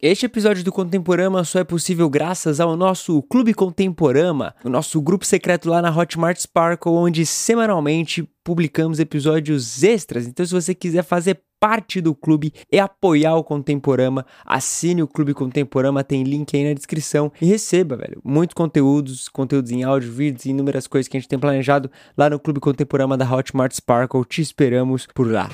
[0.00, 5.26] Este episódio do Contemporama só é possível graças ao nosso Clube Contemporama, o nosso grupo
[5.26, 10.24] secreto lá na Hotmart Sparkle, onde semanalmente publicamos episódios extras.
[10.24, 15.34] Então, se você quiser fazer parte do clube e apoiar o Contemporama, assine o Clube
[15.34, 20.46] Contemporama, tem link aí na descrição e receba, velho, muitos conteúdos, conteúdos em áudio, vídeos
[20.46, 24.24] e inúmeras coisas que a gente tem planejado lá no Clube Contemporama da Hotmart Sparkle.
[24.24, 25.50] Te esperamos por lá.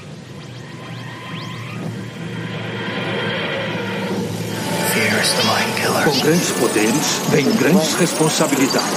[6.05, 8.91] Com grandes poderes, vem grandes responsabilidades.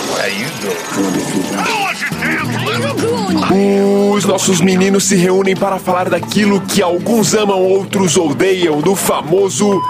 [4.13, 9.81] Os nossos meninos se reúnem para falar daquilo que alguns amam, outros odeiam, do famoso.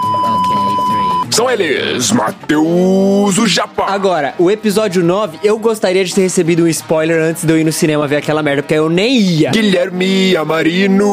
[1.38, 3.86] São eles, Matheus, o Japa.
[3.86, 7.64] Agora, o episódio 9, eu gostaria de ter recebido um spoiler antes de eu ir
[7.64, 9.52] no cinema ver aquela merda, porque eu nem ia.
[9.52, 11.06] Guilherme Amarino.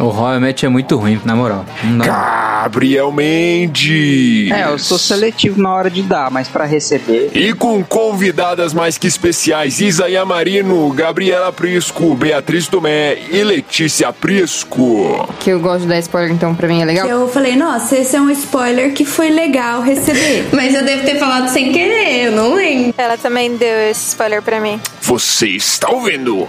[0.00, 1.66] O Royal Match é muito ruim, na moral.
[1.84, 2.06] Não.
[2.06, 4.50] Gabriel Mendes.
[4.50, 7.30] É, eu sou seletivo na hora de dar, mas pra receber.
[7.34, 15.28] E com convidadas mais que especiais, Isaia Marino, Gabriela Prisco, Beatriz Tomé e Letícia Prisco.
[15.38, 17.06] Que eu gosto de dar spoiler, então pra mim é legal.
[17.06, 20.48] Eu falei, nossa, esse é um spoiler que foi legal receber.
[20.52, 22.94] Mas eu devo ter falado sem querer, eu não lembro.
[22.96, 24.80] Ela também deu esse spoiler pra mim.
[25.02, 26.46] Você está ouvindo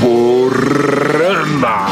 [0.00, 1.86] Contemporama.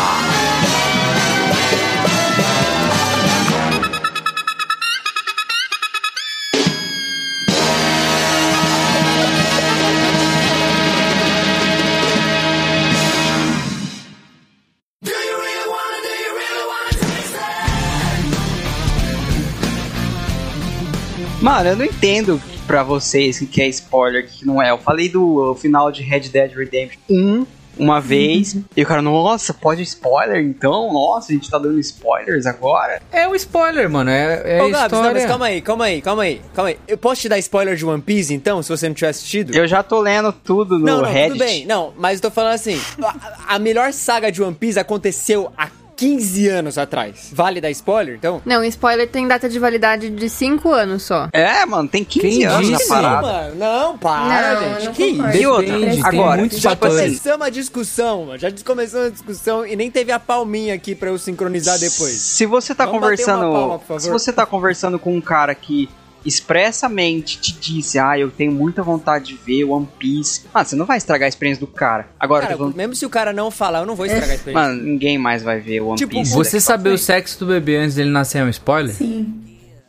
[21.43, 24.71] Mano, eu não entendo pra vocês o que é spoiler, o que não é.
[24.71, 29.53] Eu falei do final de Red Dead Redemption 1 uma vez, e o cara, nossa,
[29.53, 30.93] pode spoiler então?
[30.93, 33.01] Nossa, a gente tá dando spoilers agora?
[33.11, 34.11] É o spoiler, mano.
[34.11, 35.13] É, é Ô, Gabs, não, história.
[35.13, 36.79] mas calma aí, calma aí, calma aí, calma aí.
[36.87, 39.55] Eu posso te dar spoiler de One Piece, então, se você não tiver assistido?
[39.55, 41.33] Eu já tô lendo tudo no não, não, Reddit.
[41.33, 41.67] tudo bem.
[41.67, 45.69] Não, mas eu tô falando assim, a, a melhor saga de One Piece aconteceu há
[46.03, 47.31] 15 anos atrás.
[47.33, 48.43] Vale dar spoiler, então?
[48.45, 51.29] Não, spoiler tem data de validade de 5 anos só.
[51.33, 52.89] É, mano, tem 15 Quem anos na disse?
[52.89, 53.23] parada.
[53.23, 54.85] mano, não, para, Não, gente.
[54.87, 55.37] não que isso?
[55.37, 56.97] E outra, Depende, agora, Já fatores.
[56.97, 58.39] começamos a discussão, mano.
[58.39, 62.13] Já começamos a discussão e nem teve a palminha aqui pra eu sincronizar depois.
[62.15, 65.89] Se você tá Vamos conversando, palma, se você tá conversando com um cara que
[66.25, 70.43] expressamente te disse, ah, eu tenho muita vontade de ver One Piece.
[70.53, 72.09] Mano, você não vai estragar a experiência do cara.
[72.19, 74.69] Agora, Cara, falando- mesmo se o cara não falar, eu não vou estragar a experiência.
[74.69, 76.33] mano, ninguém mais vai ver One Tipo, Piece.
[76.35, 78.95] Você saber o sexo do bebê antes dele nascer é um spoiler?
[78.95, 79.39] Sim.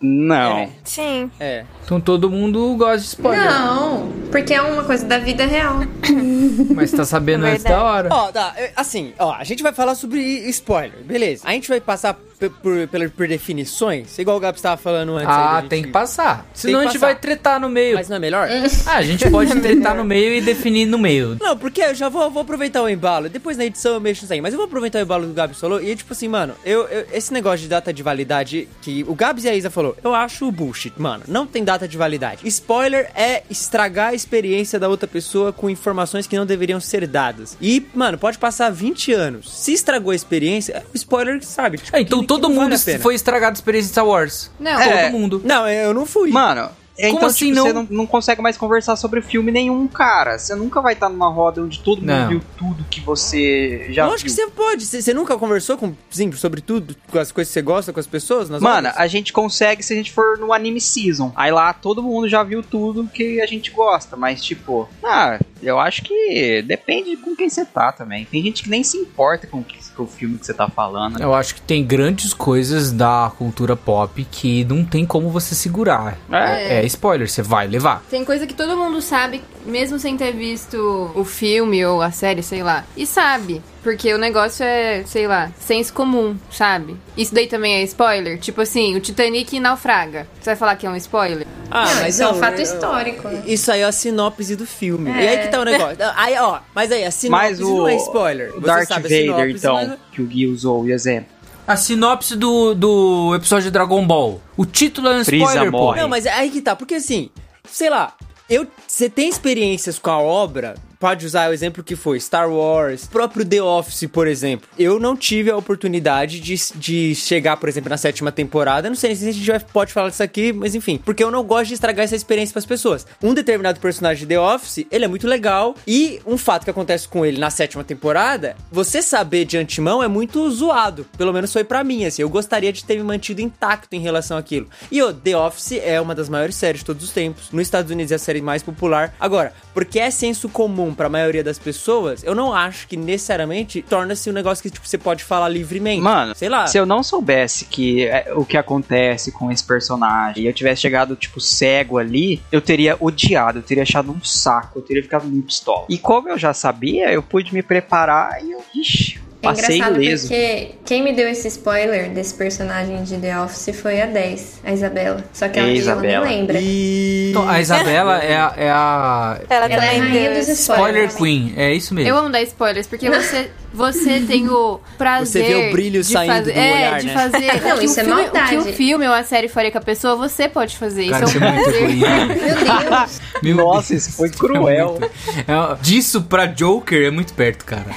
[0.05, 0.69] Não.
[0.83, 1.31] Sim.
[1.39, 1.63] É.
[1.85, 3.45] Então todo mundo gosta de spoiler.
[3.45, 5.79] Não, porque é uma coisa da vida real.
[6.75, 8.09] Mas tá sabendo antes da hora.
[8.11, 10.19] Ó, tá, é, assim, ó, a gente vai falar sobre
[10.49, 11.43] spoiler, beleza.
[11.47, 12.49] A gente vai passar por,
[12.87, 15.27] por, por definições, igual o Gabs tava falando antes.
[15.29, 16.45] Ah, gente- tem que passar.
[16.53, 17.13] Senão que a gente passar.
[17.13, 17.95] vai tretar no meio.
[17.95, 18.47] Mas não é melhor?
[18.85, 21.37] Ah, a gente pode tretar no meio e definir no meio.
[21.39, 23.29] Não, porque eu já vou, vou aproveitar o embalo.
[23.29, 24.41] Depois na edição eu mexo nisso aí.
[24.41, 25.81] Mas eu vou aproveitar o embalo do Gabs falou.
[25.81, 29.43] E tipo assim, mano, eu, eu- esse negócio de data de validade que o Gabs
[29.45, 31.23] e a Isa falou, eu acho bullshit, mano.
[31.27, 32.47] Não tem data de validade.
[32.47, 37.57] Spoiler é estragar a experiência da outra pessoa com informações que não deveriam ser dadas.
[37.61, 39.51] E, mano, pode passar 20 anos.
[39.53, 41.77] Se estragou a experiência, é o spoiler que sabe.
[41.77, 42.99] Tipo, Ah, então todo vale mundo pena.
[42.99, 44.49] foi estragado a experiência de Star Wars.
[44.59, 45.03] Não, É.
[45.09, 45.41] Todo mundo.
[45.43, 46.29] Não, eu não fui.
[46.31, 47.63] Mano, é, Como então assim tipo, não?
[47.65, 50.37] você não, não consegue mais conversar sobre filme nenhum, cara.
[50.37, 52.29] Você nunca vai estar numa roda onde todo mundo Não.
[52.29, 54.45] viu tudo que você já Lógico que viu.
[54.45, 54.85] você pode.
[54.85, 57.99] Você, você nunca conversou com, sim, sobre tudo, com as coisas que você gosta, com
[57.99, 58.49] as pessoas?
[58.49, 58.99] Nas Mano, horas?
[58.99, 61.31] a gente consegue se a gente for no anime season.
[61.35, 65.79] Aí lá todo mundo já viu tudo que a gente gosta, mas tipo, ah, eu
[65.79, 68.25] acho que depende com quem você tá também.
[68.25, 70.67] Tem gente que nem se importa com, o que- com o filme que você tá
[70.69, 71.19] falando.
[71.21, 76.17] Eu acho que tem grandes coisas da cultura pop que não tem como você segurar.
[76.31, 76.79] É.
[76.79, 78.03] É, spoiler, você vai levar.
[78.09, 82.41] Tem coisa que todo mundo sabe, mesmo sem ter visto o filme ou a série,
[82.43, 82.83] sei lá.
[82.97, 83.61] E sabe.
[83.83, 86.95] Porque o negócio é, sei lá, senso comum, sabe?
[87.17, 88.39] Isso daí também é spoiler?
[88.39, 90.25] Tipo assim, o Titanic naufraga.
[90.39, 91.45] Você vai falar que é um spoiler?
[91.69, 93.27] Ah, Não, mas isso é um não, fato eu- histórico.
[93.27, 93.43] né?
[93.45, 95.11] Isso aí é a sinopse do filme.
[95.11, 95.23] É.
[95.23, 95.97] E aí que tá o negócio.
[96.15, 98.57] Aí, ó, mas aí, a sinopse Mas o, não é spoiler.
[98.61, 101.27] Darth sabe a Vader, sinopse, então, mas- que o Gui usou o exemplo.
[101.65, 104.41] A sinopse do, do episódio de Dragon Ball.
[104.57, 105.77] O título é um Freeza spoiler, pô.
[105.77, 106.01] morre.
[106.01, 106.75] Não, mas é aí que tá.
[106.75, 107.29] Porque assim,
[107.69, 108.13] sei lá,
[108.49, 110.75] eu, você tem experiências com a obra.
[111.03, 114.69] Pode usar o exemplo que foi Star Wars, próprio The Office, por exemplo.
[114.79, 118.87] Eu não tive a oportunidade de, de chegar, por exemplo, na sétima temporada.
[118.87, 120.97] Não sei se a gente vai, pode falar disso aqui, mas enfim.
[121.03, 123.05] Porque eu não gosto de estragar essa experiência pras pessoas.
[123.21, 125.75] Um determinado personagem de The Office, ele é muito legal.
[125.85, 130.07] E um fato que acontece com ele na sétima temporada, você saber de antemão é
[130.07, 131.05] muito zoado.
[131.17, 132.21] Pelo menos foi para mim, assim.
[132.21, 134.69] Eu gostaria de ter me mantido intacto em relação àquilo.
[134.89, 137.51] E o The Office é uma das maiores séries de todos os tempos.
[137.51, 139.13] Nos Estados Unidos é a série mais popular.
[139.19, 143.81] Agora, porque é senso comum para a maioria das pessoas, eu não acho que necessariamente
[143.81, 146.01] torna-se um negócio que tipo, você pode falar livremente.
[146.01, 146.67] Mano, sei lá.
[146.67, 150.81] Se eu não soubesse que é, o que acontece com esse personagem e eu tivesse
[150.81, 155.25] chegado, tipo, cego ali, eu teria odiado, eu teria achado um saco, eu teria ficado
[155.25, 155.85] muito pistola.
[155.89, 158.63] E como eu já sabia, eu pude me preparar e eu.
[158.73, 160.27] Ixi, É Passei engraçado ileso.
[160.29, 164.71] porque quem me deu esse spoiler desse personagem de The Office foi a 10, a
[164.71, 165.23] Isabela.
[165.33, 166.25] Só que ela, ela nem Isabela.
[166.25, 166.57] lembra.
[166.61, 167.27] E...
[167.31, 171.07] Então, a Isabela é a, é a Ela, Ela é a rainha dos esse- spoiler
[171.09, 171.15] spoilers.
[171.15, 172.09] queen, é isso mesmo.
[172.09, 175.45] Eu amo dar spoilers, porque você, você tem o prazer.
[175.45, 177.13] Você vê o brilho de saindo fazer, do é, olhar, de né?
[177.13, 177.61] fazer.
[177.67, 178.57] Não, isso o é filme, maldade.
[178.57, 181.09] O que o filme ou a série faria com a pessoa, você pode fazer.
[181.09, 181.89] Cara, isso é é um muito prazer.
[182.03, 183.21] Meu Deus.
[183.41, 184.99] Meu Nossa, isso foi cruel.
[185.47, 187.85] É, disso pra Joker é muito perto, cara.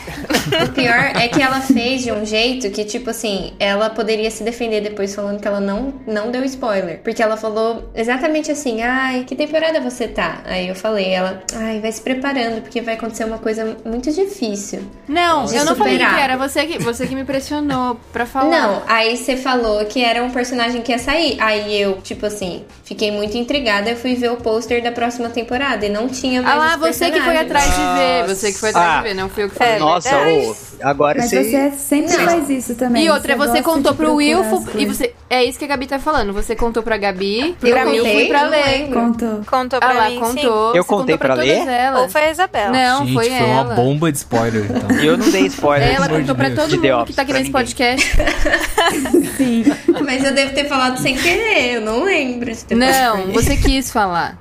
[0.47, 4.45] O pior é que ela fez de um jeito que, tipo assim, ela poderia se
[4.45, 7.01] defender depois falando que ela não, não deu spoiler.
[7.03, 10.43] Porque ela falou exatamente assim: ai, que temporada você tá?
[10.45, 14.81] Aí eu falei, ela, ai, vai se preparando, porque vai acontecer uma coisa muito difícil.
[15.09, 16.25] Não, eu não falei que superar.
[16.25, 16.37] era.
[16.37, 18.51] Você que, você que me pressionou pra falar.
[18.51, 21.37] Não, aí você falou que era um personagem que ia sair.
[21.41, 23.91] Aí eu, tipo assim, fiquei muito intrigada.
[23.91, 26.55] Eu fui ver o pôster da próxima temporada e não tinha mais.
[26.55, 28.35] Ah lá, você que foi atrás de ver.
[28.35, 28.97] Você que foi atrás Ah.
[28.99, 29.79] de ver, não fui eu que falei.
[29.79, 30.47] Nossa, verdade.
[30.49, 31.45] ô, agora Mas você.
[31.45, 32.25] você sempre Não.
[32.25, 33.05] faz isso também.
[33.05, 35.15] E outra, você gosta contou pro Wilfo e você.
[35.29, 36.33] É isso que a Gabi tá falando.
[36.33, 38.15] Você contou pra Gabi, Eu pra mim contei?
[38.15, 38.89] fui pra ler.
[38.93, 39.41] Contou.
[39.51, 40.75] Contou Ah pra lá, mim, contou.
[40.75, 41.63] Eu Você contei contou pra todas ler?
[41.63, 41.99] sim.
[42.01, 42.71] Ou foi a Isabela?
[42.71, 43.47] Não, Gente, foi, foi ela.
[43.63, 44.97] uma bomba de spoiler, então.
[44.99, 45.95] Eu não dei spoiler.
[45.95, 46.71] Ela contou de pra Deus.
[46.71, 47.53] todo mundo que tá aqui nesse ninguém.
[47.53, 48.13] podcast.
[49.37, 49.65] Sim.
[50.05, 52.51] Mas eu devo ter falado sem querer, eu não lembro.
[52.53, 54.39] de ter Não, você quis falar.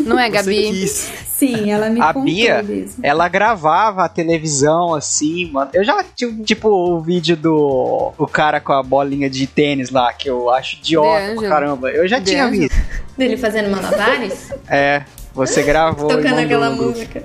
[0.00, 0.70] Não é, Você Gabi?
[0.70, 1.12] quis.
[1.34, 3.00] Sim, ela me A contou Bia, mesmo.
[3.02, 5.68] ela gravava a televisão assim, mano.
[5.74, 10.12] Eu já tive, tipo, o vídeo do o cara com a bolinha de tênis lá,
[10.12, 11.90] que eu acho idiota pra caramba.
[11.90, 12.62] Eu já De tinha Ângelo.
[12.68, 12.76] visto.
[13.18, 14.50] Dele fazendo malabares?
[14.68, 15.02] É,
[15.34, 16.08] você gravou.
[16.08, 17.24] Tocando aquela música.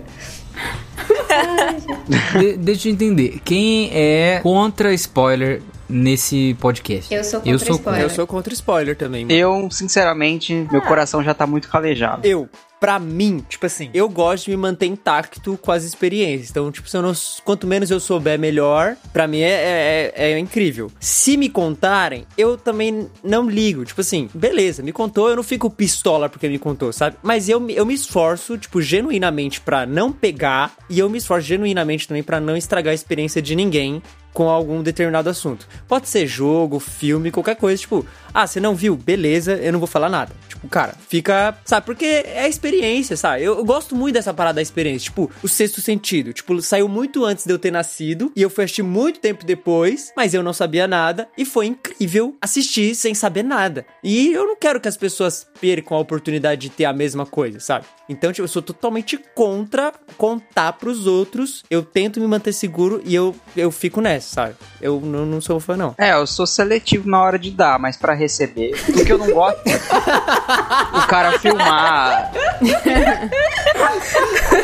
[2.40, 3.40] De- deixa eu entender.
[3.44, 7.14] Quem é contra spoiler nesse podcast?
[7.14, 8.02] Eu sou contra Eu sou spoiler.
[8.04, 9.26] Eu sou contra spoiler também.
[9.26, 9.36] mano.
[9.38, 12.26] Eu, sinceramente, meu coração já tá muito calejado.
[12.28, 12.48] Eu,
[12.80, 16.50] pra mim, tipo assim, eu gosto de me manter intacto com as experiências.
[16.50, 17.12] Então, tipo, se eu não,
[17.44, 18.96] quanto menos eu souber, melhor.
[19.12, 20.92] Pra mim é, é, é incrível.
[21.00, 23.84] Se me contarem, eu também não ligo.
[23.84, 27.18] Tipo assim, beleza, me contou, eu não fico pistola porque me contou, sabe?
[27.22, 30.74] Mas eu, eu me esforço, tipo, genuinamente pra não pegar.
[30.90, 34.02] E eu me esforço genuinamente também pra não estragar a experiência de ninguém
[34.40, 35.68] com algum determinado assunto.
[35.86, 37.82] Pode ser jogo, filme, qualquer coisa.
[37.82, 38.96] Tipo, ah, você não viu?
[38.96, 40.34] Beleza, eu não vou falar nada.
[40.48, 41.58] Tipo, cara, fica.
[41.66, 43.44] Sabe, porque é experiência, sabe?
[43.44, 45.06] Eu, eu gosto muito dessa parada da experiência.
[45.06, 46.32] Tipo, o sexto sentido.
[46.32, 48.32] Tipo, saiu muito antes de eu ter nascido.
[48.34, 50.14] E eu fui assistir muito tempo depois.
[50.16, 51.28] Mas eu não sabia nada.
[51.38, 53.86] E foi incrível assistir sem saber nada.
[54.02, 57.60] E eu não quero que as pessoas percam a oportunidade de ter a mesma coisa,
[57.60, 57.86] sabe?
[58.08, 61.64] Então, tipo, eu sou totalmente contra contar pros outros.
[61.70, 64.56] Eu tento me manter seguro e eu, eu fico nessa, sabe?
[64.80, 65.96] Eu não, não sou fã, não.
[65.98, 69.32] É, eu sou seletivo na hora de dar, mas pra receber, o que eu não
[69.32, 72.32] gosto é o cara filmar.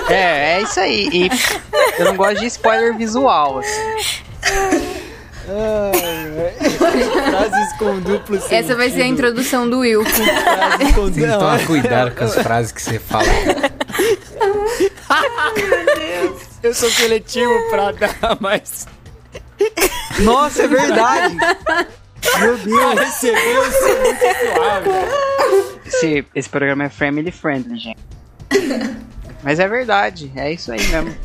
[0.10, 1.10] É, é isso aí.
[1.12, 1.30] E
[1.98, 4.24] eu não gosto de spoiler visual, assim.
[7.30, 8.54] Frases com duplo sentido.
[8.54, 9.82] Essa vai ser a introdução do.
[9.82, 13.26] Frases com Não, tomar cuidado com as frases que você fala.
[16.62, 18.88] eu sou seletivo pra dar mais.
[20.20, 21.36] Nossa, é verdade.
[22.40, 23.00] Meu Deus.
[23.00, 24.20] receber, eu sou muito
[24.56, 24.90] suave.
[25.86, 28.00] Esse, esse programa é family friendly, gente.
[29.44, 31.16] Mas é verdade, é isso aí mesmo.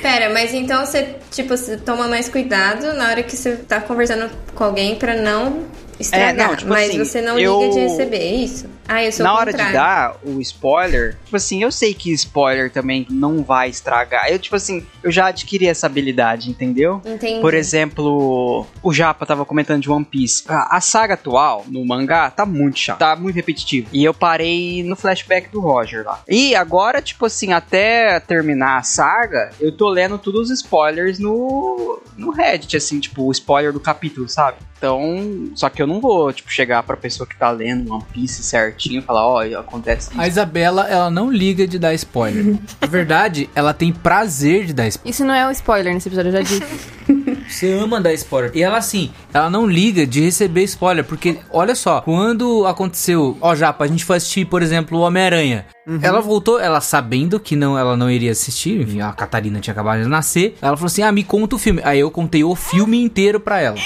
[0.00, 4.30] Pera, mas então você, tipo, você toma mais cuidado na hora que você tá conversando
[4.54, 5.64] com alguém pra não
[6.00, 6.28] estragar.
[6.30, 8.66] É, não, tipo mas assim, você não eu- liga de receber, é isso?
[8.88, 12.70] Ah, eu sou Na hora de dar o spoiler, tipo assim, eu sei que spoiler
[12.70, 14.28] também não vai estragar.
[14.30, 17.00] Eu, tipo assim, eu já adquiri essa habilidade, entendeu?
[17.04, 17.40] Entendi.
[17.40, 20.44] Por exemplo, o Japa tava comentando de One Piece.
[20.48, 22.98] A, a saga atual, no mangá, tá muito chato.
[22.98, 23.88] Tá muito repetitivo.
[23.92, 26.22] E eu parei no flashback do Roger lá.
[26.28, 32.00] E agora, tipo assim, até terminar a saga, eu tô lendo todos os spoilers no,
[32.16, 34.58] no Reddit, assim, tipo, o spoiler do capítulo, sabe?
[34.82, 38.42] Então, só que eu não vou, tipo, chegar pra pessoa que tá lendo One Piece
[38.72, 40.20] certinho e falar, ó, acontece isso.
[40.20, 42.56] A Isabela, ela não liga de dar spoiler.
[42.80, 45.10] Na verdade, ela tem prazer de dar spoiler.
[45.10, 46.62] Isso não é um spoiler nesse episódio, eu já disse.
[47.48, 48.50] Você ama dar spoiler.
[48.54, 51.04] E ela, assim, ela não liga de receber spoiler.
[51.04, 53.36] Porque, olha só, quando aconteceu.
[53.40, 55.66] Ó, Japa, a gente foi assistir, por exemplo, o Homem-Aranha.
[56.00, 58.80] Ela voltou, ela sabendo que não, ela não iria assistir.
[58.80, 60.56] Enfim, a Catarina tinha acabado de nascer.
[60.62, 61.82] Ela falou assim: ah, me conta o filme.
[61.84, 63.76] Aí eu contei o filme inteiro pra ela.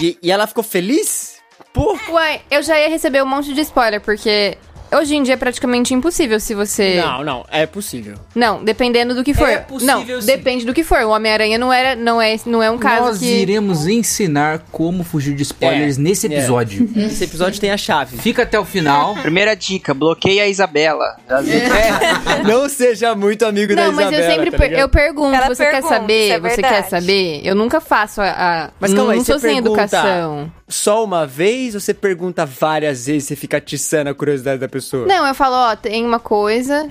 [0.00, 1.27] E, e ela ficou feliz?
[1.72, 4.56] Pô, Uai, eu já ia receber um monte de spoiler, porque
[4.90, 6.96] hoje em dia é praticamente impossível se você.
[7.00, 8.14] não, não, é possível.
[8.34, 9.48] Não, dependendo do que for.
[9.48, 10.26] É possível, não, sim.
[10.26, 11.02] depende do que for.
[11.02, 13.26] O Homem-Aranha não era, não é, não é um caso Nós que.
[13.26, 16.36] iremos ensinar como fugir de spoilers É, nesse é.
[16.36, 16.88] episódio.
[16.96, 18.16] Esse episódio tem a chave.
[18.16, 19.14] Fica até o final.
[19.16, 21.16] Primeira dica, bloqueia a Isabela.
[21.28, 24.24] É, não seja muito amigo da Não, mas Isabela.
[24.24, 26.24] eu sempre tá per- eu pergunto, Ela você quer pergunta, saber?
[26.24, 26.74] isso é você verdade.
[26.74, 27.40] quer saber?
[27.44, 28.30] Eu nunca faço a.
[28.30, 30.50] a- Mas calma aí, não você sou sem educação.
[30.68, 34.68] Só uma vez ou você pergunta várias vezes e você fica atiçando a curiosidade da
[34.68, 35.06] pessoa?
[35.06, 36.86] Não, eu falo, ó, tem uma coisa.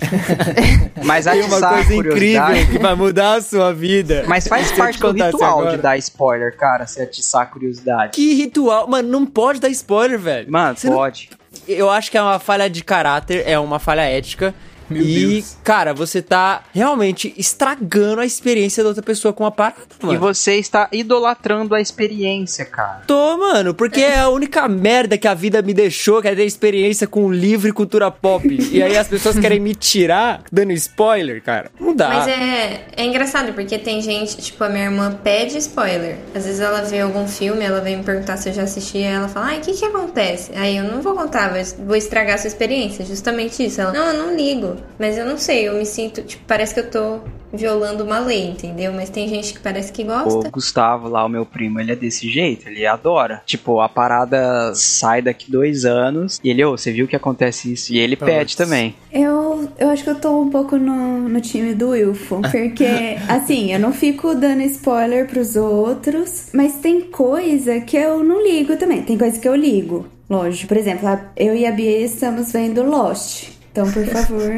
[1.06, 4.24] Mas Tem uma atiçar a coisa incrível que vai mudar a sua vida.
[4.28, 5.76] Mas faz parte te do ritual agora.
[5.76, 8.14] de dar spoiler, cara, se atiçar a curiosidade.
[8.14, 8.88] Que ritual?
[8.88, 10.52] Mano, não pode dar spoiler, velho.
[10.52, 11.30] Mano, Você não- pode.
[11.68, 14.54] Eu acho que é uma falha de caráter, é uma falha ética.
[14.98, 15.58] Meu e, Deus.
[15.64, 20.14] cara, você tá realmente estragando a experiência da outra pessoa com a parada, mano.
[20.14, 23.02] E você está idolatrando a experiência, cara.
[23.06, 26.46] Tô, mano, porque é a única merda que a vida me deixou, que é ter
[26.46, 28.48] experiência com livro e cultura pop.
[28.72, 31.70] e aí as pessoas querem me tirar dando spoiler, cara.
[31.80, 32.10] Não dá.
[32.10, 36.18] Mas é, é engraçado, porque tem gente, tipo, a minha irmã pede spoiler.
[36.34, 39.04] Às vezes ela vê algum filme, ela vem me perguntar se eu já assisti, e
[39.04, 40.52] ela fala, ai, o que que acontece?
[40.56, 43.82] Aí eu não vou contar, vou- vou estragar a sua experiência, justamente isso.
[43.82, 44.77] Ela, não, eu não ligo.
[45.00, 47.20] Mas eu não sei, eu me sinto, tipo, parece que eu tô
[47.54, 48.92] violando uma lei, entendeu?
[48.94, 50.50] Mas tem gente que parece que O gosta.
[50.50, 53.42] Gustavo lá, o meu primo, ele é desse jeito, ele adora.
[53.46, 57.94] Tipo, a parada sai daqui dois anos e ele, ô, você viu que acontece isso?
[57.94, 58.96] E ele pede também.
[59.12, 62.42] Eu, eu acho que eu tô um pouco no, no time do Wilfo.
[62.52, 68.44] Porque, assim, eu não fico dando spoiler pros outros, mas tem coisa que eu não
[68.44, 69.02] ligo também.
[69.02, 70.06] Tem coisa que eu ligo.
[70.30, 70.68] Lógico.
[70.68, 73.57] Por exemplo, eu e a Bia estamos vendo Lost.
[73.78, 74.52] Então, por favor.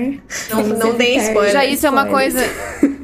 [0.49, 1.51] Não- não dê spoiler.
[1.51, 2.39] Já isso é uma coisa.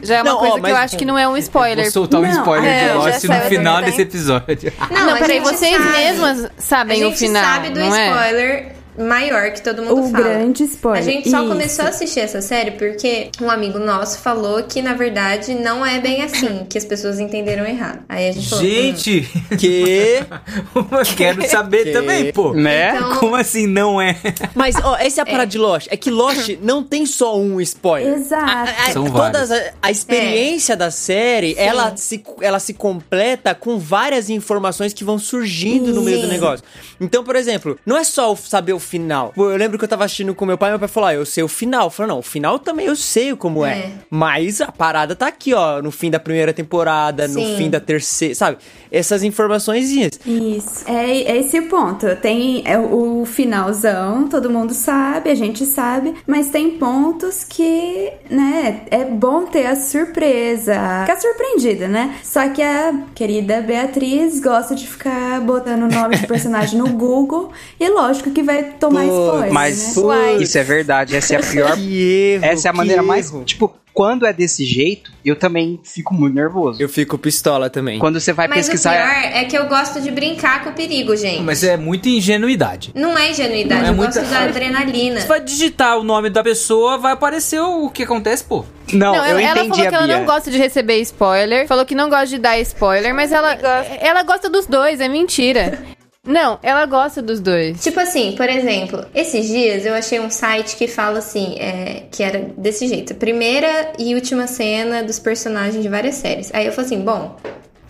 [0.01, 1.83] Já é uma Não, ó, coisa que mas- eu acho que não é um spoiler.
[1.85, 4.73] Vou soltar um Não, spoiler é, de Lost no final desse episódio.
[4.91, 5.89] Não, a peraí, gente vocês sabe.
[5.97, 7.43] mesmas A sabem gente o final.
[7.43, 8.74] sabe do não é?
[8.97, 10.23] Maior que todo mundo O fala.
[10.23, 11.01] grande spoiler.
[11.01, 11.47] A gente só Isso.
[11.49, 15.99] começou a assistir essa série porque um amigo nosso falou que, na verdade, não é
[15.99, 17.99] bem assim, que as pessoas entenderam errado.
[18.09, 18.63] Aí a gente falou.
[18.63, 19.21] "Hum, Gente,
[19.59, 20.19] Que...
[20.75, 22.53] eu quero saber Que- também, pô.
[22.53, 22.95] Né?
[22.95, 24.17] Então- Como assim não é?
[24.53, 25.87] Mas, ó, essa é a parada de Lost.
[25.89, 28.13] É que Lost não tem só um spoiler.
[28.15, 28.45] Exato.
[28.45, 33.77] A, a- São todas a, a experiência da série, ela se, ela se completa com
[33.77, 36.31] várias informações que vão surgindo no meio do Sim.
[36.33, 36.65] negócio.
[36.99, 39.33] Então, por exemplo, não é só o- saber o final.
[39.35, 41.43] Eu lembro que eu tava assistindo com meu pai, meu pai falou: ah, eu sei
[41.43, 41.87] o final.
[41.87, 43.77] Eu falei, não, o final também eu sei como é.
[43.79, 43.91] É.
[44.09, 47.57] Mas a parada tá aqui, ó, no fim da primeira temporada, no Sim.
[47.57, 48.57] fim da terceira, sabe?
[48.91, 49.89] Essas informações.
[49.91, 50.85] Isso.
[50.87, 52.15] É, é esse o ponto.
[52.17, 58.81] Tem é o finalzão, todo mundo sabe, a gente sabe, mas tem pontos que, né,
[58.91, 62.15] é bom ter a surpresa, ficar surpreendida, né?
[62.23, 67.51] Só que a querida Beatriz gosta de ficar botando o nome de personagem no Google
[67.79, 70.33] e lógico que vai tomar spoiler, Mas né?
[70.41, 71.75] Isso é verdade, essa é a pior.
[71.75, 72.01] Que
[72.35, 72.45] erro.
[72.45, 73.29] Essa é a maneira mais.
[73.31, 73.43] erro.
[73.43, 76.81] Tipo, quando é desse jeito, eu também fico muito nervoso.
[76.81, 77.97] Eu fico pistola também.
[77.97, 78.91] Quando você vai Mas o pesquisar.
[78.91, 81.41] pior é que eu gosto de brincar com o perigo, gente.
[81.41, 82.91] Mas é muita ingenuidade.
[82.93, 85.21] Não é ingenuidade, Não, é eu muita- gosto da adrenalina.
[85.21, 88.65] Você vai digitar o nome da pessoa, vai aparecer o que acontece, pô.
[88.91, 91.65] Não, Não, eu ela, ela entendi falou a que ela não gosta de receber spoiler,
[91.65, 95.79] falou que não gosta de dar spoiler, mas ela, ela gosta dos dois, é mentira.
[96.25, 97.81] Não, ela gosta dos dois.
[97.83, 102.23] Tipo assim, por exemplo, esses dias eu achei um site que fala assim, é, que
[102.23, 103.13] era desse jeito.
[103.15, 106.49] Primeira e última cena dos personagens de várias séries.
[106.53, 107.37] Aí eu falei assim, bom,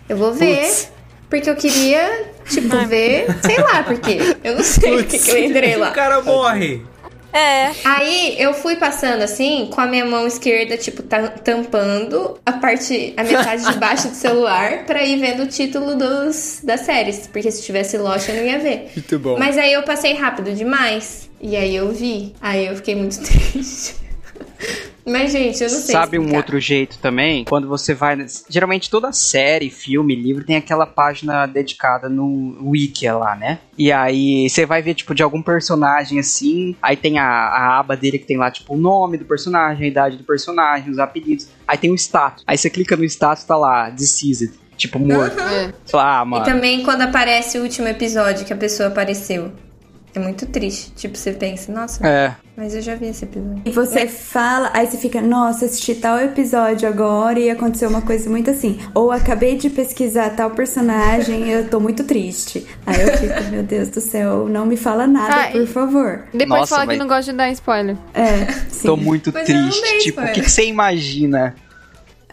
[0.09, 0.91] eu vou ver, Putz.
[1.29, 4.17] porque eu queria, tipo, ver, sei lá por quê.
[4.43, 5.91] Eu não sei por que que eu entrei O lá.
[5.91, 6.81] cara morre.
[7.37, 7.71] É.
[7.83, 13.13] Aí eu fui passando assim, com a minha mão esquerda, tipo, ta- tampando a parte,
[13.17, 17.27] a metade de baixo do celular, pra ir vendo o título dos, das séries.
[17.27, 18.91] Porque se tivesse Lost eu não ia ver.
[18.95, 19.37] Muito bom.
[19.37, 21.29] Mas aí eu passei rápido demais.
[21.41, 22.33] E aí eu vi.
[22.41, 23.95] Aí eu fiquei muito triste.
[25.05, 25.91] Mas, gente, eu não sei.
[25.93, 26.37] Sabe um explicar.
[26.37, 27.45] outro jeito também?
[27.45, 28.17] Quando você vai.
[28.49, 33.59] Geralmente toda série, filme, livro tem aquela página dedicada no Wiki lá, né?
[33.77, 36.75] E aí você vai ver, tipo, de algum personagem assim.
[36.81, 39.87] Aí tem a, a aba dele que tem lá, tipo, o nome do personagem, a
[39.87, 41.47] idade do personagem, os apelidos.
[41.67, 42.43] Aí tem o status.
[42.47, 44.53] Aí você clica no status, tá lá, Deceased.
[44.75, 45.39] tipo, morto.
[45.39, 45.73] É.
[45.85, 46.45] Sei lá, ah, E mano.
[46.45, 49.51] também quando aparece o último episódio que a pessoa apareceu.
[50.15, 50.91] É muito triste.
[50.95, 52.33] Tipo, você pensa, nossa, É.
[52.55, 53.61] mas eu já vi esse episódio.
[53.65, 58.29] E você fala, aí você fica, nossa, assisti tal episódio agora e aconteceu uma coisa
[58.29, 58.79] muito assim.
[58.93, 62.65] Ou acabei de pesquisar tal personagem e eu tô muito triste.
[62.85, 66.23] Aí eu fico, meu Deus do céu, não me fala nada, Ah, por favor.
[66.33, 67.97] Depois Nossa, fala mas- que não gosta de dar spoiler.
[68.13, 68.87] É, sim.
[68.87, 69.81] Tô muito Mas eu não triste.
[69.89, 71.55] dei Tipo, o que, que você imagina?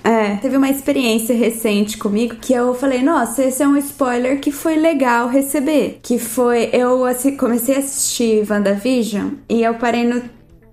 [0.04, 4.50] É, teve uma experiência recente comigo que eu falei, nossa, esse é um spoiler que
[4.50, 6.00] foi legal receber.
[6.02, 10.20] Que foi, eu assi- comecei a assistir WandaVision e eu parei no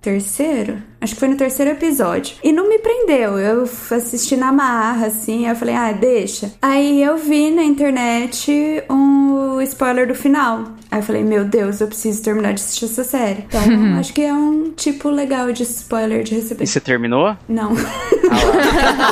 [0.00, 0.82] terceiro?
[1.00, 2.36] Acho que foi no terceiro episódio.
[2.42, 6.52] E não me prendeu, eu assisti na marra, assim, aí eu falei, ah, deixa.
[6.60, 10.64] Aí eu vi na internet um spoiler do final.
[10.90, 13.44] Aí eu falei, meu Deus, eu preciso terminar de assistir essa série.
[13.48, 13.60] Então,
[13.98, 16.64] acho que é um tipo legal de spoiler de receber.
[16.64, 17.36] E você terminou?
[17.48, 17.72] Não.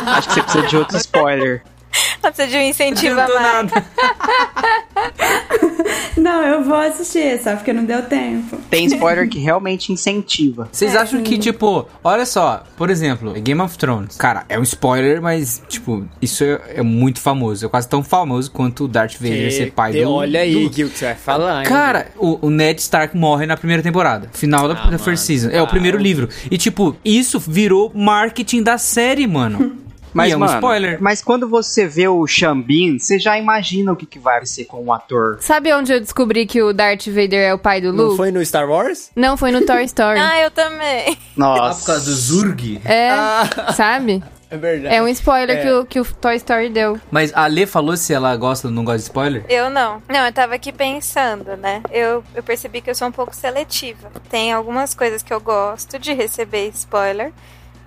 [0.06, 1.62] Acho que você precisa de outro spoiler.
[2.22, 3.42] Ela precisa de um incentivo a mais.
[3.42, 3.84] nada.
[6.16, 8.56] Não, eu vou assistir, só porque não deu tempo.
[8.68, 10.68] Tem spoiler que realmente incentiva.
[10.70, 14.16] Vocês acham que, tipo, olha só, por exemplo, Game of Thrones.
[14.16, 17.64] Cara, é um spoiler, mas, tipo, isso é, é muito famoso.
[17.64, 20.10] É quase tão famoso quanto o Darth Vader ser pai de- do.
[20.12, 21.68] Olha aí, do- que você vai falar, hein?
[21.68, 24.28] Cara, o, o Ned Stark morre na primeira temporada.
[24.32, 25.50] Final da, Ah, da first season.
[25.50, 26.28] É o primeiro livro.
[26.50, 29.76] E, tipo, isso virou marketing da série, mano.
[30.12, 30.98] Mas, e é um mano, spoiler.
[31.00, 34.84] mas quando você vê o Xambin, você já imagina o que, que vai acontecer com
[34.84, 35.38] o ator.
[35.40, 38.16] Sabe onde eu descobri que o Darth Vader é o pai do Não Luke?
[38.16, 39.10] foi no Star Wars?
[39.14, 40.18] Não, foi no Toy Story.
[40.28, 41.16] Ah, eu também.
[41.36, 41.94] Nossa.
[41.94, 42.80] do Zurg.
[42.84, 43.72] É, Ah.
[43.74, 44.22] sabe?
[44.50, 44.94] É verdade.
[44.94, 45.60] É um spoiler É.
[45.62, 46.98] que, o, que o Toy Story deu.
[47.10, 49.44] Mas a Lê falou se ela gosta ou não gosta de spoiler?
[49.46, 50.02] Eu não.
[50.08, 51.82] Não, eu tava aqui pensando, né?
[51.92, 54.10] Eu, eu percebi que eu sou um pouco seletiva.
[54.30, 57.30] Tem algumas coisas que eu gosto de receber spoiler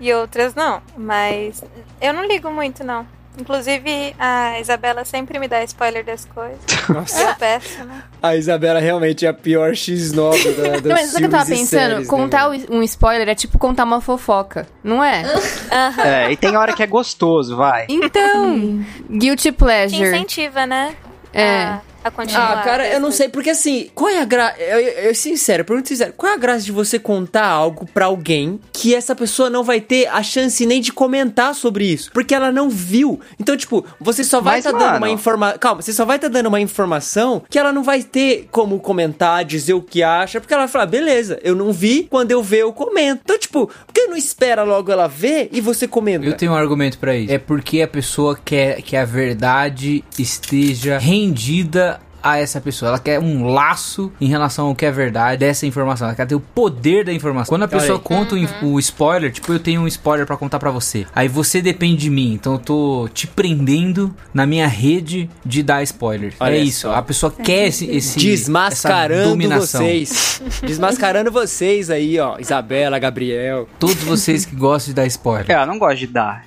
[0.01, 0.81] e outras não.
[0.98, 1.63] Mas
[2.01, 3.08] eu não ligo muito, não.
[3.39, 6.60] Inclusive, a Isabela sempre me dá spoiler das coisas.
[6.89, 7.22] Nossa.
[7.22, 8.03] Eu peço, né?
[8.22, 11.29] A Isabela realmente é a pior X9 da, dos Não, mas sabe o que eu
[11.39, 11.65] tava pensando?
[11.70, 15.24] séries, né, contar o- um spoiler é tipo contar uma fofoca, não é?
[16.03, 17.86] É, e tem hora que é gostoso, vai.
[17.88, 20.10] Então, guilty Te pleasure.
[20.10, 20.93] incentiva, né?
[21.34, 21.63] É.
[21.63, 22.60] A, a continuar.
[22.60, 24.60] Ah, cara, eu não sei, porque assim, qual é a graça.
[24.60, 28.05] Eu, eu, eu, sincero, pergunto sincero, qual é a graça de você contar algo pra
[28.05, 32.12] alguém que essa pessoa não vai ter a chance nem de comentar sobre isso?
[32.12, 33.20] Porque ela não viu.
[33.39, 35.58] Então, tipo, você só vai estar dando mano- uma informação.
[35.60, 39.46] Calma, você só vai estar dando uma informação que ela não vai ter como comentar,
[39.46, 42.59] dizer o que acha, porque ela vai falar, beleza, eu não vi, quando eu ver,
[42.61, 43.22] eu comento.
[43.24, 46.25] Então, tipo, por que não espera logo ela ver e você comenta?
[46.25, 47.31] Eu tenho um argumento pra isso.
[47.33, 52.90] É porque a pessoa quer que a verdade esteja rendida a essa pessoa.
[52.90, 56.07] Ela quer um laço em relação ao que é verdade dessa informação.
[56.07, 57.51] Ela quer ter o poder da informação.
[57.51, 60.60] Quando a pessoa conta o inf- o spoiler, tipo, eu tenho um spoiler pra contar
[60.60, 61.05] pra você.
[61.16, 62.34] Aí você depende de mim.
[62.34, 66.34] Então eu tô te prendendo na minha rede de dar spoiler.
[66.40, 66.81] Olha é isso.
[66.81, 66.96] só.
[66.96, 69.81] A pessoa quer esse, esse Desmascarando dominação.
[69.81, 70.42] vocês.
[70.64, 72.38] Desmascarando vocês aí, ó.
[72.40, 73.68] Isabela, Gabriel.
[73.79, 75.50] Todos vocês que gostam de dar spoiler.
[75.51, 76.46] É, eu não gosto de dar.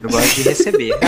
[0.00, 0.94] Eu gosto de receber.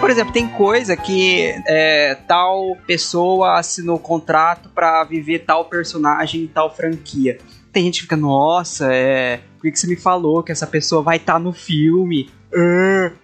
[0.00, 6.46] Por exemplo, tem coisa que é, tal pessoa assinou contrato pra viver tal personagem em
[6.46, 7.38] tal franquia.
[7.72, 9.40] Tem gente que fica, nossa, é.
[9.56, 12.28] Por que, que você me falou que essa pessoa vai estar no filme?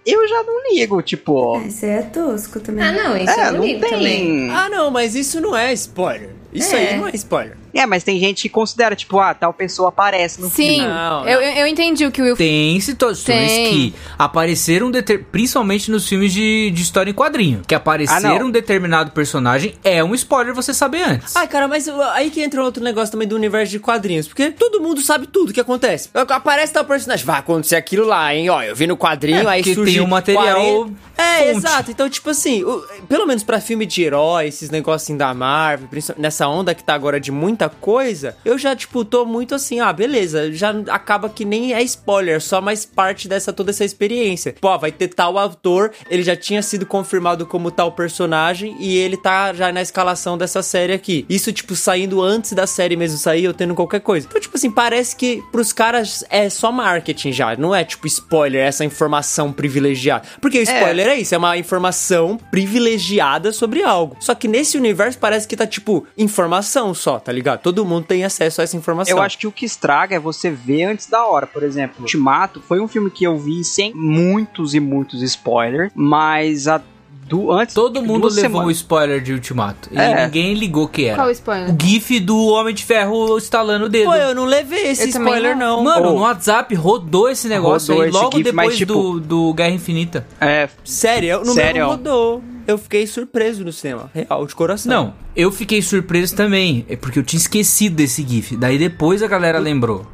[0.07, 1.61] Eu já não ligo, tipo.
[1.67, 2.85] Esse é tosco também.
[2.85, 3.91] Ah, não, isso É, eu não não ligo tem.
[3.91, 4.51] também.
[4.51, 6.31] Ah, não, mas isso não é spoiler.
[6.53, 6.91] Isso É.
[6.93, 7.57] aí não é spoiler.
[7.77, 10.89] É, mas tem gente que considera, tipo, ah, tal pessoa aparece no Sim, filme.
[10.89, 13.71] Não, eu, eu entendi o que o Will Tem situações Tem.
[13.71, 18.51] que apareceram, deter- principalmente nos filmes de, de história em quadrinho, que aparecer Ah, um
[18.51, 21.37] determinado personagem é um spoiler você saber antes.
[21.37, 24.27] Ai, cara, mas aí que entra outro negócio também do universo de quadrinhos.
[24.27, 26.09] Porque todo mundo sabe tudo que acontece.
[26.15, 28.49] Aparece tal personagem, vai acontecer aquilo lá, hein?
[28.51, 31.57] Ó, eu vi no quadrinho, É, aí porque surge tem um material É, fonte.
[31.59, 31.91] exato.
[31.91, 35.89] Então, tipo assim, o- pelo menos pra filme de herói, esses negócios assim da Marvel,
[36.17, 39.93] nessa onda que tá agora de muita coisa, eu já, tipo, tô muito assim, ah,
[39.93, 44.55] beleza, já acaba que nem é spoiler, só mais parte dessa toda essa experiência.
[44.61, 49.17] Pô, vai ter tal autor, ele já tinha sido confirmado como tal personagem e ele
[49.17, 51.25] tá já na escalação dessa série aqui.
[51.29, 54.27] Isso, tipo, saindo antes da série mesmo sair, ou tendo qualquer coisa.
[54.29, 58.65] Então, tipo assim, parece que pros caras é só marketing já, não é tipo spoiler,
[58.65, 60.27] essa informação privilegiada.
[60.41, 64.17] Porque o spoiler é, isso, isso é uma informação privilegiada sobre algo.
[64.21, 67.56] Só que nesse universo parece que tá tipo informação só, tá ligado?
[67.63, 69.17] Todo mundo tem acesso a essa informação.
[69.17, 71.47] Eu acho que o que estraga é você ver antes da hora.
[71.47, 76.69] Por exemplo, Ultimato foi um filme que eu vi sem muitos e muitos spoilers, mas
[76.69, 76.81] a
[77.29, 78.77] do antes Todo mundo levou o semanas.
[78.77, 79.89] spoiler de Ultimato.
[79.93, 80.27] E É.
[80.27, 81.17] ninguém ligou que era.
[81.17, 81.75] Qual o spoiler?
[81.75, 84.05] O gif do Homem de Ferro estalando o dedo.
[84.11, 85.83] Pô, eu não levei esse Eu spoiler, não.
[85.83, 86.13] Mano, Oh.
[86.13, 89.55] no WhatsApp rodou esse negócio Rodou aí esse logo gif, depois mas, tipo- do, do
[89.55, 90.25] Guerra Infinita.
[90.41, 91.75] É, Sério, eu- no Sério?
[91.75, 92.43] meu não rodou.
[92.67, 94.11] Eu fiquei surpreso no cinema.
[94.15, 94.91] Real, de coração.
[94.93, 98.57] Não, eu fiquei surpreso também, é porque eu tinha esquecido desse gif.
[98.57, 100.07] Daí depois a galera lembrou.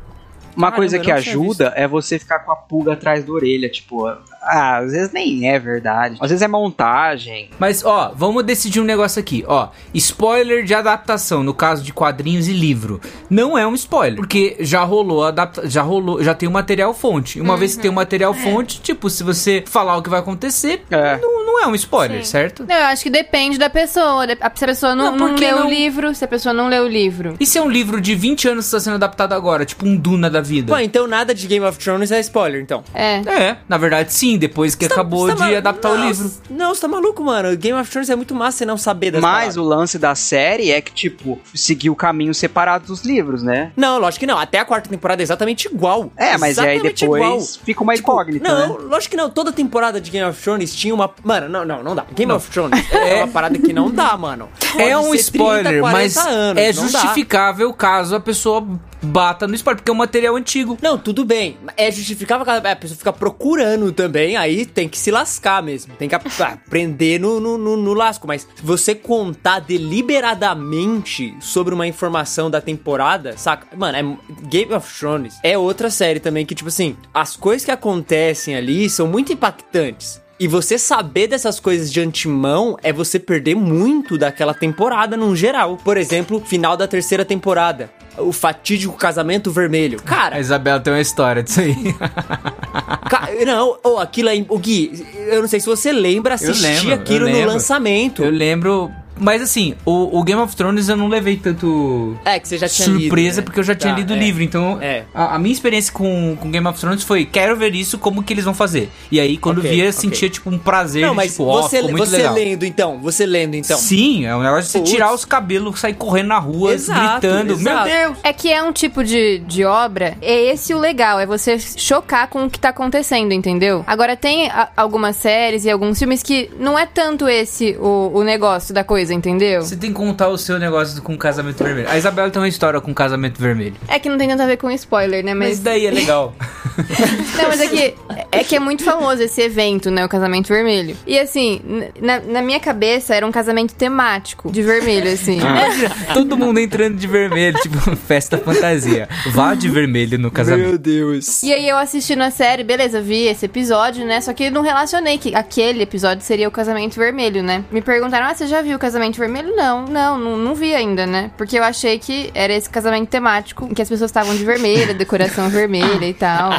[0.55, 3.71] uma Caramba, coisa eu que ajuda é você ficar com a pulga atrás da orelha,
[3.71, 6.17] tipo, ah, às vezes nem é verdade.
[6.21, 7.49] Às vezes é montagem.
[7.59, 9.69] Mas, ó, vamos decidir um negócio aqui, ó.
[9.95, 13.01] Spoiler de adaptação, no caso de quadrinhos e livro.
[13.31, 17.41] Não é um spoiler, porque já rolou adapta já rolou, já tem o material fonte.
[17.41, 20.83] Uma vez que tem o material fonte, tipo, se você falar o que vai acontecer,
[20.91, 21.17] É.
[21.19, 22.31] não, não é um spoiler, Sim.
[22.31, 22.67] certo?
[22.69, 24.27] Não, eu acho que depende da pessoa.
[24.27, 26.85] Se a pessoa não, Não, não, leu não- o livro, se a pessoa não leu
[26.85, 27.37] o livro.
[27.41, 29.97] E se é um livro de 20 anos que está sendo adaptado agora, tipo um
[29.97, 30.73] Duna da vida?
[30.73, 32.83] Pô, então nada de Game of Thrones é spoiler, então.
[32.95, 33.17] É.
[33.27, 36.31] É, na verdade sim, depois que tá- acabou tá de adaptar o Nossa, livro.
[36.51, 37.57] Não, você tá maluco, mano.
[37.57, 39.57] Game of Thrones é muito massa você não saber das Mas paradas.
[39.57, 43.73] o lance da série é que, tipo, seguiu caminhos separados dos livros, né?
[43.77, 44.39] Não, lógico que não.
[44.39, 46.11] Até a quarta temporada é exatamente igual.
[46.17, 47.41] É, mas aí depois igual.
[47.65, 48.85] fica uma Tipo, incógnita, Não, né?
[48.89, 49.31] lógico que não.
[49.31, 51.11] Toda temporada de Game of Thrones tinha uma.
[51.23, 52.05] Mano, não, não, não dá.
[52.15, 54.49] Game of Thrones é uma parada que não dá, mano.
[54.77, 58.67] É Pode um ser spoiler, 30, 40 mas anos, é justificável caso a pessoa
[59.03, 60.79] bata no spoiler, porque é um material antigo.
[60.81, 61.59] Não, tudo bem.
[61.77, 65.95] É justificável que a pessoa fica procurando também, aí tem que se lascar mesmo.
[65.97, 68.27] Tem que ap- aprender no, no, no, no lasco.
[68.27, 73.67] Mas se você contar deliberadamente sobre uma informação da temporada, saca?
[73.77, 77.71] Mano, é Game of Thrones é outra série também que, tipo assim, as coisas que
[77.71, 80.22] acontecem ali são muito impactantes.
[80.43, 85.77] E você saber dessas coisas de antemão é você perder muito daquela temporada num geral.
[85.85, 87.89] Por exemplo, final da terceira temporada.
[88.19, 90.03] O fatídico casamento vermelho.
[90.03, 91.77] Cara, A Isabela tem uma história disso aí.
[93.09, 94.45] Ca- Não, oh, aquilo é.
[94.49, 98.25] O Gui, eu não sei se você lembra assistir aquilo no lançamento.
[98.25, 98.91] Eu lembro.
[99.19, 102.69] Mas assim, o, o Game of Thrones eu não levei tanto É, que você já
[102.69, 103.43] tinha surpresa, lido, né?
[103.43, 104.19] porque eu já tinha Tá, lido o é.
[104.19, 104.43] livro.
[104.43, 105.05] Então, É.
[105.15, 108.33] a, a minha experiência com, com Game of Thrones foi: quero ver isso, como que
[108.33, 108.91] eles vão fazer.
[109.11, 109.93] E aí, quando Ok, via, ok.
[109.93, 111.07] sentia tipo um prazer.
[111.07, 112.35] Não, mas tipo, ó, você, ficou muito você legal.
[112.35, 113.79] lendo então, você lendo então.
[113.79, 114.91] Sim, é um negócio de você Putz.
[114.91, 117.59] tirar os cabelos, sair correndo na rua, Exato, gritando.
[117.59, 117.89] Meu exato.
[117.89, 118.19] Deus!
[118.23, 122.29] É que é um tipo de, de obra, é esse o legal, é você chocar
[122.29, 123.85] com o que tá acontecendo, entendeu?
[123.87, 128.23] Agora, tem a- algumas séries e alguns filmes que não é tanto esse o, o
[128.25, 129.63] negócio da coisa, entendeu?
[129.63, 131.89] Você tem que contar o seu negócio com casamento vermelho.
[131.89, 133.75] A Isabela tem uma história com casamento vermelho.
[133.89, 135.35] É que não tem tanto a ver com spoiler, né?
[135.35, 136.35] Mas Mas, daí é legal.
[137.37, 137.95] não, mas é que,
[138.31, 140.05] é que é muito famoso esse evento, né?
[140.05, 140.97] O casamento vermelho.
[141.07, 141.61] E assim,
[142.01, 145.39] na, na minha cabeça era um casamento temático, de vermelho, assim.
[145.39, 149.09] Imagina, todo mundo entrando de vermelho, tipo, festa fantasia.
[149.33, 150.69] Vá de vermelho no casamento.
[150.69, 151.43] Meu Deus.
[151.43, 154.21] E aí eu assistindo a série, beleza, vi esse episódio, né?
[154.21, 157.65] Só que não relacionei que aquele episódio seria o casamento vermelho, né?
[157.71, 159.55] Me perguntaram, ah, você já viu o casamento vermelho?
[159.55, 161.31] Não, não, não, não vi ainda, né?
[161.37, 164.95] Porque eu achei que era esse casamento temático, em que as pessoas estavam de vermelho,
[164.95, 166.51] decoração vermelha e tal.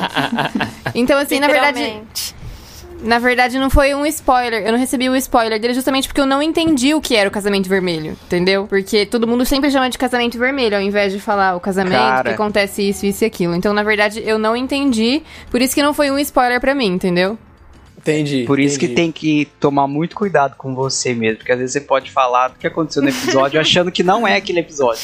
[0.96, 2.04] Então, assim, na verdade,
[3.04, 4.65] na verdade não foi um spoiler.
[4.65, 7.32] Eu não recebi o spoiler dele justamente porque eu não entendi o que era o
[7.32, 8.65] casamento vermelho, entendeu?
[8.67, 12.30] Porque todo mundo sempre chama de casamento vermelho, ao invés de falar o casamento, Cara.
[12.30, 13.54] que acontece isso, isso e aquilo.
[13.56, 16.88] Então, na verdade, eu não entendi, por isso que não foi um spoiler pra mim,
[16.88, 17.38] entendeu?
[18.04, 18.44] Entendi.
[18.46, 18.96] Por isso que entendi.
[18.96, 22.60] tem que tomar muito cuidado com você mesmo, porque às vezes você pode falar do
[22.60, 25.02] que aconteceu no episódio achando que não é aquele episódio.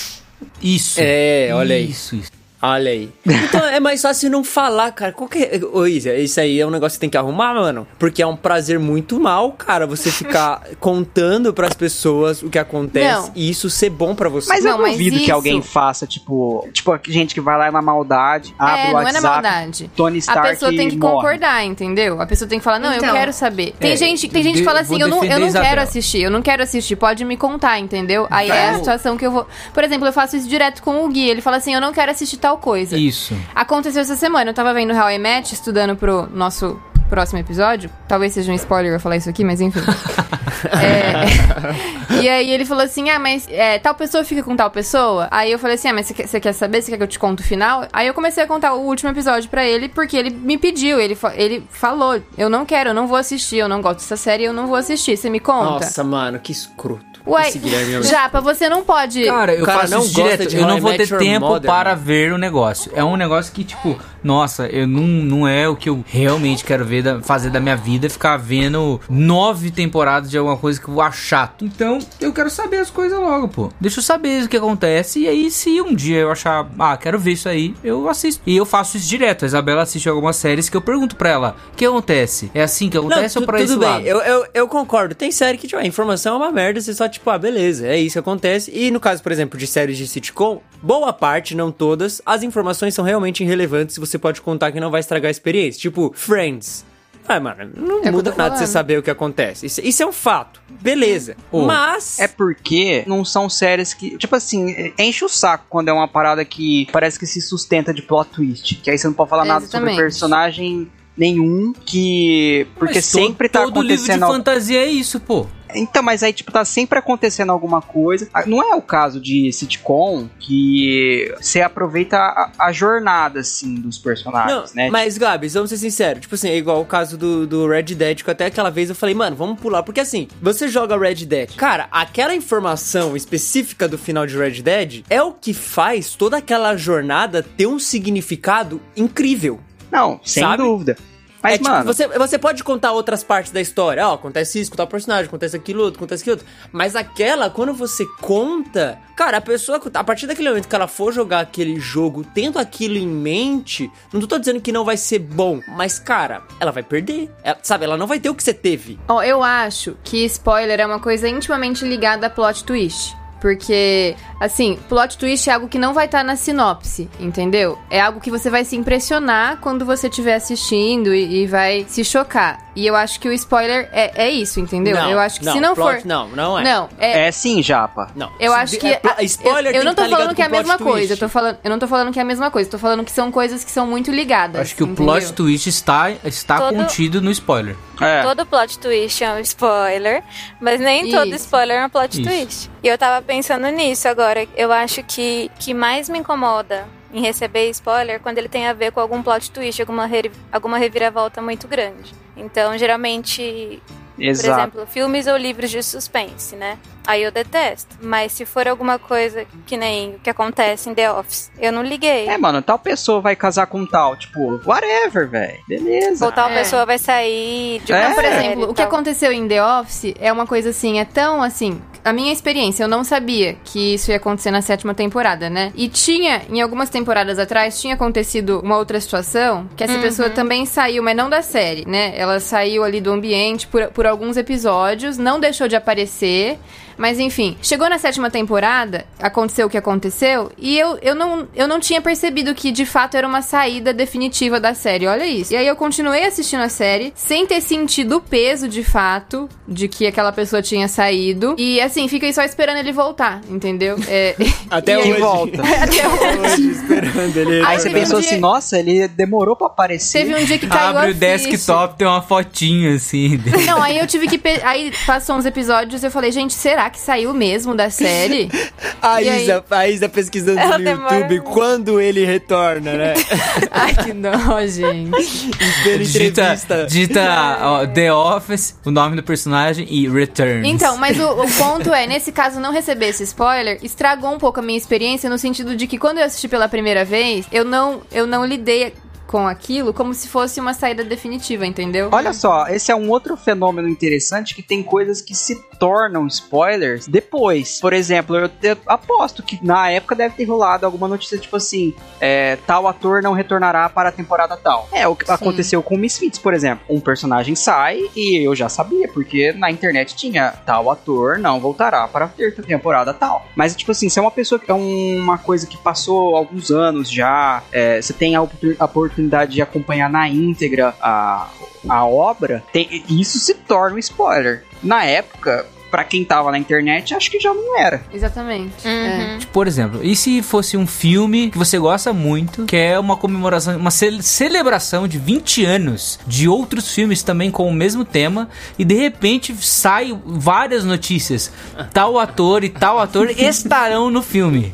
[0.62, 1.00] Isso.
[1.02, 1.90] É, olha aí.
[1.90, 2.39] Isso, isso.
[2.62, 3.10] Olha aí.
[3.26, 5.14] Então é mais fácil não falar, cara.
[5.14, 5.60] Qual que é...
[5.72, 7.88] Ô, Isa, isso aí é um negócio que tem que arrumar, mano.
[7.98, 13.28] Porque é um prazer muito mal, cara, você ficar contando pras pessoas o que acontece
[13.28, 13.32] Não.
[13.36, 14.50] e isso ser bom pra você.
[14.50, 17.72] Mas Não, eu duvido que isso- alguém faça, tipo, tipo, a gente que vai lá
[17.72, 19.92] na maldade, abre é, o não é WhatsApp, na maldade.
[19.96, 21.14] Tony A Stark pessoa tem que morre.
[21.14, 22.22] concordar, entendeu?
[22.22, 23.14] A pessoa tem que falar, não, eu Então.
[23.14, 23.74] quero saber.
[23.80, 26.32] Tem É, gente, tem gente que fala assim, eu não, eu não quero assistir, eu
[26.32, 28.28] não quero assistir, pode me contar, entendeu?
[28.30, 28.80] Aí é a Vamos.
[28.80, 29.48] situação que eu vou.
[29.74, 31.30] Por exemplo, eu faço isso direto com o Gui.
[31.30, 32.98] Ele fala assim, eu não quero assistir tal coisa.
[32.98, 33.36] Isso.
[33.56, 37.90] Aconteceu essa semana, eu tava vendo How I Met, estudando pro nosso próximo episódio.
[38.08, 39.80] Talvez seja um spoiler eu falar isso aqui, mas enfim.
[40.84, 45.28] É, e aí ele falou assim: ah, mas é, tal pessoa fica com tal pessoa?
[45.32, 46.82] Aí eu falei assim: ah, mas você quer, saber?
[46.82, 47.88] Você quer que eu te conte o final?
[47.94, 51.16] Aí eu comecei a contar o último episódio pra ele, porque ele me pediu, ele,
[51.16, 54.44] fa- ele falou: eu não quero, eu não vou assistir, eu não gosto dessa série,
[54.44, 55.16] eu não vou assistir.
[55.16, 55.86] Você me conta?
[55.86, 57.06] Nossa, mano, que escroto.
[57.26, 59.24] Guilherme é Japa, você não pode.
[59.26, 60.50] Cara, eu cara faço não isso gosta direto.
[60.50, 62.02] de Eu não I vou ter tempo Mother, para mano.
[62.02, 62.92] ver o negócio.
[62.96, 66.84] É um negócio que, tipo, nossa, eu não, não é o que eu realmente quero
[66.86, 70.94] ver da- fazer da minha vida, ficar vendo nove temporadas de alguma coisa que eu
[70.94, 71.64] vou achar chato.
[71.66, 73.70] Então, eu quero saber as coisas logo, pô.
[73.80, 75.20] Deixa eu saber o que acontece.
[75.20, 78.42] E aí, se um dia eu achar, ah, quero ver isso aí, eu assisto.
[78.48, 79.44] E eu faço isso direto.
[79.44, 82.50] A Isabela assiste algumas séries que eu pergunto pra ela: o que acontece?
[82.54, 84.06] É assim que acontece tu- ou pra tudo esse bem, lado?
[84.06, 85.14] Eu, eu, eu concordo.
[85.14, 88.00] Tem série que, tipo, a informação é uma merda, você só, tipo, ah, beleza, é
[88.00, 88.72] isso que acontece.
[88.74, 92.94] E no caso, por exemplo, de séries de sitcom, boa parte, não todas, as informações
[92.94, 95.82] são realmente irrelevantes e você pode contar que não vai estragar a experiência.
[95.82, 96.86] Tipo, Friends.
[97.28, 99.68] Ah, mano, não É muda nada você saber o que acontece.
[99.68, 100.60] Isso, isso é um fato.
[100.82, 101.36] Beleza.
[101.52, 102.18] Ô, Mas.
[102.18, 104.18] É porque não são séries que.
[104.18, 108.02] Tipo assim, enche o saco quando é uma parada que parece que se sustenta de
[108.02, 108.78] plot twist.
[108.78, 109.98] Que aí você não pode falar nada sobre Exatamente.
[110.02, 111.72] personagem nenhum.
[111.86, 112.66] Que.
[112.80, 114.24] Porque sempre tá todo livro de acontecendo.
[114.24, 115.46] al- fantasia é isso, pô.
[115.76, 118.28] Então, mas aí, tipo, tá sempre acontecendo alguma coisa.
[118.34, 123.98] Ah, Não é o caso de sitcom que você aproveita a, a jornada, assim, dos
[123.98, 124.90] Não, personagens, né?
[124.90, 126.22] mas Gabs, vamos ser sinceros.
[126.22, 128.96] Tipo assim, é igual o caso do, do Red Dead, que até aquela vez eu
[128.96, 129.84] falei, mano, vamos pular.
[129.84, 131.56] Porque assim, você joga Red Dead.
[131.56, 136.76] Cara, aquela informação específica do final de Red Dead é o que faz toda aquela
[136.76, 139.60] jornada ter um significado incrível.
[139.92, 140.64] Não, sem sabe?
[140.64, 140.98] dúvida.
[141.42, 144.08] Mas, é tipo, mano, você, você pode contar outras partes da história.
[144.08, 146.48] Ó, acontece isso com tal personagem, acontece aquilo outro, acontece aquilo outro.
[146.72, 148.98] Mas aquela, quando você conta.
[149.16, 152.96] Cara, a pessoa, a partir daquele momento que ela for jogar aquele jogo tendo aquilo
[152.98, 157.30] em mente, não tô dizendo que não vai ser bom, mas, cara, ela vai perder.
[157.44, 158.98] Ela- sabe, ela não vai ter o que você teve.
[159.08, 163.19] Ó, eu acho que spoiler é uma coisa intimamente ligada a plot twist.
[163.40, 167.78] Porque, assim, plot twist é algo que não vai estar na sinopse, entendeu?
[167.90, 172.04] É algo que você vai se impressionar quando você estiver assistindo e, e vai se
[172.04, 172.69] chocar.
[172.80, 174.96] E eu acho que o spoiler é, é isso, entendeu?
[174.96, 176.08] Não, eu acho que não, se não plot for.
[176.08, 176.64] não, não é.
[176.64, 177.28] Não, é.
[177.28, 178.10] é sim, Japa.
[178.16, 178.32] Não.
[178.40, 178.88] Eu acho que.
[178.88, 180.94] é a- spoiler eu, eu não tô tá falando que é a mesma coisa.
[181.08, 181.12] twist.
[181.12, 182.68] Eu, tô falando, eu não tô falando que é a mesma coisa.
[182.68, 184.62] Eu tô falando que são coisas que são muito ligadas.
[184.62, 185.14] Acho que o entendeu?
[185.14, 187.76] plot twist está, está Todo- contido no spoiler.
[188.00, 188.24] É.
[188.24, 190.24] Todo plot twist é um spoiler,
[190.62, 191.44] mas nem todo Isso.
[191.44, 192.30] spoiler é um plot Isso.
[192.30, 192.72] twist.
[192.82, 194.48] E eu tava pensando nisso agora.
[194.56, 198.74] Eu acho que que mais me incomoda em receber spoiler é quando ele tem a
[198.74, 202.14] ver com algum plot twist, alguma, re- alguma reviravolta muito grande.
[202.38, 203.82] Então, geralmente,
[204.16, 204.60] por Exato.
[204.60, 206.78] exemplo, filmes ou livros de suspense, né?
[207.08, 207.98] Aí eu detesto.
[208.02, 211.82] Mas se for alguma coisa que nem o que acontece em The Office, eu não
[211.82, 212.28] liguei.
[212.28, 214.16] É, mano, tal pessoa vai casar com tal.
[214.16, 215.58] Tipo, whatever, velho.
[215.68, 216.26] Beleza.
[216.26, 216.60] Ou tal É.
[216.60, 217.98] pessoa vai sair de É.
[218.00, 221.06] uma Mas, por exemplo, o que aconteceu em The Office é uma coisa assim, é
[221.06, 221.82] tão assim.
[222.04, 225.72] A minha experiência, eu não sabia que isso ia acontecer na sétima temporada, né?
[225.76, 230.66] E tinha, em algumas temporadas atrás, tinha acontecido uma outra situação que essa pessoa também
[230.66, 232.14] saiu, mas não da série, né?
[232.16, 236.58] Ela saiu ali do ambiente por, por alguns episódios, não deixou de aparecer.
[237.00, 241.68] Mas enfim, chegou na sétima temporada, aconteceu o que aconteceu, e eu, eu, não, eu
[241.68, 245.08] não tinha percebido que de fato era uma saída definitiva da série.
[245.08, 245.54] Olha isso.
[245.54, 249.88] E aí eu continuei assistindo a série sem ter sentido o peso de fato de
[249.88, 251.56] que aquela pessoa tinha saído.
[251.58, 253.96] E assim, fiquei só esperando ele voltar, entendeu?
[254.08, 254.36] É,
[254.70, 255.20] Até e hoje.
[255.22, 255.62] volta.
[255.64, 256.70] Até hoje.
[256.72, 257.60] Esperando ele.
[257.62, 260.20] Aí Aí você teve um pensou dia- assim, nossa, ele demorou pra aparecer.
[260.26, 263.38] Teve um dia que caiu Abre a o desktop, tem uma fotinha assim.
[263.38, 263.64] dele.
[263.66, 264.38] Não, aí eu tive que.
[264.38, 268.50] pe- Aí passou uns episódios eu falei, gente, será que saiu mesmo da série?
[269.02, 269.44] A E aí?
[269.44, 273.14] Isa, a Isa pesquisando Ela no demora YouTube quando ele retorna, né?
[273.72, 275.52] Ai, que dó, gente.
[275.80, 276.86] Entrevista.
[276.86, 280.68] digita ó, The Office, o nome do personagem e Returns.
[280.68, 284.60] Então, mas o, o ponto é, nesse caso, não receber esse spoiler estragou um pouco
[284.60, 288.02] a minha experiência no sentido de que quando eu assisti pela primeira vez, eu não,
[288.12, 288.94] eu não lidei
[289.30, 292.10] com aquilo como se fosse uma saída definitiva, entendeu?
[292.12, 297.08] Olha só, esse é um outro fenômeno interessante que tem coisas que se tornam spoilers
[297.08, 297.80] depois.
[297.80, 301.94] Por exemplo, eu, eu aposto que na época deve ter rolado alguma notícia tipo assim:
[302.20, 304.90] é, tal ator não retornará para a temporada tal.
[304.92, 306.84] É o que aconteceu com Misfits, por exemplo.
[306.90, 312.08] Um personagem sai e eu já sabia, porque na internet tinha tal ator não voltará
[312.08, 313.46] para a ter- temporada tal.
[313.56, 317.10] Mas, tipo assim, se é uma pessoa que é uma coisa que passou alguns anos
[317.12, 318.88] já, é, você tem a oportun- a
[319.20, 321.48] oportunidade de acompanhar na íntegra a,
[321.88, 324.64] a obra, tem- isso se torna um spoiler.
[324.82, 328.02] Na época, pra quem tava na internet, acho que já não era.
[328.14, 328.88] Exatamente.
[328.88, 328.90] É.
[329.34, 329.40] Uhum.
[329.52, 333.76] Por exemplo, e se fosse um filme que você gosta muito, que é uma comemoração,
[333.76, 338.86] uma ce- celebração de 20 anos de outros filmes também com o mesmo tema, e
[338.86, 341.52] de repente sai várias notícias.
[341.94, 344.74] Tal ator e tal ator estarão no filme.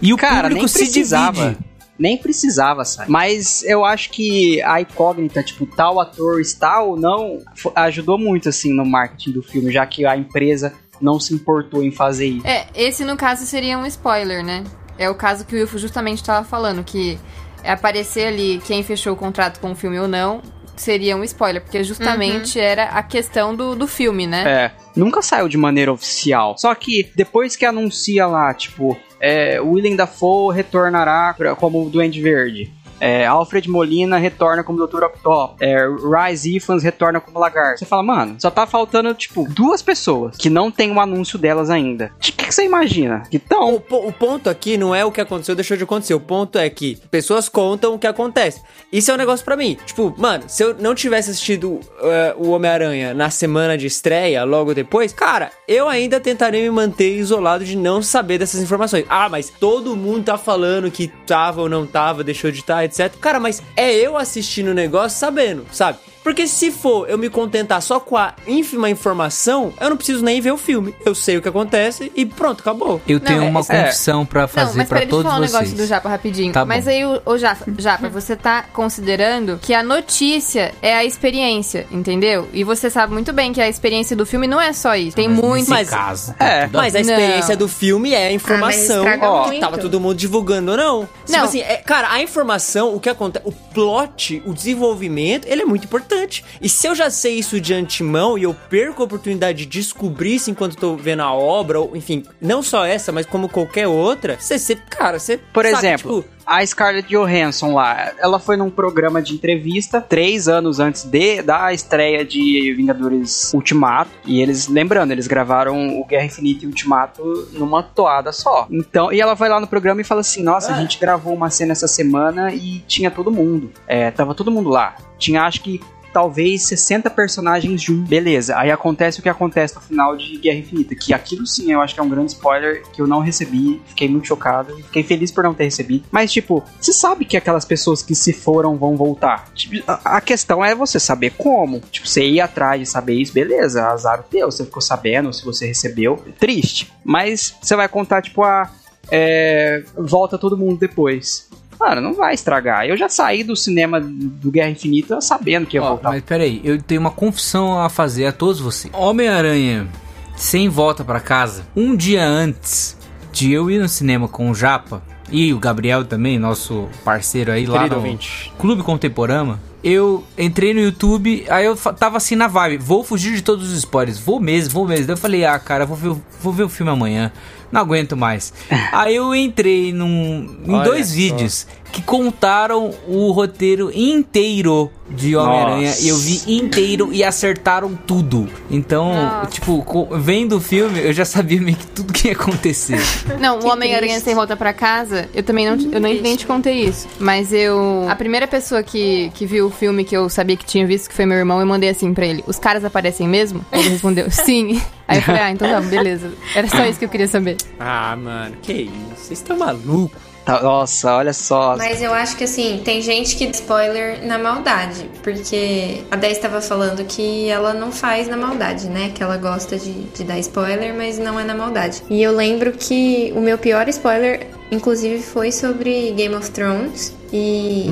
[0.00, 1.42] E o Cara, público nem se precisava.
[1.50, 1.71] divide.
[2.02, 3.08] Nem precisava, sabe?
[3.08, 7.38] Mas eu acho que a incógnita, tipo, tal ator está ou não,
[7.76, 11.92] ajudou muito, assim, no marketing do filme, já que a empresa não se importou em
[11.92, 12.44] fazer isso.
[12.44, 14.64] É, esse no caso seria um spoiler, né?
[14.98, 17.16] É o caso que o Wilfo justamente estava falando, que
[17.62, 20.42] é aparecer ali quem fechou o contrato com o filme ou não
[20.76, 24.44] seria um spoiler, porque justamente era a questão do, do filme, né?
[24.46, 26.56] É, nunca saiu de maneira oficial.
[26.58, 32.72] Só que depois que anuncia lá, tipo, é, Willem Dafoe retornará pra- como Duende Verde.
[33.02, 35.02] É, Alfred Molina retorna como Dr.
[35.02, 35.56] Octopus.
[35.60, 37.80] É, Rise Ifans retorna como Lagarto.
[37.80, 41.68] Você fala, mano, só tá faltando, tipo, duas pessoas que não tem um anúncio delas
[41.68, 42.12] ainda.
[42.16, 43.24] O que, que você imagina?
[43.28, 46.14] Que O, o ponto aqui não é o que aconteceu, deixou de acontecer.
[46.14, 48.62] O ponto é que pessoas contam o que acontece.
[48.92, 49.76] Isso é um negócio pra mim.
[49.84, 54.74] Tipo, mano, se eu não tivesse assistido eh, o Homem-Aranha na semana de estreia, logo
[54.74, 59.04] depois, cara, eu ainda tentaria me manter isolado de não saber dessas informações.
[59.08, 63.16] Ah, mas todo mundo tá falando que tava ou não tava, deixou de estar, etc.
[63.20, 65.98] Cara, mas é eu assistindo o negócio sabendo, sabe?
[66.22, 70.40] Porque se for eu me contentar só com a ínfima informação, eu não preciso nem
[70.40, 70.94] ver o filme.
[71.04, 73.00] Eu sei o que acontece e pronto, acabou.
[73.08, 75.24] Eu tenho é- uma é- confissão pra Não, fazer mas pra peraí, deixa eu todos
[75.24, 75.52] falar um vocês.
[75.52, 76.52] negócio do Japa rapidinho.
[76.52, 76.90] Tá mas bom.
[76.90, 82.48] aí, o, o Japa, Japa, você tá considerando que a notícia é a experiência, entendeu?
[82.52, 85.16] E você sabe muito bem que a experiência do filme não é só isso.
[85.16, 85.52] Tem muito.
[85.62, 87.10] Nesse Mas- caso, É, Mas a Não.
[87.10, 89.60] experiência do filme é a informação estraga ó, que muito.
[89.60, 91.00] tava todo mundo divulgando ou não.
[91.26, 91.44] Tipo Não.
[91.44, 95.84] assim, é- cara, a informação, o que acontece, o plot, o desenvolvimento, ele é muito
[95.84, 96.11] importante.
[96.60, 100.36] E se eu já sei isso de antemão e eu perco a oportunidade de descobrir
[100.36, 104.36] isso enquanto tô vendo a obra, ou enfim, não só essa, mas como qualquer outra,
[104.38, 105.38] você, você cara, você.
[105.38, 110.48] Por saca, exemplo, tipo, a Scarlett Johansson lá, ela foi num programa de entrevista três
[110.48, 114.10] anos antes de, da estreia de Vingadores Ultimato.
[114.24, 118.66] E eles, lembrando, eles gravaram o Guerra Infinita e Ultimato numa toada só.
[118.70, 121.50] Então, e ela vai lá no programa e fala assim: Nossa, a gente gravou uma
[121.50, 123.70] cena essa semana e tinha todo mundo.
[123.86, 124.96] É, tava todo mundo lá.
[125.18, 125.80] Tinha, acho que.
[126.12, 128.08] Talvez 60 personagens juntos.
[128.08, 128.56] Beleza.
[128.58, 130.94] Aí acontece o que acontece no final de Guerra Infinita.
[130.94, 133.80] Que aquilo sim eu acho que é um grande spoiler que eu não recebi.
[133.86, 134.76] Fiquei muito chocado.
[134.76, 136.04] Fiquei feliz por não ter recebido.
[136.10, 139.50] Mas, tipo, você sabe que aquelas pessoas que se foram vão voltar.
[139.54, 141.80] Tipo, a, a questão é você saber como.
[141.90, 143.86] Tipo, você ir atrás de saber isso, beleza.
[143.86, 144.50] Azar teu.
[144.50, 146.22] Você ficou sabendo, se você recebeu.
[146.38, 146.92] Triste.
[147.04, 148.70] Mas você vai contar, tipo, a.
[149.10, 151.48] É, volta todo mundo depois.
[151.82, 152.86] Mano, não vai estragar.
[152.86, 156.10] Eu já saí do cinema do Guerra Infinita sabendo que ia Ó, voltar.
[156.10, 158.92] mas peraí, eu tenho uma confissão a fazer a todos vocês.
[158.94, 159.88] Homem-Aranha
[160.36, 162.96] sem volta pra casa, um dia antes
[163.32, 167.66] de eu ir no cinema com o Japa e o Gabriel também, nosso parceiro aí
[167.66, 168.52] lá no ouvinte.
[168.58, 173.42] Clube Contemporâneo, eu entrei no YouTube, aí eu tava assim na vibe, vou fugir de
[173.42, 175.06] todos os spoilers, vou mesmo, vou mesmo.
[175.06, 177.32] Daí eu falei, ah, cara, vou ver, vou ver o filme amanhã,
[177.72, 178.52] não aguento mais.
[178.92, 181.14] aí eu entrei num, em Olha dois só.
[181.14, 188.48] vídeos que contaram o roteiro inteiro de Homem-Aranha e eu vi inteiro e acertaram tudo.
[188.70, 189.50] Então, Nossa.
[189.50, 189.84] tipo,
[190.18, 192.98] vendo o filme, eu já sabia meio que tudo que ia acontecer.
[193.38, 196.84] Não, o Homem-Aranha sem volta pra casa, eu também não, eu nem, nem te contei
[196.84, 197.06] isso.
[197.18, 198.06] Mas eu.
[198.08, 201.14] A primeira pessoa que, que viu o filme que eu sabia que tinha visto, que
[201.14, 203.64] foi meu irmão, eu mandei assim pra ele: Os caras aparecem mesmo?
[203.70, 204.80] Ele respondeu: Sim.
[205.06, 206.30] Aí eu falei: Ah, então tá, beleza.
[206.54, 207.56] Era só isso que eu queria saber.
[207.78, 208.92] Ah, mano, que isso?
[209.16, 210.31] Vocês estão malucos.
[210.44, 211.76] Tá- nossa, olha só.
[211.76, 215.08] Mas eu acho que assim, tem gente que dá spoiler na maldade.
[215.22, 219.12] Porque a 10 estava falando que ela não faz na maldade, né?
[219.14, 222.02] Que ela gosta de, de dar spoiler, mas não é na maldade.
[222.10, 227.14] E eu lembro que o meu pior spoiler, inclusive, foi sobre Game of Thrones.
[227.32, 227.86] E.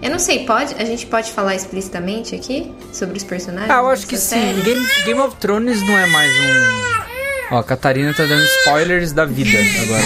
[0.00, 0.74] Eu não sei, pode?
[0.74, 3.70] A gente pode falar explicitamente aqui sobre os personagens?
[3.70, 4.40] Ah, eu acho que dessa sim.
[4.40, 4.62] série?
[4.62, 7.19] Game, Game of Thrones não é mais um.
[7.50, 10.02] Ó, a Catarina tá dando spoilers da vida agora.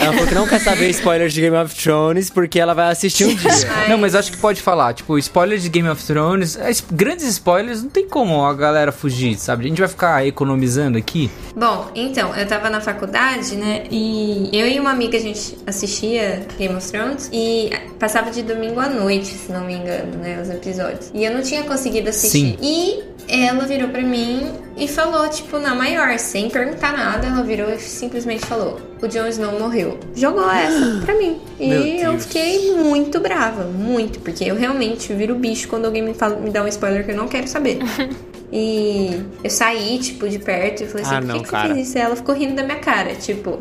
[0.00, 3.24] Ela falou que não quer saber spoilers de Game of Thrones porque ela vai assistir
[3.24, 3.50] um dia.
[3.88, 4.92] Não, mas acho que pode falar.
[4.92, 6.56] Tipo, spoilers de Game of Thrones.
[6.68, 9.64] es- Grandes spoilers, não tem como a galera fugir, sabe?
[9.64, 11.30] A gente vai ficar economizando aqui.
[11.56, 13.84] Bom, então, eu tava na faculdade, né?
[13.90, 18.78] E eu e uma amiga, a gente assistia Game of Thrones e passava de domingo
[18.80, 20.38] à noite, se não me engano, né?
[20.42, 21.10] Os episódios.
[21.14, 22.30] E eu não tinha conseguido assistir.
[22.38, 22.58] Sim.
[22.60, 27.70] E ela virou pra mim e falou, tipo, na maior, sem perguntar nada, ela virou
[27.70, 29.98] e simplesmente falou: O Jon Snow morreu.
[30.14, 31.38] Jogou essa pra mim.
[31.58, 36.36] E eu fiquei muito brava, muito, porque eu realmente viro bicho quando alguém me, fala,
[36.36, 37.78] me dá um spoiler que eu não quero saber.
[38.56, 41.68] E eu saí, tipo, de perto e falei assim, Ah, por que, não, que cara.
[41.68, 41.98] você fez isso?
[41.98, 43.58] E ela ficou rindo da minha cara, tipo,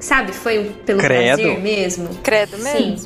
[0.00, 1.36] sabe, foi pelo Credo.
[1.42, 2.08] prazer mesmo.
[2.22, 2.96] Credo Sim.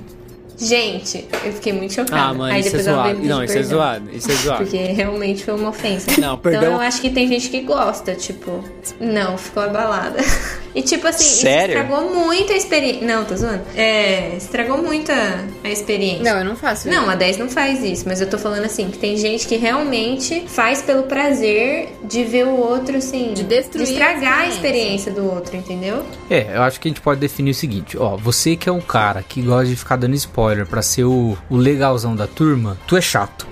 [0.59, 2.23] Gente, eu fiquei muito chocada.
[2.23, 3.19] Ah, mano, Aí isso é zoado.
[3.21, 4.11] Não, isso é zoado.
[4.13, 4.65] Isso é zoado.
[4.65, 6.21] Porque realmente foi uma ofensa.
[6.21, 6.63] Não, perdão.
[6.63, 8.65] Então eu acho que tem gente que gosta, tipo,
[9.01, 10.19] não, ficou abalada.
[10.75, 11.75] E tipo assim, Sério?
[11.75, 13.05] isso estragou muito a experiência.
[13.05, 13.63] Não, tô zoando.
[13.75, 16.23] É, estragou muito a, a experiência.
[16.23, 16.97] Não, eu não faço isso.
[16.97, 19.57] Não, a 10 não faz isso, mas eu tô falando assim, que tem gente que
[19.57, 23.33] realmente faz pelo prazer de ver o outro, assim.
[23.35, 26.05] De destruir estragar a a experiência do outro, entendeu?
[26.31, 28.81] É, eu acho que a gente pode definir o seguinte, ó, você que é um
[28.81, 32.97] cara que gosta de ficar dando spoiler pra ser o, o legalzão da turma, tu
[32.97, 33.47] é chato.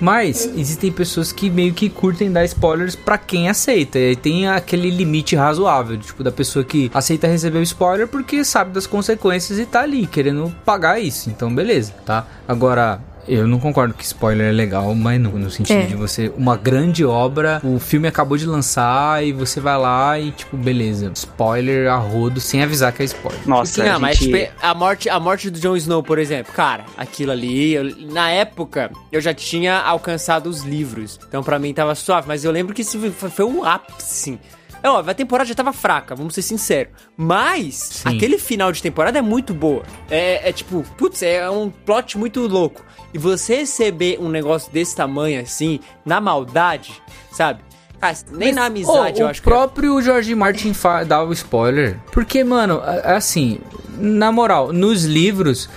[0.00, 3.98] Mas existem pessoas que meio que curtem dar spoilers pra quem aceita.
[3.98, 8.72] E tem aquele limite razoável, tipo, da pessoa que aceita receber o spoiler porque sabe
[8.72, 11.30] das consequências e tá ali querendo pagar isso.
[11.30, 12.26] Então, beleza, tá?
[12.46, 15.86] Agora, eu não concordo que spoiler é legal, mas não, no sentido É.
[15.86, 20.30] de você, uma grande obra, o filme acabou de lançar e você vai lá e,
[20.32, 23.40] tipo, beleza, spoiler a rodo sem avisar que é spoiler.
[23.46, 24.32] Nossa, não, a mas gente...
[24.32, 28.30] tipo, a morte, a morte do Jon Snow, por exemplo, cara, aquilo ali, eu- na
[28.30, 31.18] época, eu já tinha alcançado os livros.
[31.28, 34.38] Então pra mim tava suave, mas eu lembro que isso foi, foi um ápice.
[34.82, 36.92] É óbvio, a temporada já tava fraca, vamos ser sinceros.
[37.16, 38.16] Mas, Sim.
[38.16, 39.82] aquele final de temporada é muito boa.
[40.10, 42.84] É, é tipo, putz, é um plot muito louco.
[43.12, 47.02] E você receber um negócio desse tamanho assim, na maldade,
[47.32, 47.60] sabe?
[48.00, 49.50] Ah, nem na amizade, Ô, eu o acho que é.
[49.50, 50.72] próprio George Martin
[51.06, 51.98] dá o spoiler.
[52.12, 53.58] Porque, mano, assim,
[53.98, 55.68] na moral, nos livros.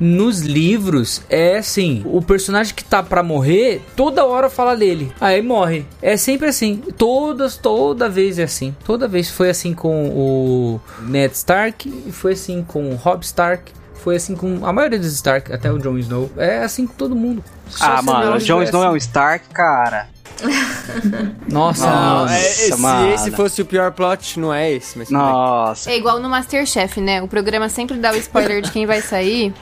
[0.00, 5.12] Nos livros, é assim: o personagem que tá pra morrer, toda hora fala dele.
[5.20, 5.84] Aí morre.
[6.00, 6.76] É sempre assim.
[6.96, 8.74] Todas, toda vez é assim.
[8.84, 14.16] Toda vez foi assim com o Ned Stark, foi assim com o Robb Stark, foi
[14.16, 16.30] assim com a maioria dos Stark, até o Jon Snow.
[16.36, 17.42] É assim com todo mundo.
[17.68, 20.08] Só Ah, mano, o Jon é Snow é um Stark, cara.
[21.48, 25.10] Nossa, Não, Nossa, é, se esse fosse o pior plot, não é esse, mas.
[25.10, 25.90] Nossa.
[25.90, 27.20] É igual no Masterchef, né?
[27.22, 29.52] O programa sempre dá o spoiler de quem vai sair,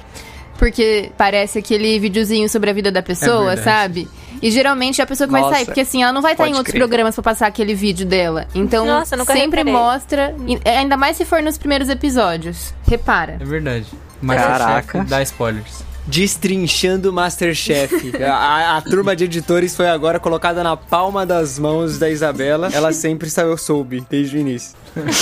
[0.58, 3.62] porque parece aquele videozinho sobre a vida da pessoa, verdade.
[3.64, 4.08] sabe?
[4.42, 6.46] E geralmente é a pessoa que vai Nossa, sair, porque assim, ela não vai estar
[6.46, 6.80] em outros crer.
[6.80, 8.46] programas pra passar aquele vídeo dela.
[8.54, 9.72] Então, Nossa, nunca sempre reparei.
[9.72, 12.74] mostra, e- ainda mais se for nos primeiros episódios.
[12.86, 13.38] Repara.
[13.40, 13.86] É verdade.
[14.20, 15.04] Mas Caraca.
[15.04, 15.85] dá spoilers.
[16.06, 18.12] Destrinchando o Masterchef.
[18.22, 22.70] a, a- a turma de editores foi agora colocada na palma das mãos da Isabela.
[22.72, 24.76] Ela sempre saiu soube, desde o início.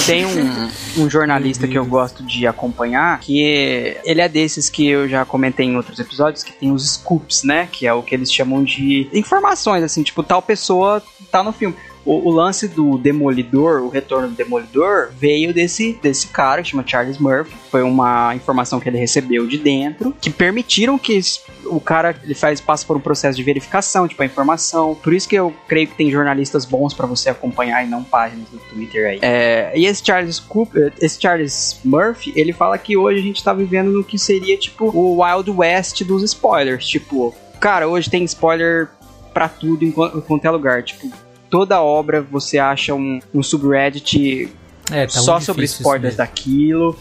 [0.07, 0.71] Tem um,
[1.03, 5.67] um jornalista que eu gosto de acompanhar, que ele é desses que eu já comentei
[5.67, 7.69] em outros episódios, que tem os scoops, né?
[7.73, 11.75] Que é o que eles chamam de informações, assim, tipo, tal pessoa tá no filme.
[12.05, 16.85] O, o lance do Demolidor, o retorno do Demolidor, veio desse, desse cara que chama
[16.87, 17.55] Charles Murphy.
[17.71, 21.21] Foi uma informação que ele recebeu de dentro, que permitiram que
[21.65, 24.95] o cara ele faz passa por um processo de verificação, tipo a informação.
[24.95, 28.49] Por isso que eu creio que tem jornalistas bons pra você acompanhar e não páginas
[28.49, 29.19] do Twitter aí.
[29.23, 33.53] É, e esse Charles Coop, esse Charles Murphy, ele fala que hoje a gente tá
[33.53, 38.89] vivendo no que seria tipo o Wild West dos spoilers, tipo, cara, hoje tem spoiler
[39.33, 41.11] pra tudo em qualquer lugar, tipo,
[41.51, 44.51] toda obra você acha um, um subreddit
[44.91, 46.97] É, tá só sobre spoilers daquilo.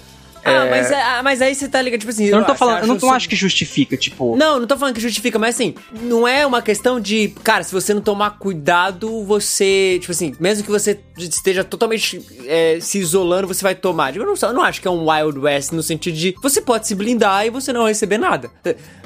[0.46, 2.26] Ah, mas, é- ah, mas aí você tá ligado, tipo assim...
[2.26, 4.78] Eu não tô ah, falando, eu não, o acho que justifica, tipo, Não, não tô
[4.78, 8.32] falando que justifica, mas assim, não é uma questão de, cara, se você não tomar
[8.32, 14.12] cuidado, você, tipo assim, mesmo que você esteja totalmente é, se isolando, você vai tomar.
[14.12, 16.62] Tipo, Eu não, eu não acho que é um Wild West no sentido de você
[16.62, 18.52] pode se blindar e você não receber nada.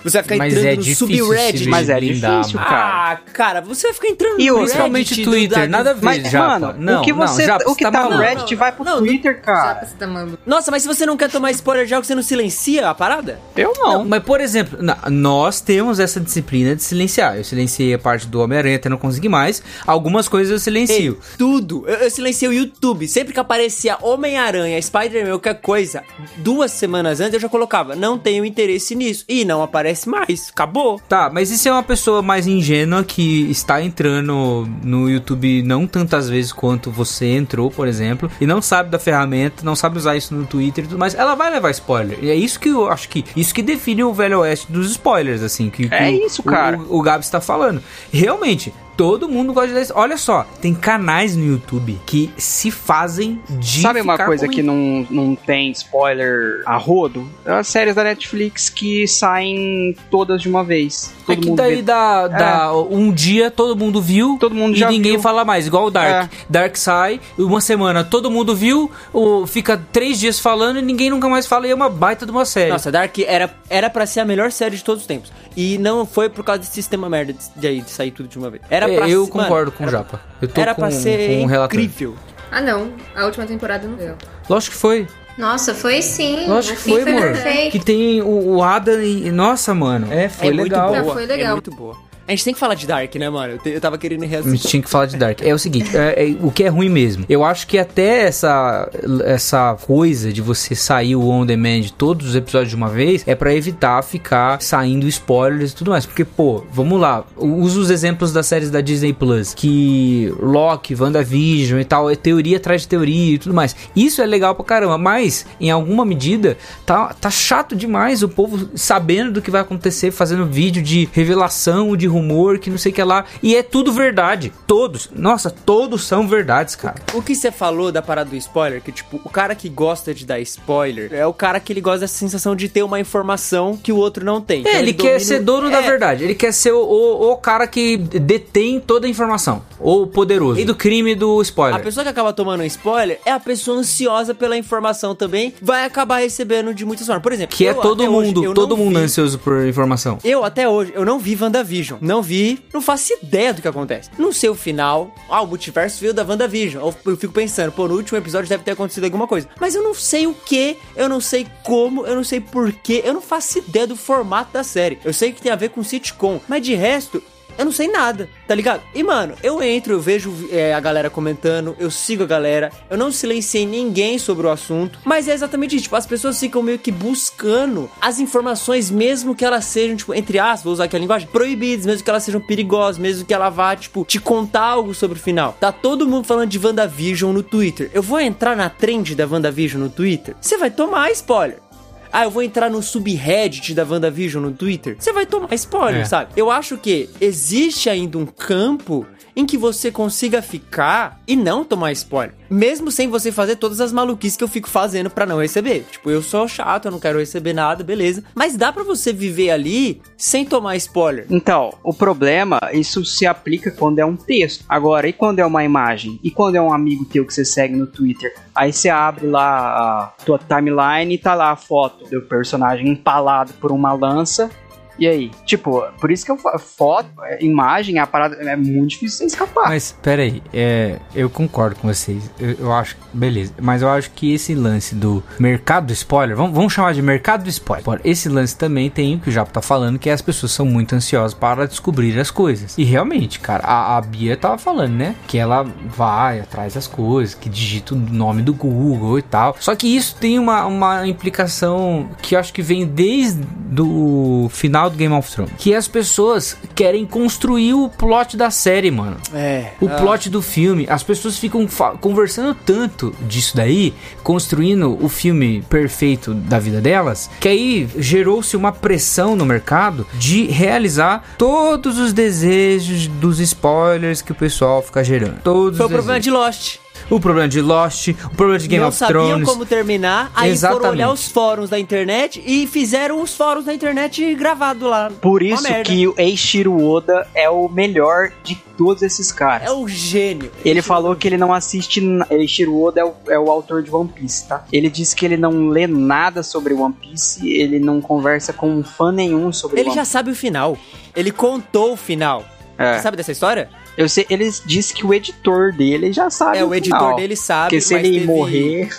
[0.10, 1.68] Você vai ficar Mas entrando é no subreddit.
[1.70, 3.12] Mas é blindar, difícil, cara.
[3.14, 6.32] Ah, cara, você vai ficar entrando E no Principalmente Twitter, da- nada a ver, Mas,
[6.32, 6.60] Japa.
[6.60, 8.18] mano, não, o que não, você, Japa, o que você tá, no.
[8.18, 9.76] Reddit vai pro Não, Twitter, cara.
[9.76, 10.08] Tá.
[10.46, 13.40] Nossa, mas se você não quer tomar spoiler de algo, você não silencia a parada?
[13.56, 14.06] Eu Não, não.
[14.06, 17.38] mas por exemplo, na- nós temos essa disciplina de silenciar.
[17.38, 19.62] Eu silenciei a parte do Homem-Aranha até não conseguir mais.
[19.86, 21.14] Algumas coisas eu silencio.
[21.14, 21.84] Ei, tudo.
[21.88, 23.08] Eu, eu silenciei o YouTube.
[23.08, 26.04] Sempre que aparecia Homem-Aranha, Spider-Man, qualquer coisa,
[26.38, 29.24] duas semanas antes eu já colocava, não tenho interesse nisso.
[29.28, 30.50] E não aparece mais.
[30.52, 31.00] Acabou.
[31.08, 35.86] Tá, mas e se é uma pessoa mais ingênua que está entrando no YouTube não
[35.88, 40.16] tantas vezes quanto você entrou, por exemplo, e não sabe da ferramenta, não sabe usar
[40.16, 42.18] isso no Twitter e tudo mais, ela vai levar spoiler.
[42.22, 45.42] E é isso que eu acho que isso que define o velho oeste dos spoilers,
[45.42, 46.78] assim, que, que É o- isso, cara.
[46.78, 47.82] O, o Gabs está falando.
[48.12, 49.88] Realmente, todo mundo gosta de ler.
[49.94, 54.64] Olha só, tem canais no YouTube que se fazem de Sabe uma coisa com- que
[54.64, 57.28] não, não tem spoiler a rodo?
[57.46, 61.14] As séries da Netflix que saem todas de uma vez.
[61.24, 61.82] É Todo que mundo daí vê.
[61.82, 65.22] dá, dá um dia todo mundo viu, Todo mundo e já ninguém viu.
[65.22, 66.32] fala mais, igual o Dark.
[66.50, 71.28] Dark sai, uma semana todo mundo viu, o, fica três dias falando e ninguém nunca
[71.30, 72.72] mais fala e é uma baita de uma série.
[72.72, 75.32] Nossa, Dark era, era pra ser a melhor série de todos os tempos.
[75.56, 78.50] E não foi por causa desse sistema merda de, de, de sair tudo de uma
[78.50, 78.62] vez.
[78.70, 80.22] Era É, pra eu ser- concordo mano, com o era- Japa.
[80.42, 81.84] Eu tô Era com, pra ser com um relatório.
[81.86, 82.16] incrível.
[82.52, 82.92] Ah, não.
[83.16, 84.16] A última temporada não deu.
[84.50, 85.08] Lógico que foi.
[85.38, 86.48] Nossa, foi sim.
[86.48, 87.22] Lógico que fim foi, amor.
[87.22, 87.72] perfeito.
[87.74, 89.30] Que tem o, o Adam e.
[89.32, 90.12] Nossa, mano.
[90.12, 90.90] É, foi é legal.
[90.90, 91.14] muito boa.
[91.14, 91.48] Foi legal.
[91.50, 92.07] É muito boa.
[92.28, 93.54] A gente tem que falar de Dark, né, mano?
[93.54, 94.58] Eu, te- eu tava querendo A reassistir.
[94.60, 95.42] gente tinha que falar de Dark.
[95.42, 97.24] É o seguinte, é- é o que é ruim mesmo.
[97.30, 98.90] Eu acho que até essa,
[99.26, 103.34] essa coisa de você sair o on demand todos os episódios de uma vez é
[103.34, 106.06] pra evitar ficar saindo spoilers e tudo mais.
[106.06, 107.24] Porque, pô, vamos lá.
[107.38, 109.54] Usa os exemplos das séries da Disney Plus.
[109.54, 113.74] Que Loki, WandaVision e tal, é teoria atrás de teoria e tudo mais.
[113.96, 118.70] Isso é legal pra caramba, mas em alguma medida tá, tá chato demais o povo
[118.76, 122.96] sabendo do que vai acontecer, fazendo vídeo de revelação, de rumor, que não sei o
[122.96, 123.26] que lá.
[123.42, 124.52] E é tudo verdade.
[124.66, 125.10] Todos.
[125.16, 126.96] Nossa, todos são verdades, cara.
[127.14, 130.26] O que você falou da parada do spoiler, que tipo, o cara que gosta de
[130.26, 133.92] dar spoiler é o cara que ele gosta dessa sensação de ter uma informação que
[133.92, 134.62] o outro não tem.
[134.62, 136.24] Então É, ele, quer domina- ser dono da É, verdade.
[136.24, 139.62] Ele quer ser o, o, o cara que detém toda a informação.
[139.80, 140.60] O poderoso.
[140.60, 141.82] E do crime do A spoiler.
[141.84, 146.18] pessoa que acaba tomando um spoiler é a pessoa ansiosa pela informação também, vai acabar
[146.18, 147.24] recebendo de muitas formas.
[147.24, 149.66] Por exemplo, Que é eu todo até hoje, mundo, eu todo mundo vi- ansioso por
[149.68, 150.18] informação.
[150.24, 152.00] Eu até hoje, eu não vi WandaVision.
[152.08, 154.10] Não vi, não faço ideia do que acontece.
[154.18, 155.14] Não sei o final.
[155.30, 156.82] Ah, o multiverso veio da WandaVision.
[156.82, 159.50] Eu, fico pensando, pô, no último episódio deve ter acontecido alguma coisa.
[159.60, 163.14] Mas eu não sei o que, eu não sei como, eu não sei porquê, eu
[163.14, 164.98] não faço ideia do formato da série.
[165.04, 167.22] Eu sei que tem a ver com sitcom, mas de resto,
[167.58, 168.82] eu não sei nada, tá ligado?
[168.94, 172.98] E, mano, eu entro, eu vejo é, a galera comentando, eu sigo a galera, eu
[172.98, 176.80] não silenciei ninguém sobre o assunto, mas é exatamente isso, tipo, as pessoas ficam meio
[176.80, 181.00] que buscando as informações, mesmo que elas sejam, tipo, entre aspas, vou usar aqui a
[181.00, 184.94] linguagem, proibidas, mesmo que elas sejam perigosas, mesmo que ela vá, tipo, te contar algo
[184.94, 185.56] sobre o final.
[185.60, 187.90] Tá todo mundo falando de WandaVision no Twitter.
[187.94, 190.36] Eu vou entrar na trend da WandaVision no Twitter?
[190.40, 191.67] Você vai tomar spoiler.
[192.12, 194.96] Ah, eu vou entrar no subreddit da WandaVision no Twitter.
[195.00, 196.06] Você vai tomar spoiler, É.
[196.06, 196.32] sabe?
[196.36, 199.06] Eu acho que existe ainda um campo
[199.38, 202.34] em que você consiga ficar e não tomar spoiler.
[202.50, 205.86] Mesmo sem você fazer todas as maluquices que eu fico fazendo pra não receber.
[205.92, 208.24] Tipo, eu sou chato, eu não quero receber nada, beleza.
[208.34, 211.28] Mas dá pra você viver ali sem tomar spoiler.
[211.30, 214.66] Então, o problema, isso se aplica quando é um texto.
[214.68, 216.20] Agora, e quando é uma imagem?
[216.24, 218.34] E quando é um amigo teu que você segue no Twitter?
[218.56, 223.54] Aí você abre lá a tua timeline e tá lá a foto do personagem empalado
[223.62, 224.50] por uma lança.
[224.98, 225.32] E aí?
[225.46, 229.70] Tipo, por isso que eu foto, é, imagem, a parada é muito difícil você escapar.
[229.70, 232.30] Mas, pera aí, é, eu concordo com vocês.
[232.40, 233.54] Eu, eu acho, beleza.
[233.62, 237.44] Mas eu acho que esse lance do mercado do spoiler, vamos, vamos chamar de mercado
[237.44, 238.02] do spoiler.
[238.04, 240.94] Esse lance também tem o que o Japo tá falando, que as pessoas são muito
[240.96, 242.78] ansiosas para descobrir as coisas.
[242.78, 245.16] E realmente, cara, a, a Bia tava falando, né?
[245.28, 249.56] Que ela vai atrás das coisas, que digita o nome do Google e tal.
[249.60, 254.87] Só que isso tem uma, uma implicação que eu acho que vem desde do final
[254.90, 255.54] do Game of Thrones.
[255.58, 259.18] Que as pessoas querem construir o plot da série, mano.
[259.34, 259.72] É.
[259.82, 261.68] O plot do filme, as pessoas ficam
[262.00, 268.72] conversando tanto disso daí, construindo o filme perfeito da vida delas, que aí gerou-se uma
[268.72, 275.42] pressão no mercado de realizar todos os desejos dos spoilers que o pessoal fica gerando.
[275.42, 276.46] Todos Foi o os problema de desejos.
[276.46, 276.87] Lost.
[277.10, 279.48] O problema de Lost, o problema de Game não of sabiam Thrones.
[279.48, 280.88] como terminar, aí foram Exatamente.
[280.90, 285.10] olhar os fóruns da internet e fizeram os fóruns da internet gravado lá.
[285.22, 289.70] Por isso que o Eiichiro Oda é o melhor de todos esses caras.
[289.70, 290.52] É o gênio.
[290.66, 292.02] Ele falou que ele não assiste.
[292.30, 294.66] Eiichiro Oda é o, é o autor de One Piece, tá?
[294.72, 298.84] Ele disse que ele não lê nada sobre One Piece, ele não conversa com um
[298.84, 300.78] fã nenhum sobre Ele One já sabe o final.
[301.16, 302.44] Ele contou o final.
[302.78, 302.96] É.
[302.96, 303.70] Você sabe dessa história?
[303.98, 306.60] Eu sei, ele disse que o editor dele já sabe.
[306.60, 307.16] é, o editor final.
[307.16, 307.70] dele sabe.
[307.70, 308.90] Porque se ele teve- morrer,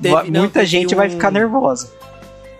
[0.00, 1.92] teve- vai- não, muita gente vai um- ficar nervosa.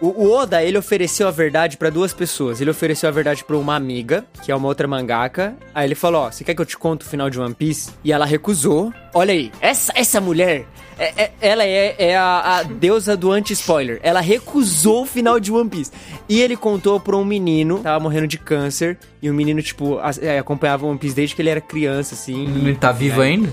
[0.01, 2.61] O, Oda, ele ofereceu a verdade pra duas pessoas.
[2.61, 5.57] Ele ofereceu a verdade pra uma amiga, que é uma outra mangaka.
[5.75, 7.91] Aí ele falou, ó, você quer que eu te conte o final de One Piece?
[8.05, 8.93] E ela recusou.
[9.15, 10.67] Olha aí, essa, essa mulher,
[10.99, 13.99] é- é- ela é, é a, a deusa do anti-spoiler.
[14.03, 15.91] Ela recusou o final de One Piece.
[16.29, 18.99] E ele contou pra um menino, tava morrendo de câncer.
[19.23, 22.45] E o menino, tipo, é, acompanhava One Piece desde que ele era criança, assim.
[22.45, 23.51] Ele tá vivo ainda?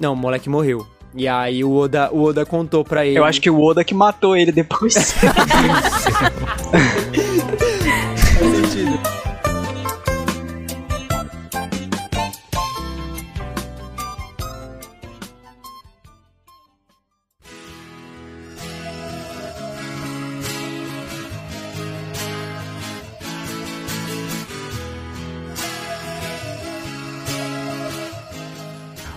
[0.00, 0.84] Não, o moleque morreu.
[1.16, 3.18] E aí o Oda, o Oda contou pra ele.
[3.18, 5.14] Eu acho que o Oda que matou ele depois.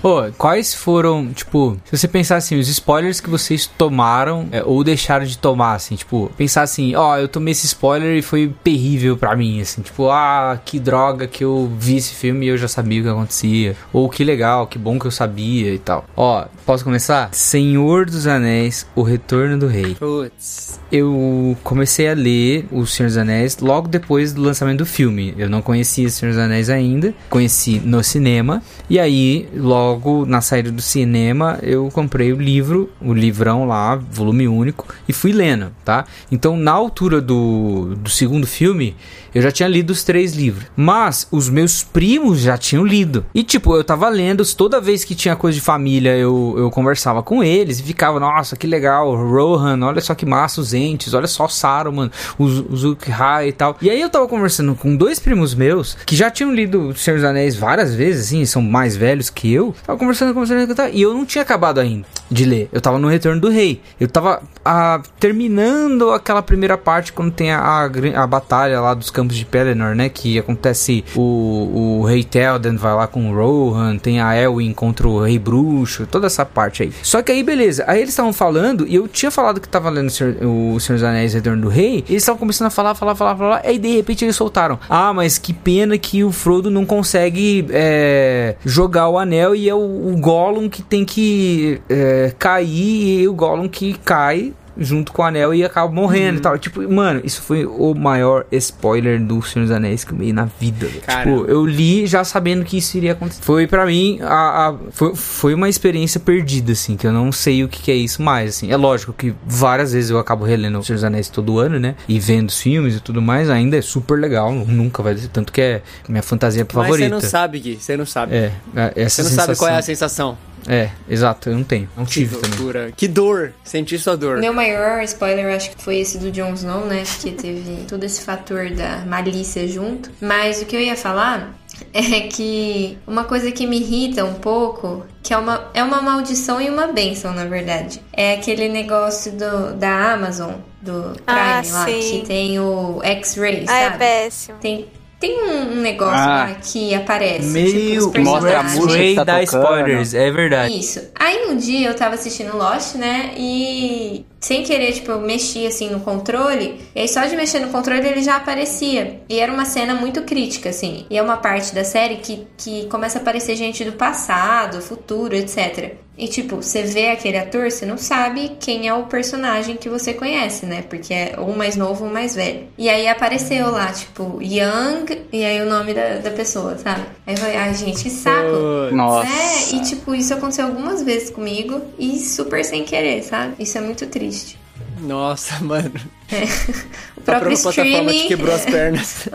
[0.07, 4.81] Ô, quais foram, tipo, se você pensar assim, os spoilers que vocês tomaram é, ou
[4.81, 9.17] deixaram de tomar, assim, tipo, pensar assim, ó, eu tomei esse spoiler e foi terrível
[9.17, 12.69] pra mim, assim, tipo, ah, que droga que eu vi esse filme e eu já
[12.69, 13.75] sabia o que acontecia.
[13.91, 16.05] Ou que legal, que bom que eu sabia e tal.
[16.15, 17.29] Ó, posso começar?
[17.33, 19.93] Senhor dos Anéis, O Retorno do Rei.
[19.95, 20.79] Putz.
[20.89, 25.33] Eu comecei a ler O Senhor dos Anéis logo depois do lançamento do filme.
[25.37, 28.63] Eu não conhecia O Senhor dos Anéis ainda, conheci no cinema.
[28.89, 34.47] E aí, logo na saída do cinema, eu comprei o livro, o livrão lá, volume
[34.47, 36.05] único, e fui lendo, tá?
[36.31, 38.95] Então, na altura do, do segundo filme,
[39.37, 40.65] eu já tinha lido os três livros.
[40.75, 43.23] Mas os meus primos já tinham lido.
[43.35, 47.21] E tipo, eu tava lendo, toda vez que tinha coisa de família, eu, eu conversava
[47.21, 51.27] com eles e ficava, nossa, que legal, Rohan, olha só que massa os entes, olha
[51.27, 52.09] só Saruman,
[52.39, 52.97] os, os
[53.45, 53.77] e tal.
[53.79, 57.23] E aí eu tava conversando com dois primos meus que já tinham lido Senhor dos
[57.23, 59.75] Anéis várias vezes, assim, são mais velhos que eu.
[59.85, 62.69] Tava conversando, conversando, e eu não tinha acabado ainda de ler.
[62.71, 63.81] Eu tava no Retorno do Rei.
[63.99, 69.09] Eu tava ah, terminando aquela primeira parte quando tem a, a, a batalha lá dos
[69.09, 70.09] campos de Pelennor, né?
[70.09, 75.07] Que acontece o, o Rei Telden vai lá com o Rohan, tem a Elwin contra
[75.07, 76.91] o Rei Bruxo, toda essa parte aí.
[77.01, 77.83] Só que aí, beleza.
[77.87, 80.97] Aí eles estavam falando, e eu tinha falado que tava lendo o Senhor, o Senhor
[80.97, 83.79] dos Anéis Retorno do Rei, eles estavam começando a falar, falar, falar, falar, e aí
[83.79, 84.79] de repente eles soltaram.
[84.89, 89.75] Ah, mas que pena que o Frodo não consegue é, jogar o anel e é
[89.75, 95.21] o, o Gollum que tem que é, cair e o Gollum que cai junto com
[95.21, 96.37] o anel e acaba morrendo Uhum.
[96.37, 96.57] e tal.
[96.57, 100.45] Tipo, mano, isso foi o maior spoiler do Senhor dos Anéis que eu vi na
[100.45, 100.87] vida.
[101.05, 101.37] Caramba.
[101.39, 103.41] Tipo, eu li já sabendo que isso iria acontecer.
[103.41, 107.63] Foi pra mim, a, a- foi, foi uma experiência perdida, assim, que eu não sei
[107.63, 108.71] o que, que é isso mais, assim.
[108.71, 111.95] É lógico que várias vezes eu acabo relendo o Senhor dos Anéis todo ano, né?
[112.07, 114.51] E vendo os filmes e tudo mais, ainda é super legal.
[114.53, 115.27] Nunca vai ser.
[115.29, 116.97] Tanto que é minha fantasia Mas favorita.
[117.07, 118.35] você não sabe, Gui, você não sabe.
[118.35, 120.37] É, é, essa Você não sabe qual é a sensação- sensação.
[120.67, 121.89] É, exato, eu não tenho.
[121.95, 122.49] Não Que tive também.
[122.51, 122.91] loucura.
[122.95, 123.53] Que dor.
[123.63, 124.37] Sentir sua dor.
[124.39, 127.03] Meu maior spoiler, eu acho que foi esse do Jon Snow, né?
[127.05, 130.11] Porque teve todo esse fator da malícia junto.
[130.21, 131.53] Mas o que eu ia falar
[131.93, 136.59] é que uma coisa que me irrita um pouco, que é uma, é uma maldição
[136.59, 141.85] e uma benção, na verdade, é aquele negócio do, da Amazon, do Prime Ah, lá,
[141.85, 141.99] sim.
[142.21, 143.97] que tem o X-Ray, Ah, é sabe?
[143.99, 144.57] péssimo.
[144.59, 144.85] Tem,
[145.19, 146.45] tem um, negócio Ah.
[146.49, 147.47] lá que aparece.
[147.47, 149.63] Meu, tipo, os que mostra a música que tá dá tocando.
[149.63, 150.77] spoilers, é verdade.
[150.79, 151.01] Isso.
[151.15, 153.31] Aí um dia eu tava assistindo Lost, né?
[153.35, 156.79] E sem querer, tipo, eu mexi assim no controle.
[156.95, 159.21] E aí só de mexer no controle ele já aparecia.
[159.27, 161.05] E era uma cena muito crítica, assim.
[161.09, 165.35] E é uma parte da série que, que começa a aparecer gente do passado, futuro,
[165.35, 165.93] etc.
[166.17, 170.13] E tipo, você vê aquele ator, você não sabe quem é o personagem que você
[170.15, 170.81] conhece, né?
[170.89, 172.67] Porque é ou mais novo ou mais velho.
[172.75, 177.03] E aí apareceu lá, tipo, Young, e aí o nome da, da pessoa, sabe?
[177.25, 178.95] Aí eu falei, ai gente, que saco.
[178.95, 179.27] Nossa.
[179.27, 183.53] É, e tipo, isso aconteceu algumas vezes comigo e super sem querer, sabe?
[183.59, 184.57] Isso é muito triste.
[184.99, 185.93] Nossa, mano.
[187.17, 188.27] O Tá próprio própria plataforma te streaming.
[188.29, 189.27] quebrou as pernas.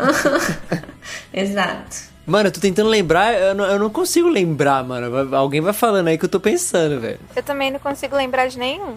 [1.33, 2.12] Exato.
[2.27, 5.35] Mano, eu tô tentando lembrar, eu não, eu não consigo lembrar, mano.
[5.35, 7.18] Alguém vai falando aí que eu tô pensando, velho.
[7.35, 8.97] Eu também não consigo lembrar de nenhum.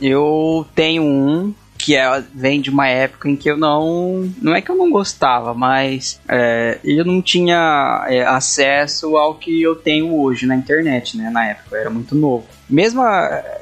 [0.00, 1.54] Eu tenho um
[1.84, 4.30] que é, vem de uma época em que eu não.
[4.40, 9.62] Não é que eu não gostava, mas é, eu não tinha é, acesso ao que
[9.62, 11.30] eu tenho hoje na internet, né?
[11.30, 12.46] Na época, eu era muito novo.
[12.68, 13.02] Mesmo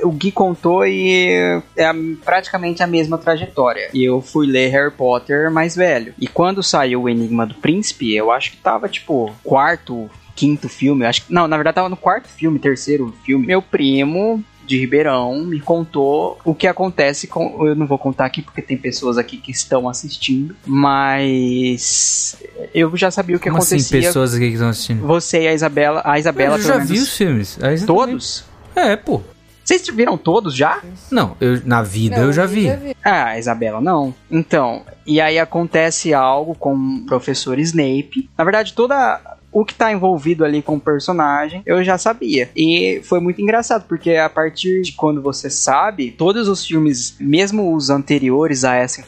[0.03, 1.95] o Gui contou e é a-
[2.25, 3.89] praticamente a mesma trajetória.
[3.95, 6.13] Eu fui ler Harry Potter mais velho.
[6.19, 11.07] E quando saiu o Enigma do Príncipe, eu acho que tava tipo quarto, quinto filme.
[11.07, 13.47] Acho que, não, na verdade tava no quarto filme, terceiro filme.
[13.47, 17.67] Meu primo de Ribeirão me contou o que acontece com.
[17.67, 22.37] Eu não vou contar aqui porque tem pessoas aqui que estão assistindo, mas
[22.75, 24.01] eu já sabia o que Como assim, acontecia.
[24.03, 25.07] pessoas aqui que estão assistindo?
[25.07, 26.03] Você e a Isabela.
[26.05, 27.59] A Isabela, eu já menos, vi os filmes.
[27.87, 28.45] Todos?
[28.75, 29.21] também- É, pô.
[29.65, 30.81] Vocês viram todos já?
[31.11, 32.69] Não, eu, na vida Não, eu já vi.
[33.05, 34.15] Ah, a Isabela não.
[34.31, 38.31] Então, e aí acontece algo com o professor Snape.
[38.39, 39.21] Na verdade, toda
[39.61, 42.51] o que tá envolvido ali com o personagem, eu já sabia.
[42.57, 47.75] E foi muito engraçado, porque a partir de quando você sabe, todos os filmes, mesmo
[47.75, 49.03] os anteriores a essa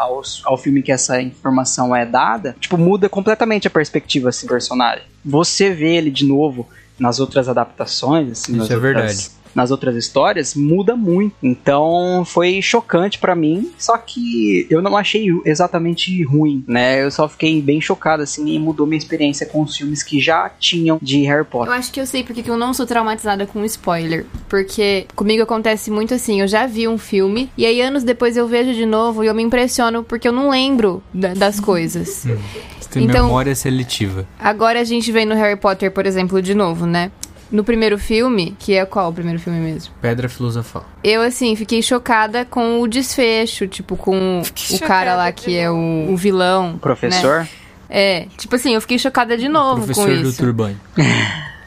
[0.00, 4.50] ao, ao filme que essa informação é dada, tipo, muda completamente a perspectiva assim, do
[4.50, 5.04] personagem.
[5.24, 6.66] Você vê ele de novo
[6.98, 9.28] nas outras adaptações, assim, Isso é outras- verdade.
[9.54, 11.34] Nas outras histórias muda muito.
[11.42, 17.02] Então foi chocante pra mim, só que eu não achei exatamente ruim, né?
[17.02, 20.48] Eu só fiquei bem chocado assim e mudou minha experiência com os filmes que já
[20.58, 21.72] tinham de Harry Eu Potter.
[21.74, 24.26] acho que eu sei porque que eu não sou traumatizada com spoiler.
[24.48, 28.46] Porque comigo acontece muito assim, eu já vi um filme, e aí anos depois eu
[28.46, 32.26] vejo de novo e eu me impressiono porque eu não lembro da- das coisas.
[32.80, 34.26] Você tem Então- memória seletiva.
[34.38, 37.10] Agora a gente vem no Harry Potter, por exemplo, de novo, né?
[37.50, 39.92] No primeiro filme, que é qual o primeiro filme mesmo?
[40.00, 40.84] Pedra filosofal.
[41.02, 46.08] Eu, assim, fiquei chocada com o desfecho, tipo, com o cara lá que é o,
[46.10, 46.72] o vilão.
[46.72, 46.78] né?
[46.80, 47.48] Professor?
[47.88, 50.38] É, tipo assim, eu fiquei chocada de novo Professor com do isso.
[50.38, 50.76] Turbine.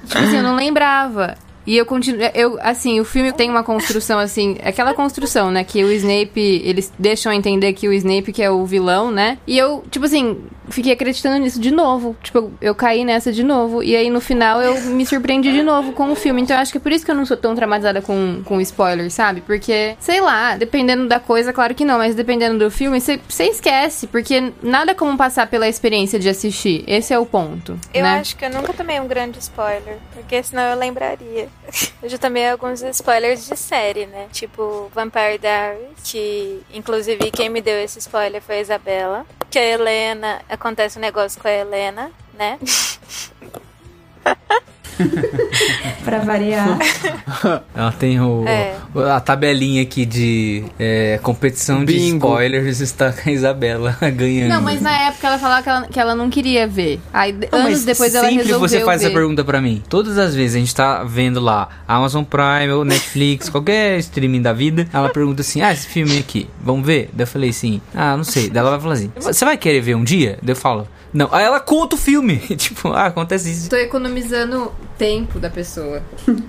[0.06, 1.36] Tipo assim, eu não lembrava.
[1.72, 2.20] E eu continuo.
[2.34, 4.58] Eu, assim, o filme tem uma construção, assim.
[4.62, 5.64] Aquela construção, né?
[5.64, 6.62] Que o Snape.
[6.66, 9.38] Eles deixam entender que o Snape que é o vilão, né?
[9.48, 10.38] E eu, tipo assim,
[10.72, 12.14] fiquei acreditando nisso de novo.
[12.22, 13.82] Tipo, eu, eu caí nessa de novo.
[13.82, 16.42] E aí no final eu me surpreendi de novo com o filme.
[16.42, 18.60] Então eu acho que é por isso que eu não sou tão traumatizada com, com
[18.60, 19.40] spoiler, sabe?
[19.40, 23.46] Porque, sei lá, dependendo da coisa, claro que não, mas dependendo do filme, você você
[23.46, 24.08] esquece.
[24.08, 26.84] Porque nada como passar pela experiência de assistir.
[26.88, 27.80] Esse é o ponto.
[27.94, 28.20] Eu né?
[28.20, 31.48] acho que eu nunca tomei um grande spoiler, porque senão eu lembraria.
[32.02, 34.28] Eu já tomei alguns spoilers de série, né?
[34.32, 39.26] Tipo Vampire Diaries, que inclusive quem me deu esse spoiler foi a Isabela.
[39.50, 42.60] Que a Helena, acontece um negócio com a Helena, né?
[46.04, 46.78] Pra variar.
[47.76, 48.76] Ela tem o, É.
[49.14, 52.28] a tabelinha aqui de é, competição de Bingo.
[52.28, 52.80] spoilers.
[52.82, 54.50] Está com a Isabela ganhando.
[54.50, 57.00] Não, mas na época ela falava que ela, que ela não queria ver.
[57.14, 59.08] Aí Não, anos depois ela sempre resolveu você faz ver.
[59.08, 59.82] essa pergunta pra mim.
[59.90, 64.54] Todas as vezes a gente tá vendo lá Amazon Prime ou Netflix, qualquer streaming da
[64.54, 68.16] vida, ela pergunta assim: "Ah, esse filme aqui, vamos ver?" Daí eu falei assim: "Ah,
[68.18, 68.50] não sei".
[68.50, 71.30] Daí ela vai falar assim: "Você vai querer ver um dia?" Daí eu falo: "Não".
[71.34, 72.38] Aí ela conta o filme.
[72.58, 73.70] tipo, ah, acontece isso.
[73.70, 76.02] Tô economizando tempo da pessoa.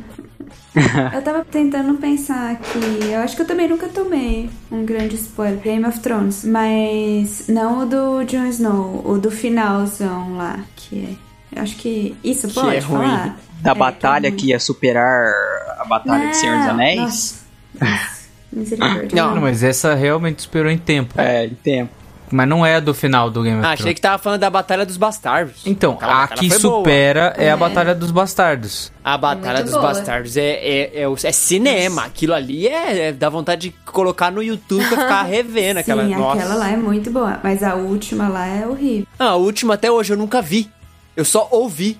[1.13, 2.79] Eu tava tentando pensar aqui.
[3.13, 5.61] Eu acho que eu também nunca tomei um grande spoiler.
[5.61, 6.45] Game of Thrones.
[6.47, 10.61] Mas não o do Jon Snow, o do finalzão lá.
[10.75, 11.17] Que
[11.53, 11.59] é.
[11.59, 12.17] Eu acho que.
[12.25, 13.07] Isso Que pode é ruim.
[13.07, 13.39] falar?
[13.61, 15.31] Da É, batalha que é que ia superar
[15.79, 16.99] a batalha de Senhor dos Não, Anéis?
[17.01, 17.35] nossa.
[17.79, 19.09] Nossa, Misericórdia.
[19.13, 19.35] Não.
[19.35, 21.15] Não, mas essa realmente esperou em tempo.
[21.21, 21.93] É, em tempo.
[22.33, 23.81] Mas não é do final do Game of Ah, Thrones.
[23.81, 25.63] achei que tava falando da Batalha dos Bastardos.
[25.67, 26.59] Então, Aquela a que boa.
[26.61, 27.57] supera é a É.
[27.57, 28.91] Batalha dos Bastardos.
[29.05, 29.83] A Batalha Muito dos boa.
[29.89, 32.05] Bastardos é, é, é, o- é cinema.
[32.05, 36.05] Aquilo ali é, é dá vontade de colocar no YouTube pra ficar revendo aquela.
[36.05, 36.39] Sim, Nossa.
[36.41, 37.39] aquela lá é muito boa.
[37.43, 39.07] Mas a última lá é horrível.
[39.19, 40.71] Ah, a última até hoje eu nunca vi.
[41.15, 41.99] Eu só ouvi.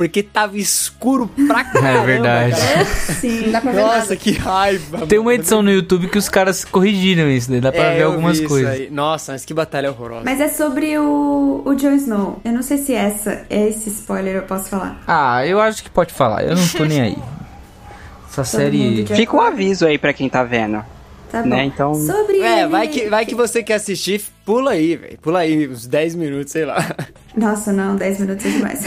[0.00, 1.88] Porque tava escuro pra caramba.
[1.88, 2.56] É verdade.
[2.58, 2.84] cara.
[2.86, 3.50] Sim.
[3.52, 4.16] Dá pra ver Nossa, nada.
[4.16, 5.06] que raiva.
[5.06, 8.02] Tem uma edição no YouTube que os caras corrigiram isso, daí dá pra É, ver
[8.04, 8.70] algumas coisas.
[8.70, 8.88] aí.
[8.90, 10.22] Nossa, mas que batalha horrorosa.
[10.24, 12.40] Mas é sobre o, o Jon Snow.
[12.42, 15.02] Eu não sei se essa, esse spoiler eu posso falar.
[15.06, 17.18] Ah, eu acho que pode falar, eu não tô nem aí.
[18.30, 18.78] Essa série.
[18.78, 20.82] mundo já- Fica um aviso aí pra quem tá vendo.
[21.30, 21.48] Tá bom.
[21.50, 25.18] Né, então- Sobre É, ele- vai que, vai que você quer assistir, pula aí, velho.
[25.22, 26.78] Pula aí, uns 10 minutos, sei lá.
[27.36, 28.80] Nossa, não, 10 minutos é demais.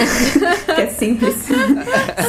[0.66, 1.36] que é simples.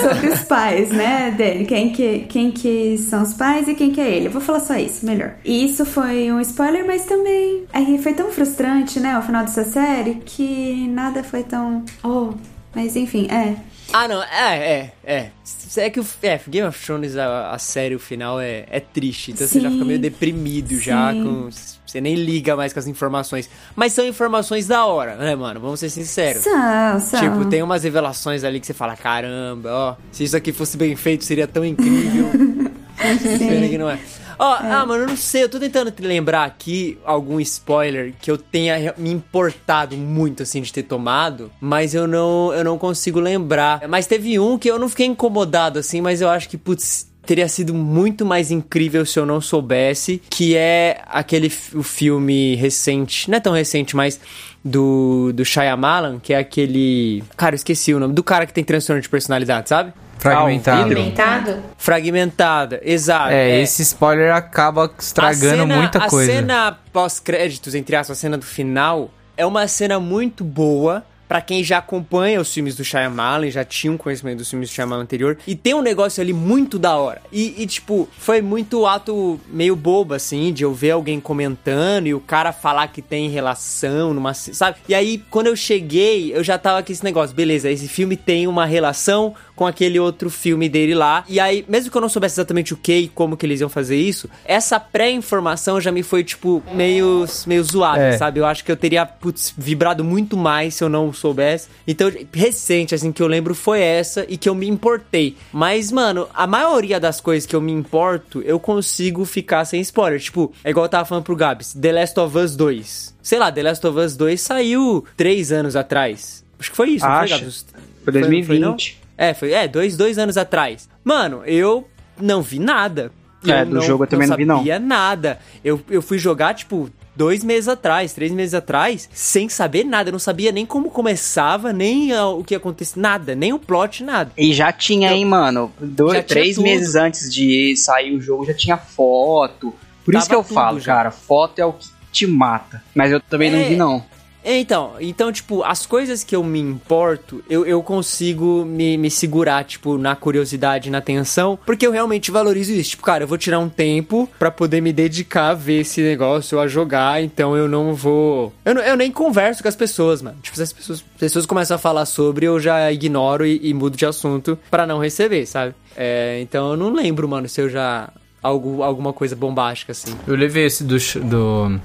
[0.02, 1.64] Sobre os pais, né, dele.
[1.64, 4.26] Quem que, quem que são os pais e quem que é ele.
[4.28, 5.34] Eu vou falar só isso, melhor.
[5.44, 7.64] E isso foi um spoiler, mas também...
[7.72, 11.84] Aí foi tão frustrante, né, o final dessa série, que nada foi tão...
[12.04, 12.32] Oh,
[12.74, 13.56] mas enfim, é.
[13.97, 15.30] Ah, não, é, é, é.
[15.76, 19.30] É que o é, Game of Thrones, a, a série, o final é, é triste.
[19.30, 19.74] Então você já Sim.
[19.74, 21.12] fica meio deprimido já.
[21.12, 21.22] Sim.
[21.22, 21.49] Com,
[21.86, 23.49] você nem liga mais com as informações.
[23.76, 25.61] Mas são informações da hora, né, mano?
[25.61, 26.42] Vamos ser sinceros.
[26.42, 27.20] São, são.
[27.20, 30.97] Tipo, tem umas revelações ali que você fala, caramba, ó, se isso aqui fosse bem
[30.97, 32.32] feito, seria tão incrível.
[32.99, 34.01] Pena que não é.
[34.39, 38.30] Ó, ah, mano, eu não sei, eu tô tentando te lembrar aqui algum spoiler que
[38.30, 43.20] eu tenha me importado muito, assim, de ter tomado, mas eu não, eu não consigo
[43.20, 43.87] lembrar.
[43.89, 47.49] Mas teve um que eu não fiquei incomodado, assim, mas eu acho que, putz, teria
[47.49, 53.37] sido muito mais incrível se eu não soubesse, que é aquele o filme recente, não
[53.37, 54.20] é tão recente, mas
[54.64, 57.22] do, do Shyamalan, que é aquele...
[57.37, 59.93] Cara, eu esqueci o nome, do cara que tem transtorno de personalidade, sabe?
[60.25, 60.87] Fragmentado.
[60.89, 61.62] Fragmentado?
[61.77, 63.31] Fragmentada, exato.
[63.33, 66.33] É, esse spoiler acaba estragando A cena- muita coisa.
[66.33, 71.05] A cena pós-créditos, entre aspas, a cena do final, é uma cena muito boa.
[71.27, 74.72] Pra quem já acompanha os filmes do Shyamalan, já tinha um conhecimento dos filmes do
[74.75, 77.22] Shyamalan anterior, e tem um negócio ali muito da hora.
[77.33, 82.14] E, e, tipo, foi muito ato meio bobo, assim, de eu ver alguém comentando e
[82.14, 84.35] o cara falar que tem relação numa.
[84.35, 84.77] Sabe?
[84.87, 88.47] E aí, quando eu cheguei, eu já tava com esse negócio, beleza, esse filme tem
[88.47, 91.24] uma relação com aquele outro filme dele lá.
[91.28, 93.68] E aí, mesmo que eu não soubesse exatamente o que e como que eles iam
[93.68, 98.16] fazer isso, essa pré-informação já me foi, tipo, meio, meio zoada, É.
[98.18, 98.40] sabe?
[98.40, 101.68] Eu acho que eu teria, putz, vibrado muito mais se eu não soubesse.
[101.86, 105.36] Então, recente, assim, que eu lembro foi essa e que eu me importei.
[105.52, 110.20] Mas, mano, a maioria das coisas que eu me importo, eu consigo ficar sem spoiler.
[110.20, 113.14] Tipo, é igual eu tava falando pro Gabs, The Last of Us 2.
[113.22, 116.44] Sei lá, The Last of Us 2 saiu três anos atrás.
[116.59, 117.38] Acho que foi isso, não foi, Acho.
[117.40, 117.66] Gabs?
[118.05, 119.03] Foi não 2020.
[119.16, 120.88] É, foi é, dois, dois anos atrás.
[121.02, 121.86] Mano, eu
[122.20, 123.10] não vi nada.
[123.46, 124.56] É, do jogo eu também não vi, não.
[124.58, 125.38] sabia nada.
[125.62, 130.08] Eu, eu fui jogar, tipo, dois meses atrás, três meses atrás, sem saber nada.
[130.08, 134.32] Eu não sabia nem como começava, nem o que acontecia, nada, nem o plot, nada.
[134.36, 135.70] E já tinha, Eu- hein, mano?
[135.78, 139.74] Dois, três meses antes de sair o jogo já tinha foto.
[140.04, 140.94] Por isso Tava que eu falo, já.
[140.94, 142.82] cara, foto é o que te mata.
[142.94, 143.64] Mas eu também não É.
[143.64, 144.02] vi, não.
[144.45, 149.64] Então, então, tipo, as coisas que eu me importo, eu, eu consigo me, me segurar,
[149.64, 152.90] tipo, na curiosidade, na atenção, porque eu realmente valorizo isso.
[152.90, 156.61] Tipo, cara, eu vou tirar um tempo pra poder me dedicar a ver esse negócio,
[156.61, 158.53] a jogar, então eu não vou.
[158.64, 160.36] Eu, eu nem converso com as pessoas, mano.
[160.42, 163.97] Tipo, se as pessoas, pessoas começam a falar sobre, eu já ignoro e, e mudo
[163.97, 165.74] de assunto pra não receber, sabe?
[165.97, 168.11] É, então eu não lembro, mano, se eu já.
[168.42, 170.14] Algo, alguma coisa bombástica, assim.
[170.26, 170.99] Eu levei esse do.
[170.99, 171.80] do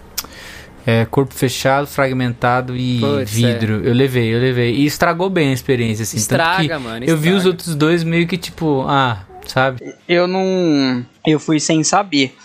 [0.90, 3.82] é, corpo fechado, fragmentado e Putz, vidro.
[3.86, 4.74] Eu levei, eu levei.
[4.74, 6.18] E estragou bem a experiência, assim.
[6.18, 7.50] tanto Estraga, que mano, Eu vi os estraga.
[7.50, 9.94] outros dois meio que tipo, ah, sabe?
[10.08, 11.06] Eu não.
[11.28, 12.36] Eu fui sem saber.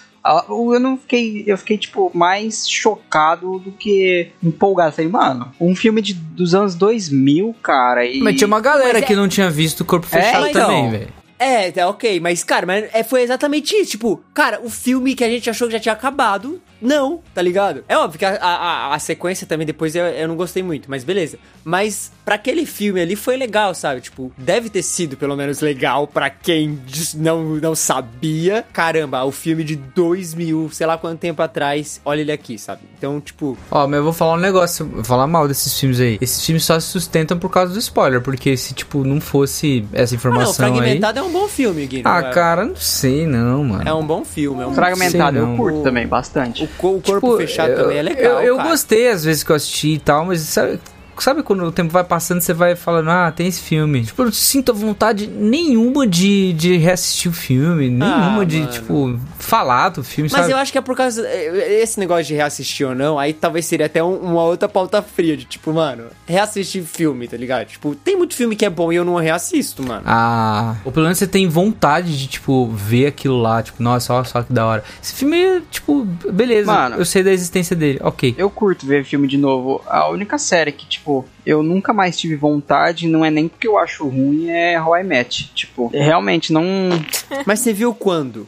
[0.49, 1.45] Eu não fiquei.
[1.47, 4.93] Eu fiquei, tipo, mais chocado do que empolgado.
[4.93, 8.07] Falei, mano, um filme de, dos anos 2000, cara.
[8.07, 8.21] E...
[8.21, 10.67] Mas tinha uma galera é- que não tinha visto o corpo É, fechado então.
[10.67, 11.24] também, velho.
[11.39, 13.93] É, tá ok, mas, cara, mas é, foi exatamente isso.
[13.93, 17.85] Tipo, cara, o filme que a gente achou que já tinha acabado, não, tá ligado?
[17.89, 21.03] É óbvio que a, a, a sequência também depois eu, eu não gostei muito, mas
[21.03, 21.39] beleza.
[21.65, 24.01] Mas pra aquele filme ali foi legal, sabe?
[24.01, 26.79] Tipo, deve ter sido pelo menos legal pra quem
[27.15, 28.65] não, não sabia.
[28.73, 32.83] Caramba, o filme de 2000, sei lá quanto tempo atrás, olha ele aqui, sabe?
[32.97, 36.19] Então, tipo, Ó, mas eu vou falar um negócio, vou falar mal desses filmes aí.
[36.21, 40.15] Esses filmes só se sustentam por causa do spoiler, porque se, tipo, não fosse essa
[40.15, 40.91] ah, não, informação aí...
[40.91, 40.95] É
[41.25, 42.27] um bom filme, Guilherme.
[42.27, 43.89] Ah, cara, não sei não, mano.
[43.89, 46.63] É um bom filme, é um Fragmentado eu curto O- também, bastante.
[46.63, 46.69] O, o
[47.01, 48.41] corpo Tipo, fechado eu- também é legal.
[48.41, 48.69] Eu, eu cara.
[48.71, 50.79] gostei às vezes que eu assisti e tal, mas sabe,
[51.23, 54.05] sabe quando o tempo vai passando você vai falando, ah, tem esse filme.
[54.05, 58.73] Tipo, eu não sinto vontade nenhuma de, de reassistir o filme, nenhuma de, mano.
[58.73, 60.53] tipo, falar do filme, Mas sabe?
[60.53, 61.27] eu acho que é por causa.
[61.27, 65.03] é, Esse negócio de reassistir ou não, aí talvez seria até um- uma outra pauta
[65.03, 67.67] fria, de tipo, mano, reassistir filme, tá ligado?
[67.69, 70.03] Tipo, tem muito filme que é bom e eu não reassisto, mano.
[70.07, 74.25] Ah, ou pelo menos você tem vontade de, tipo, ver aquilo lá, tipo, nossa, olha
[74.25, 74.85] só que da hora.
[75.03, 76.97] Esse filme, tipo, beleza, Mano.
[76.97, 78.35] eu sei da existência dele, ok.
[78.39, 79.83] Eu curto ver filme de novo.
[79.87, 81.04] A única série que, tipo,
[81.45, 85.05] eu nunca mais tive vontade, não é nem porque eu acho ruim, é How I
[85.05, 85.51] Met.
[85.55, 86.65] Tipo, realmente não.
[87.47, 88.47] Mas você viu quando?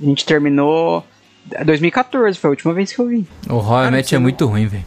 [0.00, 1.04] A gente terminou.
[1.64, 3.26] 2014 foi a última vez que eu vi.
[3.50, 4.84] O Roy Match você é não- muito ruim, velho.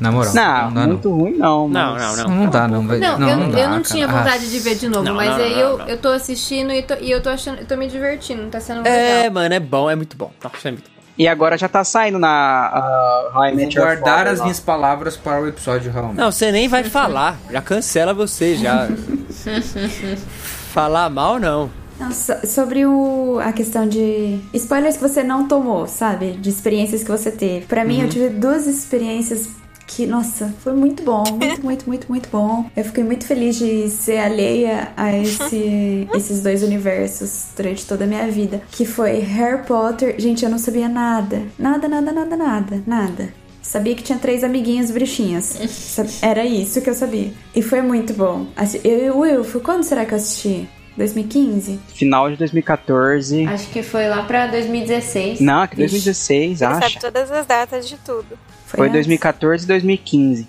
[0.00, 0.32] Na moral.
[0.32, 1.68] Não, dá, muito ruim não.
[1.68, 2.36] Não, mas- não, não.
[2.44, 3.00] Não dá, não, velho.
[3.00, 4.18] Não, não, eu, não eu dá, não tinha cara.
[4.22, 5.88] vontade de ver de novo, Não, mas não, aí não, eu, não.
[5.88, 8.86] eu tô assistindo e, tô- e eu tô achando, eu tô me divertindo, tá sendo
[8.86, 9.32] É, legal.
[9.32, 10.30] mano, é bom, é muito bom.
[10.42, 10.97] Nossa, é muito bom.
[11.18, 14.44] E agora já tá saindo na uh, How I Met Your guardar Father as lá.
[14.44, 16.16] minhas palavras para o episódio realmente.
[16.18, 17.36] Não, você nem vai falar.
[17.50, 18.86] Já cancela você, já.
[20.72, 21.70] Falar mal, não.
[21.98, 26.32] Não, so- sobre o, a questão de spoilers que você não tomou, sabe?
[26.32, 27.66] De experiências que você teve.
[27.66, 29.48] Pra mim, eu tive duas experiências
[29.88, 32.70] que, nossa, foi muito bom, muito, muito, muito, muito bom.
[32.76, 38.06] Eu fiquei muito feliz de ser alheia a esse, esses dois universos durante toda a
[38.06, 38.60] minha vida.
[38.70, 40.14] Que foi Harry Potter.
[40.18, 41.42] Gente, eu não sabia nada.
[41.58, 43.34] Nada, nada, nada, nada, nada.
[43.62, 45.58] Sabia que tinha três amiguinhos bruxinhas.
[46.22, 47.32] Era isso que eu sabia.
[47.54, 48.46] E foi muito bom.
[48.84, 50.68] Eu e o Wilfo, quando será que eu assisti?
[50.96, 51.78] 2015?
[51.94, 53.46] Final de 2014.
[53.46, 55.40] Acho que foi lá pra 2016.
[55.40, 56.80] Não, que 2016, Ele acha.
[56.88, 58.38] sabe todas as datas de tudo.
[58.68, 58.92] Foi antes?
[58.92, 60.46] 2014 e 2015.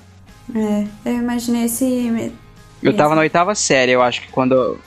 [0.55, 2.32] É, eu imaginei esse.
[2.84, 4.78] Eu tava na oitava série, eu acho que quando,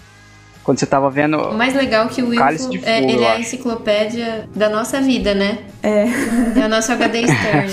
[0.63, 1.39] quando você tava vendo.
[1.39, 5.35] O mais legal é que o de é, ele é a enciclopédia da nossa vida,
[5.35, 5.59] né?
[5.83, 6.05] É.
[6.61, 7.73] É o nosso HD externo.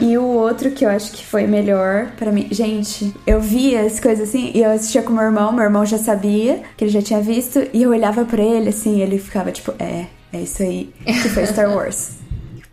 [0.00, 2.48] E o outro que eu acho que foi melhor pra mim.
[2.50, 5.50] Gente, eu via as coisas assim e eu assistia com meu irmão.
[5.52, 7.66] Meu irmão já sabia que ele já tinha visto.
[7.72, 10.92] E eu olhava pra ele assim e ele ficava tipo, é, é isso aí.
[11.04, 12.18] Que foi Star Wars.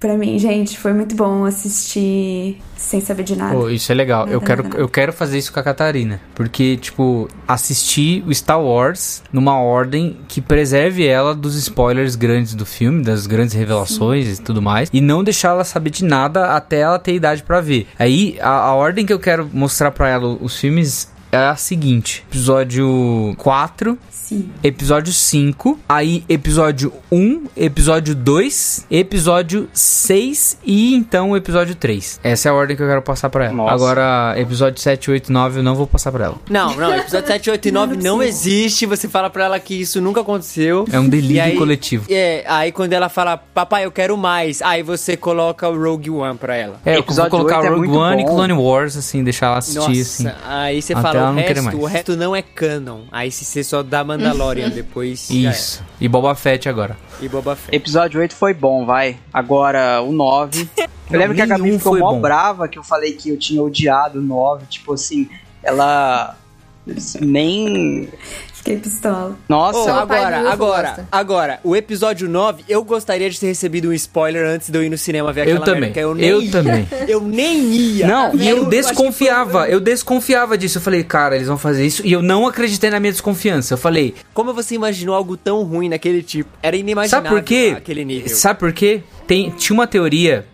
[0.03, 3.71] pra mim, gente, foi muito bom assistir sem saber de nada.
[3.71, 4.27] Isso é legal.
[4.27, 4.77] eu, Nada, quero, nada.
[4.77, 6.19] eu quero fazer isso com a Catarina.
[6.35, 12.65] Porque, tipo, assistir o Star Wars numa ordem que preserve ela dos spoilers grandes do
[12.65, 14.89] filme, das grandes revelações e tudo mais.
[14.91, 17.87] E não deixar ela saber de nada até ela ter idade pra ver.
[17.97, 22.25] Aí, a, a ordem que eu quero mostrar pra ela os filmes é a seguinte:
[22.29, 24.49] episódio 4, Sim.
[24.63, 32.19] episódio 5, aí episódio 1, episódio 2, episódio 6 e então o episódio 3.
[32.23, 33.53] Essa é a ordem que eu quero passar pra ela.
[33.53, 33.73] Nossa.
[33.73, 36.35] Agora, episódio 7, 8, 9 eu não vou passar pra ela.
[36.49, 38.85] Não, não, episódio 7, 8 e 9 não, existe.
[38.85, 40.85] Você fala pra ela que isso nunca aconteceu.
[40.91, 42.05] É um delírio E aí- coletivo.
[42.09, 46.37] É, aí quando ela fala, papai, eu quero mais, aí você coloca o Rogue One
[46.37, 46.79] pra ela.
[46.85, 48.35] É, eu vou colocar 8 é Rogue muito One e bom.
[48.35, 50.23] Clone Wars, assim, deixar ela assistir, assim.
[50.23, 51.77] Nossa, aí você fala, o não resto.
[51.77, 53.01] O resto não é canon.
[53.11, 55.27] Aí se você só dá Mandalorian depois.
[55.29, 55.83] já Isso.
[55.99, 56.97] E Boba Fett agora.
[57.21, 57.75] E Boba Fett.
[57.75, 59.17] Episódio 8 foi bom, vai.
[59.33, 60.69] Agora, o 9.
[60.77, 62.21] Eu Não, lembro que a Gabi ficou foi mó bom.
[62.21, 64.65] brava que eu falei que eu tinha odiado o 9.
[64.67, 65.29] Tipo assim,
[65.61, 66.35] ela.
[67.21, 68.09] Nem.
[68.63, 69.35] Fiquei pistola.
[69.49, 71.07] Nossa, pai agora, agora, gosta.
[71.11, 74.89] agora, o episódio 9, eu gostaria de ter recebido um spoiler antes de eu ir
[74.89, 75.81] no cinema ver Eu aquela também.
[75.81, 76.51] merda, que eu nem Eu ia.
[76.51, 76.87] também.
[77.05, 78.07] Eu nem ia.
[78.07, 80.77] Não, E eu que desconfiava, foi- eu desconfiava disso.
[80.77, 82.01] Eu falei, cara, eles vão fazer isso.
[82.05, 83.73] E eu não acreditei na minha desconfiança.
[83.73, 86.49] Eu falei, Como você imaginou algo tão ruim naquele tipo?
[86.61, 87.73] Era inimaginável sabe por quê?
[87.75, 88.29] aquele nível.
[88.29, 89.01] Sabe por quê?
[89.27, 90.45] Tem, tinha uma teoria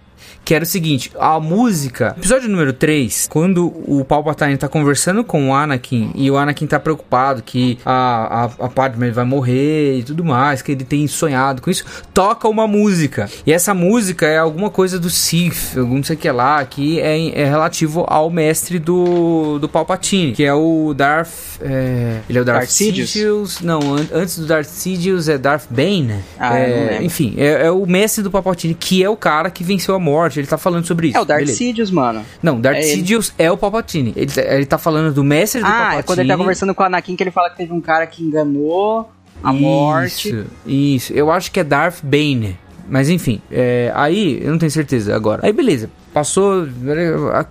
[0.49, 5.49] que era o seguinte, a música, episódio número 3, quando o Palpatine tá conversando com
[5.49, 10.03] o Anakin e o Anakin tá preocupado que a, a, a Padme vai morrer e
[10.03, 11.85] tudo mais, que ele tem sonhado com isso,
[12.15, 13.29] toca uma música.
[13.45, 16.99] E essa música é alguma coisa do Sith, algum não sei o que lá, que
[16.99, 21.61] é, é relativo ao mestre do, do Palpatine, que é o Darth...
[21.61, 23.09] é, ele é o Darth, Darth Sidious?
[23.11, 23.61] Sidious.
[23.61, 26.15] Não, an- antes do Darth Sidious é Darth Bane.
[26.39, 29.93] Ah, É, enfim, é, é o mestre do Palpatine, que é o cara que venceu
[29.93, 30.38] a morte.
[30.39, 31.17] Ele tá falando sobre isso.
[31.17, 31.47] é o Darth.
[31.47, 32.23] Sidious, mano.
[32.41, 32.95] Não, Darth É ele.
[32.95, 34.13] Sidious é o Palpatine.
[34.15, 35.99] Ele, tá- ele tá falando do mestre do Ah, Palpatine.
[35.99, 38.05] é quando ele tá conversando com o Anakin que ele fala que teve um cara
[38.07, 39.09] que enganou
[39.43, 40.29] a morte.
[40.29, 41.13] Isso, isso.
[41.13, 42.57] Eu acho que é Darth Bane.
[42.91, 45.45] Mas enfim, é, aí eu não tenho certeza agora.
[45.45, 46.67] Aí beleza, passou.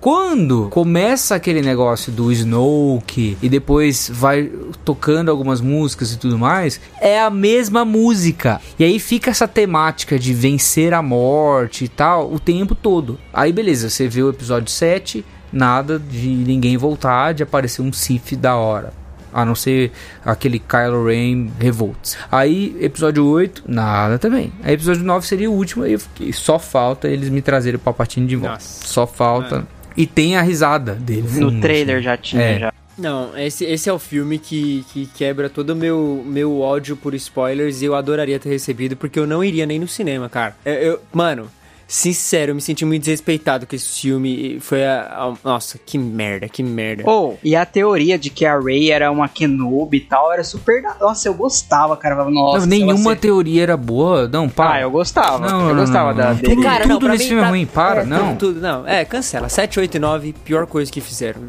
[0.01, 4.51] Quando começa aquele negócio do Snoke e depois vai
[4.85, 8.61] tocando algumas músicas e tudo mais, é a mesma música.
[8.79, 13.19] E aí fica essa temática de vencer a morte e tal o tempo todo.
[13.33, 18.37] Aí beleza, você vê o episódio 7, nada de ninguém voltar, de aparecer um Sith
[18.37, 19.08] da hora.
[19.41, 19.93] A não ser
[20.24, 22.16] aquele Kylo Ren Revolts.
[22.30, 24.53] Aí, episódio 8, nada também.
[24.62, 25.84] Aí, episódio 9 seria o último.
[25.84, 26.32] Aí eu fiquei.
[26.32, 28.55] Só falta eles me trazerem o Palpatine de volta.
[28.55, 28.86] Nossa.
[28.86, 29.66] Só falta.
[29.97, 31.28] E tem a risada dele.
[31.41, 32.59] No Hum, trailer já tinha, É.
[32.59, 32.72] já.
[32.97, 37.14] Não, esse, esse é o filme que, que quebra todo o meu, meu ódio por
[37.14, 40.57] spoilers e eu adoraria ter recebido, porque eu não iria nem no cinema, cara.
[40.64, 41.49] Eu, eu- mano,
[41.89, 44.61] sincero, eu me senti muito desrespeitado com esse filme.
[44.61, 47.03] Foi a, a- Nossa, que merda, que merda.
[47.07, 50.82] Ou, e a teoria de que a Rey era uma Kenobi e tal era super.
[50.82, 52.24] da- Nossa, eu gostava, cara.
[52.30, 54.28] Nossa, Não, nenhuma ser- teoria era boa.
[54.28, 54.74] Não, para.
[54.74, 55.51] Ah, eu gostava.
[55.51, 56.34] Não, eu não, gostava não, da não.
[56.36, 56.55] dele.
[56.55, 58.36] Tudo- Cara, não, pra nesse mim filme é tá- ruim, para, é, não.
[58.36, 58.86] Tudo, tudo, não.
[58.86, 59.49] É, cancela.
[59.49, 61.41] 7, 8 e 9, pior coisa que fizeram.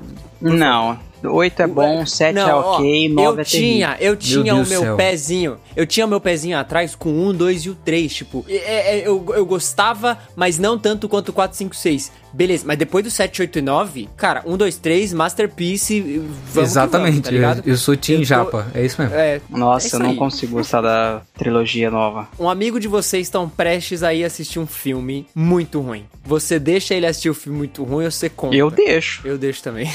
[0.41, 4.43] Não, 8 é bom, 7 é Não, ó, ok, 9 eu é tinha, eu tinha
[4.55, 4.95] Deus o meu céu.
[4.95, 8.45] pezinho, eu tinha o meu pezinho atrás com o 1, 2 e o 3, tipo,
[8.47, 12.11] é- é- eu, eu gostava, mas não tanto quanto o 4, 5, 6.
[12.31, 15.99] Beleza, mas depois do 7, 8 e 9, cara, 1, 2, 3, Masterpiece,
[16.53, 17.31] vamos Exatamente.
[17.31, 18.67] vamos, tá eu, eu sou Team Eu tô- Japa.
[18.75, 19.15] É isso mesmo.
[19.15, 19.57] É, terrível.
[19.57, 20.15] Nossa, é isso eu não aí.
[20.15, 22.27] consigo gostar da trilogia nova.
[22.39, 26.05] Um amigo de vocês estão prestes a ir assistir um filme muito ruim.
[26.23, 28.55] Você deixa ele assistir o filme muito ruim ou você compra?
[28.55, 29.21] Eu deixo.
[29.25, 29.89] Eu deixo também.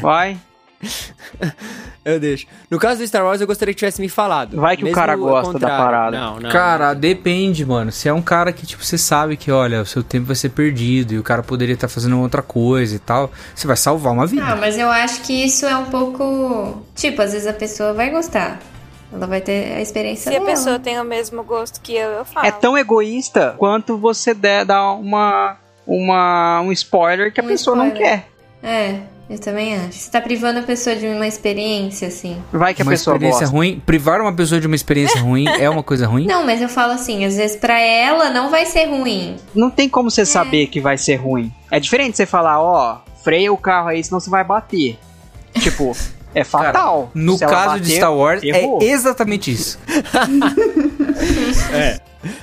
[0.00, 0.38] Vai.
[2.04, 2.46] eu deixo.
[2.70, 4.60] No caso do Star Wars, eu gostaria que tivesse me falado.
[4.60, 6.18] Vai que o cara gosta da parada.
[6.18, 6.50] Não, não.
[6.50, 7.92] Cara, depende, mano.
[7.92, 10.48] Se é um cara que, tipo, você sabe que, olha, o seu tempo vai ser
[10.50, 14.26] perdido e o cara poderia estar fazendo outra coisa e tal, você vai salvar uma
[14.26, 14.44] vida.
[14.44, 16.82] Ah, mas eu acho que isso é um pouco.
[16.94, 18.58] Tipo, às vezes a pessoa vai gostar.
[19.12, 20.50] Ela vai ter a experiência Se a dela.
[20.50, 22.46] pessoa tem o mesmo gosto que eu, eu falo.
[22.46, 27.76] É tão egoísta quanto você der, dar uma, uma, um spoiler que a Um pessoa
[27.76, 28.08] não spoiler.
[28.10, 28.28] quer.
[28.62, 29.00] É,
[29.30, 29.92] eu também acho.
[29.98, 32.36] Você tá privando a pessoa de uma experiência, assim.
[32.52, 33.56] Vai que a uma pessoa experiência gosta.
[33.56, 36.26] ruim, privar uma pessoa de uma experiência ruim é uma coisa ruim?
[36.26, 39.36] Não, mas eu falo assim, às vezes pra ela não vai ser ruim.
[39.54, 41.52] Não tem como você saber que vai ser ruim.
[41.70, 44.98] É diferente você falar, ó, freia o carro aí, senão você vai bater.
[45.60, 45.96] Tipo,
[46.34, 47.10] é Cara, fatal.
[47.14, 48.78] no Se ela caso de bater, Star Wars, errou.
[48.82, 49.78] é exatamente isso.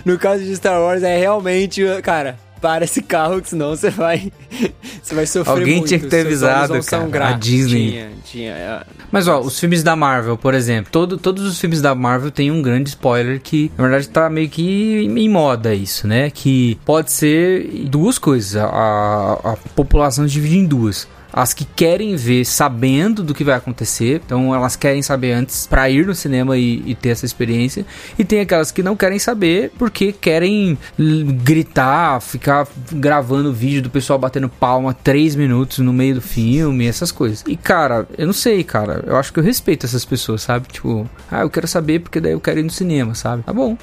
[0.03, 4.31] No caso de Star Wars, é realmente, cara, para esse carro, que senão você vai.
[5.01, 5.87] Você vai sofrer Alguém muito.
[5.87, 7.91] tinha que ter avisado, cara, a Disney.
[7.91, 8.51] Tinha, tinha.
[8.51, 8.83] é.
[9.11, 12.51] Mas ó, os filmes da Marvel, por exemplo, todo, todos os filmes da Marvel têm
[12.51, 16.29] um grande spoiler que, na verdade, tá meio que em moda isso, né?
[16.29, 18.55] Que pode ser duas coisas.
[18.55, 21.07] A, a, a população se divide em duas.
[21.31, 25.89] As que querem ver sabendo do que vai acontecer, então elas querem saber antes pra
[25.89, 27.85] ir no cinema e, e ter essa experiência.
[28.17, 34.17] E tem aquelas que não querem saber porque querem gritar, ficar gravando vídeo do pessoal
[34.17, 37.43] batendo palma três minutos no meio do filme, essas coisas.
[37.47, 39.03] E cara, eu não sei, cara.
[39.05, 40.67] Eu acho que eu respeito essas pessoas, sabe?
[40.67, 43.43] Tipo, ah, eu quero saber porque daí eu quero ir no cinema, sabe?
[43.43, 43.77] Tá bom.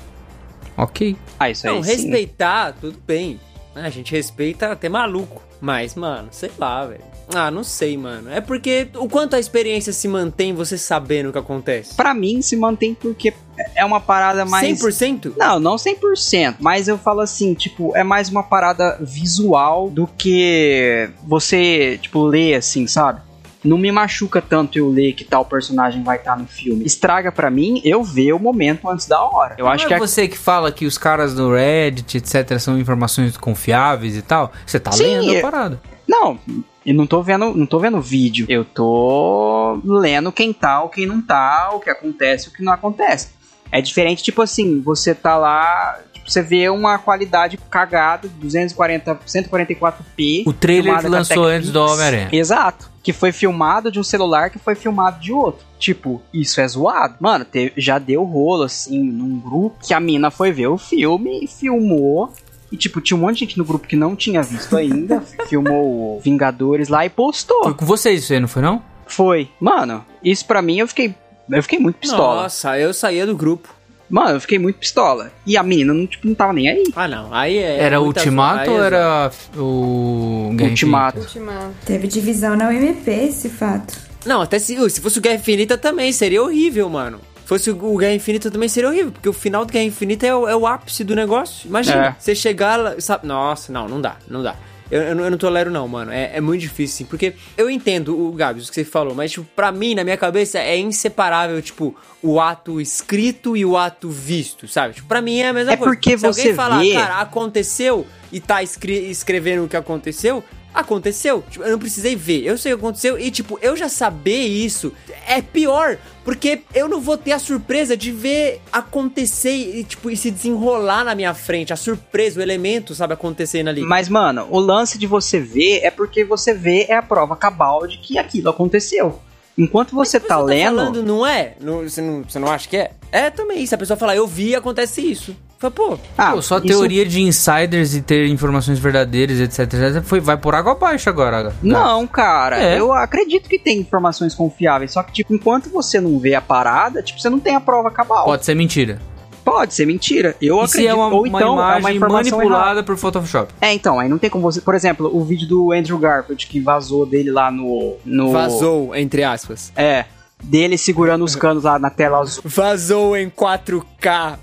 [0.77, 1.17] Ok.
[1.39, 1.91] Ah, isso aí Não, sim.
[1.91, 3.41] respeitar, tudo bem.
[3.77, 5.43] A gente respeita até maluco.
[5.61, 7.05] Mas, mano, sei lá, velho.
[7.35, 8.31] Ah, não sei, mano.
[8.31, 11.95] É porque o quanto a experiência se mantém você sabendo o que acontece?
[11.95, 13.33] Pra mim, se mantém porque
[13.75, 14.79] é uma parada mais...
[14.79, 15.33] 100%?
[15.37, 21.09] Não, não 100%, mas eu falo assim, tipo, é mais uma parada visual do que
[21.25, 23.21] você, tipo, ler assim, sabe?
[23.67, 26.85] Não me machuca tanto eu ler que tal personagem vai estar no filme.
[26.85, 29.55] Estraga pra mim eu ver o momento antes da hora.
[29.59, 32.59] Eu Não acho é que a- você que fala que os caras do Reddit, etc,
[32.59, 34.53] são informações confiáveis e tal.
[34.65, 35.81] Você tá Sim, lendo a parada.
[36.09, 36.39] Não,
[36.85, 38.47] eu não tô vendo, não tô vendo vídeo.
[38.49, 42.73] Eu tô lendo quem tá, ou quem não tá, o que acontece, o que não
[42.73, 43.31] acontece.
[43.73, 50.45] É diferente, tipo assim, você tá lá, tipo, você vê uma qualidade cagada, 240, 144p.
[50.47, 51.81] O trailer lançou antes do.
[51.81, 52.29] Homem-Aranha.
[52.31, 52.91] Exato.
[53.07, 55.65] Que foi filmado de um celular que foi filmado de outro.
[55.79, 57.15] Tipo, isso é zoado.
[57.21, 61.39] Mano, te- já deu rolo, assim, num grupo que a mina foi ver o filme
[61.45, 62.33] e filmou.
[62.73, 65.21] E, tipo, tinha um monte de gente no grupo que não tinha visto ainda.
[65.49, 67.63] filmou o Vingadores lá e postou.
[67.63, 68.83] Foi com vocês isso aí, não foi não?
[69.07, 69.49] Foi.
[69.61, 71.15] Mano, isso pra mim eu fiquei.
[71.49, 72.43] Eu fiquei muito pistola.
[72.43, 73.73] Nossa, eu saía do grupo.
[74.09, 75.33] Mano, eu fiquei muito pistola.
[75.45, 76.85] E a menina não, tipo, não tava nem aí.
[76.95, 77.33] Ah, não.
[77.35, 77.79] Aí é.
[77.79, 81.19] Era Ultimato ou era o Guerra Ultimato.
[81.19, 81.75] Ultimato.
[81.85, 83.95] Teve divisão na UMP esse fato.
[84.25, 87.21] Não, até se, se fosse o Guerra Infinita também, seria horrível, mano.
[87.45, 90.35] Fosse o o Guerra Infinita também seria horrível, porque o final do Guerra Infinita é
[90.35, 91.69] o, é o ápice do negócio.
[91.69, 92.17] Imagina, É.
[92.19, 93.27] você chegar lá, sabe?
[93.27, 94.57] Nossa, não, não dá, não dá.
[94.91, 96.13] Eu, eu, não- eu não tolero não, mano.
[96.13, 97.05] É, é muito difícil, sim.
[97.05, 100.17] Porque eu entendo o Gabs, o que você falou, mas, tipo, pra mim, na minha
[100.17, 104.95] cabeça, é inseparável, tipo, o ato escrito e o ato visto, sabe?
[104.95, 105.93] Tipo, pra mim é a mesma É coisa.
[105.95, 110.43] porque Se você alguém falar, vê- cara, aconteceu e tá escre- escrevendo o que aconteceu,
[110.77, 111.43] aconteceu.
[111.51, 112.45] Tipo, eu não precisei ver.
[112.45, 114.93] Eu sei o que aconteceu e, tipo, eu já saber isso
[115.27, 115.99] é pior.
[116.25, 121.05] Porque eu não vou ter a surpresa de ver acontecer e, tipo, e se desenrolar
[121.05, 121.73] na minha frente.
[121.73, 123.83] A surpresa, o elemento, sabe, acontecendo ali.
[123.83, 127.87] Mas, mano, o lance de você ver é porque você vê é a prova cabal
[127.87, 129.21] de que aquilo aconteceu.
[129.59, 130.77] Enquanto você tá Você lendo.
[130.77, 131.55] falando, não é?
[131.61, 132.91] Não- você, não, você não acha que é?
[133.11, 133.65] É também.
[133.65, 135.35] Se a pessoa falar, eu vi, acontece isso.
[135.59, 140.03] Fala, pô, Ah, Pô, só isso- teoria de insiders e ter informações verdadeiras, etc, etc,
[140.03, 141.55] foi, vai por água abaixo agora.
[141.63, 142.79] Não, cara, É.
[142.79, 147.03] eu acredito que tem informações confiáveis, só que, tipo, enquanto você não vê a parada,
[147.03, 148.27] tipo, você não tem a prova cabal.
[148.27, 149.01] Pode ser mentira.
[149.43, 150.35] Pode ser mentira.
[150.43, 150.77] Eu e acredito.
[150.77, 152.83] se é uma, ou uma então é uma imagem informação manipulada errada.
[152.83, 153.55] por Photoshop?
[153.61, 154.61] É, então, aí não tem como você.
[154.61, 157.95] Por exemplo, o vídeo do Andrew Garfield que vazou dele lá no.
[158.05, 159.73] no vazou, entre aspas.
[159.77, 160.05] É.
[160.43, 162.43] Dele segurando os canos lá na tela azul.
[162.45, 164.39] Vazou em 4K.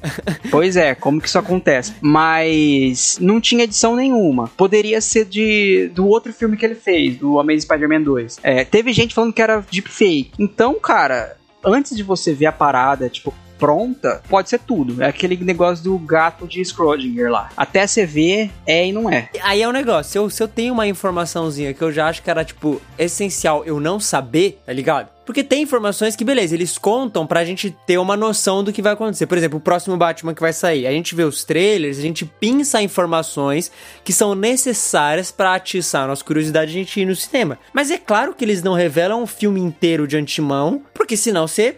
[0.49, 1.93] Pois é, como que isso acontece?
[2.01, 4.49] Mas não tinha edição nenhuma.
[4.57, 8.39] Poderia ser de do outro filme que ele fez, do Amazing Spider-Man 2.
[8.43, 10.31] É, teve gente falando que era deepfake.
[10.37, 15.01] Então, cara, antes de você ver a parada, tipo, pronta, pode ser tudo.
[15.01, 17.49] É aquele negócio do gato de Schrödinger lá.
[17.55, 19.29] Até você ver, é e não é.
[19.41, 22.21] Aí é o negócio, se eu, se eu tenho uma informaçãozinha que eu já acho
[22.21, 25.13] que era, tipo, essencial eu não saber, tá ligado?
[25.25, 28.93] Porque tem informações que, beleza, eles contam pra gente ter uma noção do que vai
[28.93, 29.25] acontecer.
[29.25, 30.85] Por exemplo, o próximo Batman que vai sair.
[30.85, 33.71] A gente vê os trailers, a gente pinça informações
[34.03, 37.57] que são necessárias pra atiçar a nossa curiosidade de a gente ir no cinema.
[37.71, 41.77] Mas é claro que eles não revelam o filme inteiro de antemão, porque senão você.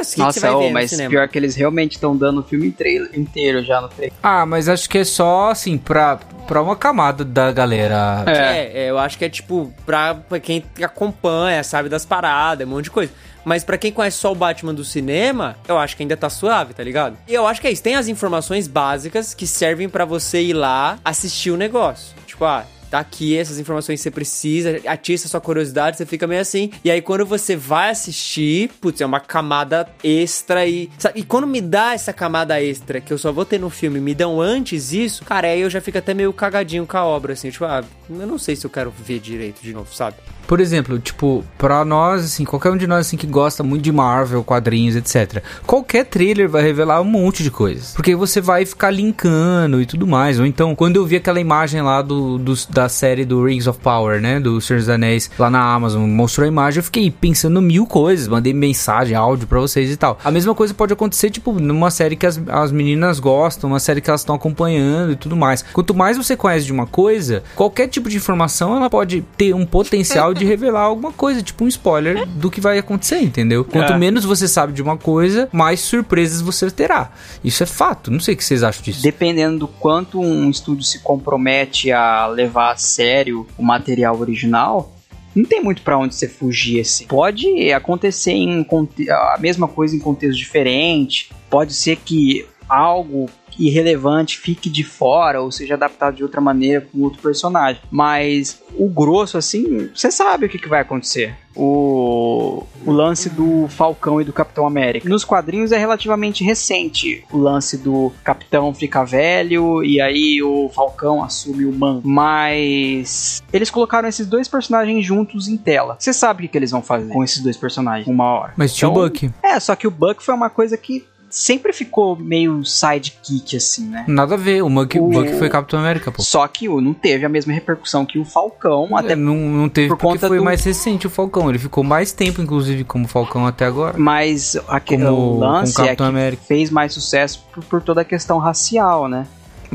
[0.00, 2.40] O que Nossa, você vai ô, ver no mas pior que eles realmente estão dando
[2.40, 4.12] o filme trailer, inteiro já no trailer.
[4.22, 8.24] Ah, mas acho que é só, assim, pra, pra uma camada da galera.
[8.26, 12.70] É, é, eu acho que é tipo, pra, pra quem acompanha, sabe das paradas, um
[12.70, 13.12] monte de coisa.
[13.44, 16.72] Mas pra quem conhece só o Batman do cinema, eu acho que ainda tá suave,
[16.72, 17.16] tá ligado?
[17.28, 17.82] E eu acho que é isso.
[17.82, 22.14] Tem as informações básicas que servem pra você ir lá assistir o negócio.
[22.26, 22.64] Tipo, ah.
[22.94, 26.70] Tá aqui essas informações você precisa, atiça sua curiosidade, você fica meio assim.
[26.84, 30.88] E aí, quando você vai assistir, putz, é uma camada extra e.
[31.12, 34.14] E quando me dá essa camada extra, que eu só vou ter no filme, me
[34.14, 37.50] dão antes isso, cara, aí eu já fico até meio cagadinho com a obra, assim.
[37.50, 40.14] Tipo, ah, eu não sei se eu quero ver direito de novo, sabe?
[40.46, 43.92] Por exemplo, tipo, pra nós, assim, qualquer um de nós, assim, que gosta muito de
[43.92, 45.42] Marvel, quadrinhos, etc.
[45.66, 47.92] Qualquer trailer vai revelar um monte de coisas.
[47.94, 50.38] Porque você vai ficar linkando e tudo mais.
[50.38, 53.78] Ou então, quando eu vi aquela imagem lá do, do- da série do Rings of
[53.80, 54.38] Power, né?
[54.40, 58.28] Do Senhor dos Anéis, lá na Amazon, mostrou a imagem, eu fiquei pensando mil coisas.
[58.28, 60.18] Mandei mensagem, áudio pra vocês e tal.
[60.24, 64.00] A mesma coisa pode acontecer, tipo, numa série que as, as meninas gostam, uma série
[64.00, 65.62] que elas estão acompanhando e tudo mais.
[65.72, 69.64] Quanto mais você conhece de uma coisa, qualquer tipo de informação, ela pode ter um
[69.64, 73.64] potencial de revelar alguma coisa, tipo um spoiler do que vai acontecer, entendeu?
[73.64, 73.98] Quanto É.
[73.98, 77.12] menos você sabe de uma coisa, mais surpresas você terá.
[77.42, 78.10] Isso é fato.
[78.10, 79.02] Não sei o que vocês acham disso.
[79.02, 84.92] Dependendo do quanto um estúdio se compromete a levar a sério o material original,
[85.34, 87.06] não tem muito pra onde você fugir assim.
[87.06, 88.64] Pode acontecer em
[89.10, 91.30] a mesma coisa em contexto diferente.
[91.50, 93.28] Pode ser que algo
[93.58, 97.80] irrelevante fique de fora ou seja adaptado de outra maneira com outro personagem.
[97.90, 101.36] Mas o grosso, assim, você sabe o que, que vai acontecer.
[101.56, 105.08] O, o lance do Falcão e do Capitão América.
[105.08, 111.22] Nos quadrinhos é relativamente recente o lance do Capitão ficar velho e aí o Falcão
[111.22, 112.08] assume o manto.
[112.08, 115.96] Mas eles colocaram esses dois personagens juntos em tela.
[115.98, 118.54] Você sabe o que, que eles vão fazer com esses dois personagens uma hora.
[118.56, 119.30] Mas tinha o Então, Buck.
[119.42, 121.04] É, só que o Buck foi uma coisa que
[121.36, 124.04] sempre ficou meio sidekick, assim, né?
[124.06, 126.22] Nada a ver, o Buck, O- Buck foi Capitão América, pô.
[126.22, 129.68] Só que o não teve a mesma repercussão que o Falcão, até Até não, não
[129.68, 131.48] teve por porque conta foi do- mais recente o Falcão.
[131.50, 133.98] Ele ficou mais tempo, inclusive, como Falcão até agora.
[133.98, 136.42] mas aquele Como- lance como é Capitão que América.
[136.46, 139.26] fez mais sucesso por, por toda a questão racial, né?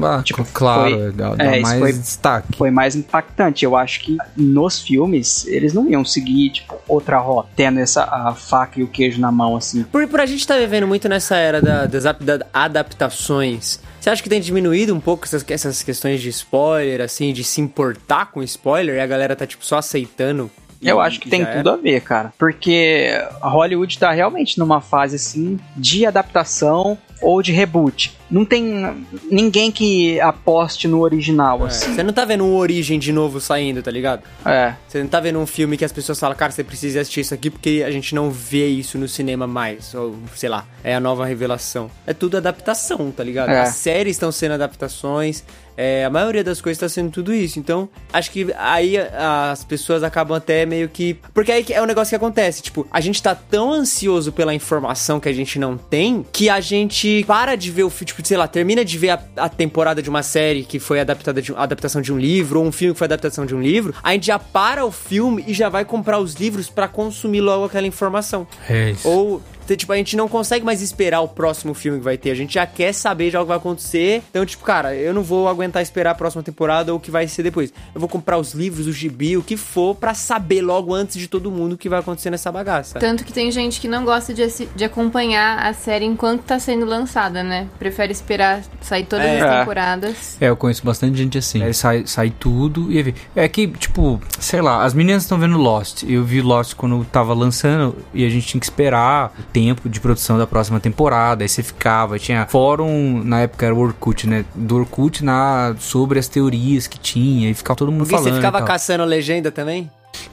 [0.06, 2.58] Ah, Tipo, claro, foi- dá, dá é, mais foi- destaque.
[2.58, 3.64] Foi mais impactante.
[3.66, 8.34] Eu acho que nos filmes eles não iam seguir tipo outra rota, tendo essa a
[8.34, 9.84] faca e o queijo na mão assim.
[9.84, 14.10] Por, por a gente tá vivendo muito nessa era da- das ap- da- adaptações, você
[14.10, 18.32] acha que tem diminuído um pouco essas, essas questões de spoiler, assim, de se importar
[18.32, 20.50] com spoiler e a galera tá, tipo, só aceitando?
[20.82, 22.34] Eu e- acho que tem tudo a ver, cara.
[22.38, 23.10] Porque
[23.42, 28.18] a Hollywood tá realmente numa fase assim de adaptação ou de reboot.
[28.32, 31.94] Não tem ninguém que aposte no original, É, assim.
[31.94, 34.24] Você não tá vendo um Origem de novo saindo, tá ligado?
[34.46, 34.74] É.
[34.88, 37.34] Você não tá vendo um filme que as pessoas falam, cara, você precisa assistir isso
[37.34, 39.94] aqui porque a gente não vê isso no cinema mais.
[39.94, 41.92] Ou, sei lá, é a nova revelação.
[42.08, 43.50] É tudo adaptação, tá ligado?
[43.50, 43.60] É.
[43.62, 45.44] As séries estão sendo adaptações.
[45.82, 47.58] É, a maioria das coisas tá sendo tudo isso.
[47.58, 51.14] Então, acho que aí as pessoas acabam até meio que.
[51.34, 52.62] Porque aí que é o negócio que acontece.
[52.62, 56.60] Tipo, a gente tá tão ansioso pela informação que a gente não tem que a
[56.60, 58.08] gente para de ver o filme.
[58.08, 61.42] Tipo, sei lá, termina de ver a, a temporada de uma série que foi adaptada
[61.42, 63.96] de, adaptação de um livro, ou um filme que foi adaptação de um livro.
[64.04, 67.64] A gente já para o filme e já vai comprar os livros pra consumir logo
[67.64, 68.46] aquela informação.
[68.70, 69.08] É isso.
[69.08, 72.32] Ou, te- tipo, a gente não consegue mais esperar o próximo filme que vai ter.
[72.32, 74.24] A gente já quer saber já o que vai acontecer.
[74.30, 77.28] Então, tipo, cara, eu não vou aguentar esperar a próxima temporada ou o que vai
[77.28, 77.72] ser depois.
[77.94, 81.28] Eu vou comprar os livros, o gibi, o que for, pra saber logo antes de
[81.28, 83.00] todo mundo o que vai acontecer nessa bagaça.
[83.00, 86.86] Tanto que tem gente que não gosta de, de acompanhar a série enquanto tá sendo
[86.86, 87.68] lançada, né?
[87.78, 89.42] Prefere esperar sair todas É.
[89.42, 90.38] as temporadas.
[90.42, 91.62] É, eu conheço bastante gente assim.
[91.64, 93.14] Aí sai, sai tudo e.
[93.36, 96.04] É que, tipo, sei lá, as meninas estão vendo Lost.
[96.04, 100.00] Eu vi Lost quando tava lançando e a gente tinha que esperar o tempo de
[100.00, 101.44] produção da próxima temporada.
[101.44, 104.46] Aí você ficava, tinha fórum, na época era o Orkut, né?
[104.56, 108.30] Do Orkut na, sobre as teorias que tinha e ficava todo mundo Porque falando.
[108.30, 109.90] você ficava caçando legenda também?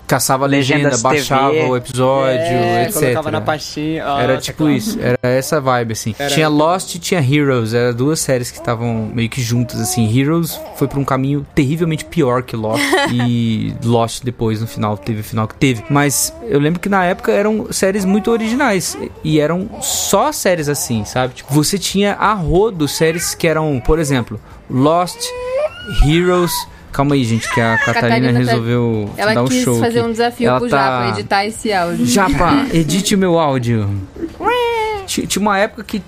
[0.06, 1.68] Caçava a legenda, Legendas baixava TV.
[1.68, 3.24] o episódio, é, etc.
[3.30, 4.02] na pastinha.
[4.04, 6.14] Era Nossa, tipo isso, era essa vibe, assim.
[6.16, 10.08] Era- Tinha Lost e tinha Heroes, eram duas séries que estavam meio que juntas, assim.
[10.16, 12.80] Heroes foi pra um caminho terrivelmente pior que Lost.
[13.12, 15.82] e Lost depois, no final, teve o final que teve.
[15.90, 18.96] Mas eu lembro que na época eram séries muito originais.
[19.24, 21.34] E eram só séries assim, sabe?
[21.34, 24.40] Tipo, você tinha a rodo séries que eram, por exemplo,
[24.70, 25.18] Lost,
[26.06, 26.52] Heroes.
[26.96, 29.78] Calma aí, gente, que a Catarina, Catarina tá- resolveu Ela dar quis show.
[29.78, 30.08] fazer aqui.
[30.08, 32.06] um desafio Ela pro tá- Japa, editar esse áudio.
[32.06, 33.90] Japa, edite o meu áudio.
[35.06, 36.02] Ti- Tinha uma época que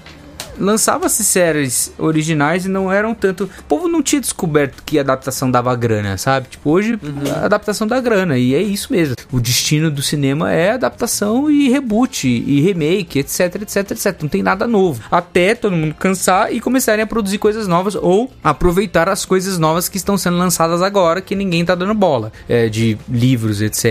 [0.59, 3.45] lançava-se séries originais e não eram tanto.
[3.45, 6.49] O povo não tinha descoberto que a adaptação dava grana, sabe?
[6.49, 6.99] Tipo, hoje
[7.35, 9.15] a adaptação dá grana e é isso mesmo.
[9.31, 14.23] O destino do cinema é adaptação e reboot e remake, etc, etc, etc.
[14.23, 15.03] Não tem nada novo.
[15.11, 19.89] Até todo mundo cansar e começarem a produzir coisas novas ou aproveitar as coisas novas
[19.89, 22.33] que estão sendo lançadas agora que ninguém tá dando bola.
[22.49, 23.85] É, de livros, etc,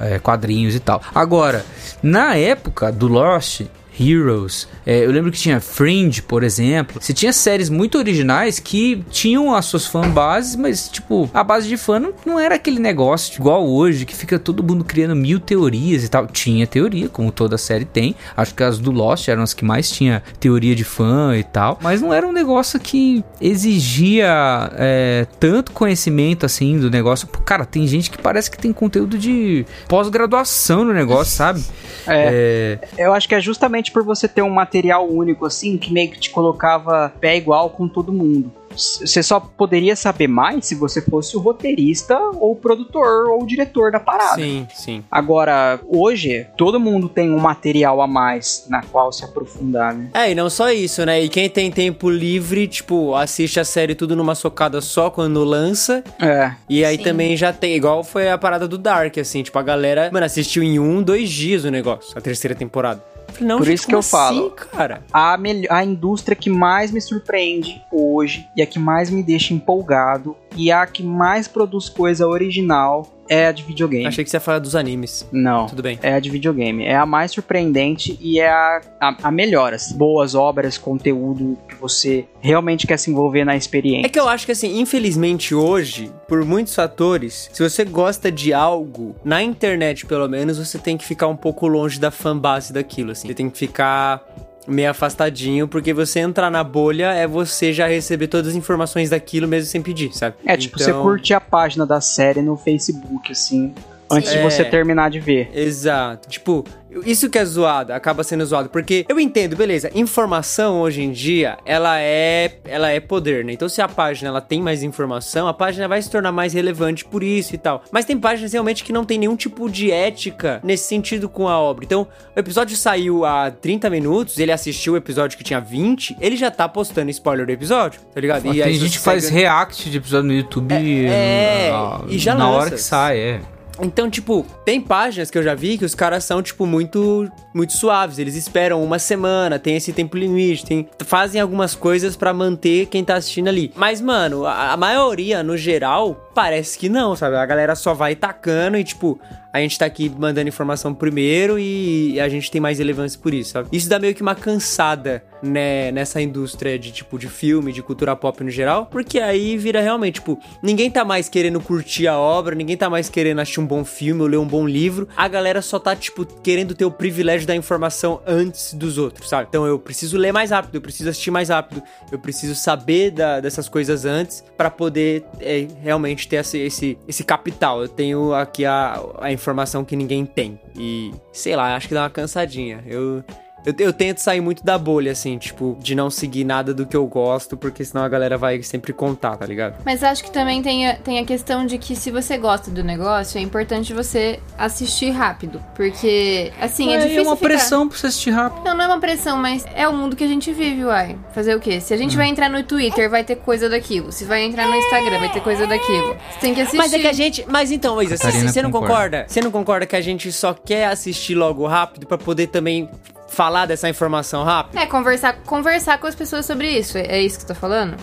[0.00, 1.02] é, quadrinhos e tal.
[1.14, 1.64] Agora,
[2.02, 3.62] na época do Lost,
[3.98, 4.68] Heroes.
[4.86, 7.00] É, eu lembro que tinha Fringe, por exemplo.
[7.00, 11.76] Você tinha séries muito originais que tinham as suas fanbases, mas, tipo, a base de
[11.76, 16.04] fã não, não era aquele negócio igual hoje, que fica todo mundo criando mil teorias
[16.04, 16.26] e tal.
[16.26, 18.14] Tinha teoria, como toda série tem.
[18.36, 21.78] Acho que as do Lost eram as que mais tinha teoria de fã e tal.
[21.82, 27.26] Mas não era um negócio que exigia é, tanto conhecimento assim do negócio.
[27.44, 31.64] Cara, tem gente que parece que tem conteúdo de pós-graduação no negócio, sabe?
[32.06, 32.78] É.
[32.98, 36.20] Eu acho que é justamente por você ter um material único assim, que meio que
[36.20, 38.52] te colocava pé igual com todo mundo.
[38.76, 43.46] Você só poderia saber mais se você fosse o roteirista ou o produtor ou o
[43.46, 44.36] diretor da parada.
[44.36, 45.04] Sim, sim.
[45.10, 50.10] Agora, hoje, todo mundo tem um material a mais na qual se aprofundar, né?
[50.14, 51.22] É, e não só isso, né?
[51.22, 56.02] E quem tem tempo livre, tipo, assiste a série tudo numa socada só quando lança.
[56.20, 56.52] É.
[56.68, 57.02] E aí Sim.
[57.02, 60.62] também já tem, igual foi a parada do Dark, assim, tipo, a galera, mano, assistiu
[60.62, 63.11] em um, dois dias o negócio, a terceira temporada.
[63.32, 64.54] Falei, não, Por gente, isso que eu falo.
[64.56, 65.02] assim, cara.
[65.12, 65.36] A,
[65.70, 70.70] a indústria que mais me surpreende hoje e a que mais me deixa empolgado e
[70.70, 74.06] a que mais produz coisa original é a de videogame.
[74.06, 75.26] Achei que você ia falar dos animes.
[75.32, 75.66] Não.
[75.66, 75.98] Tudo bem.
[76.02, 76.84] É a de videogame.
[76.84, 79.72] É a mais surpreendente e é a, a, a melhor.
[79.72, 79.96] Assim.
[79.96, 84.06] Boas obras, conteúdo que você realmente quer se envolver na experiência.
[84.06, 88.52] É que eu acho que assim, infelizmente hoje, por muitos fatores, se você gosta de
[88.52, 93.12] algo, na internet pelo menos, você tem que ficar um pouco longe da fanbase daquilo,
[93.12, 93.28] assim.
[93.28, 94.22] Você tem que ficar
[94.66, 99.48] meio afastadinho, porque você entrar na bolha é você já receber todas as informações daquilo
[99.48, 100.36] mesmo sem pedir, sabe?
[100.46, 103.74] É, tipo, você Então- curte a página da série no Facebook, assim,
[104.12, 104.42] antes de É.
[104.42, 105.50] você terminar de ver.
[105.54, 106.28] Exato.
[106.28, 106.64] Tipo,
[107.06, 111.56] isso que é zoado, acaba sendo zoado, porque eu entendo, beleza, informação hoje em dia,
[111.64, 113.52] ela é, ela é poder, né?
[113.54, 117.04] Então se a página ela tem mais informação, a página vai se tornar mais relevante
[117.04, 117.82] por isso e tal.
[117.90, 121.58] Mas tem páginas realmente que não tem nenhum tipo de ética nesse sentido com a
[121.58, 121.84] obra.
[121.84, 122.06] Então,
[122.36, 126.50] o episódio saiu há 30 minutos, ele assistiu o episódio que tinha 20, ele já
[126.50, 128.42] tá postando spoiler do episódio, tá ligado?
[128.42, 130.74] Tem aí gente você que faz segue- react de episódio no YouTube
[131.06, 132.74] É, na, e já na hora lança.
[132.76, 133.40] que sai, é.
[133.82, 137.72] Então, tipo, tem páginas que eu já vi que os caras são, tipo, muito muito
[137.72, 138.18] suaves.
[138.18, 143.04] Eles esperam uma semana, tem esse tempo limite, tem, fazem algumas coisas pra manter quem
[143.04, 143.72] tá assistindo ali.
[143.76, 147.36] Mas, mano, a, a maioria, no geral, parece que não, sabe?
[147.36, 149.20] A galera só vai tacando e, tipo,
[149.52, 153.50] a gente tá aqui mandando informação primeiro e a gente tem mais relevância por isso,
[153.50, 153.68] sabe?
[153.72, 158.14] Isso dá meio que uma cansada, né, nessa indústria de, tipo, de filme, de cultura
[158.16, 162.54] pop no geral, porque aí vira realmente, tipo, ninguém tá mais querendo curtir a obra,
[162.54, 165.60] ninguém tá mais querendo assistir um bom filme ou ler um bom livro, a galera
[165.60, 169.48] só tá, tipo, querendo ter o privilégio da informação antes dos outros, sabe?
[169.48, 173.40] Então eu preciso ler mais rápido, eu preciso assistir mais rápido, eu preciso saber da-
[173.40, 177.82] dessas coisas antes pra poder é, realmente ter esse, esse, esse capital.
[177.82, 179.41] Eu tenho aqui a, a informação
[179.84, 180.58] que ninguém tem.
[180.76, 182.82] E, sei lá, acho que dá uma cansadinha.
[182.86, 183.22] Eu.
[183.64, 186.96] Eu, eu tento sair muito da bolha, assim, tipo, de não seguir nada do que
[186.96, 189.76] eu gosto, porque senão a galera vai sempre contar, tá ligado?
[189.84, 192.82] Mas acho que também tem a, tem a questão de que se você gosta do
[192.82, 195.62] negócio, é importante você assistir rápido.
[195.74, 197.48] Porque, assim, é Aí difícil uma ficar...
[197.48, 198.64] pressão pra você assistir rápido.
[198.64, 201.16] Não, não é uma pressão, mas é o mundo que a gente vive, uai.
[201.34, 201.80] Fazer o quê?
[201.80, 202.00] Se a Hum.
[202.00, 204.10] gente vai entrar no Twitter, vai ter coisa daquilo.
[204.10, 206.16] Se vai entrar no Instagram, vai ter coisa daquilo.
[206.32, 206.76] Você tem que assistir.
[206.78, 207.44] Mas é que a gente.
[207.48, 208.88] Mas então, Isa, você, não concorda.
[208.94, 209.24] concorda?
[209.28, 212.88] Você não concorda que a gente só quer assistir logo rápido pra poder também
[213.32, 214.78] falar dessa informação rápido?
[214.78, 216.96] É, conversar, conversar com as pessoas sobre isso.
[216.98, 217.96] É isso que você tá falando?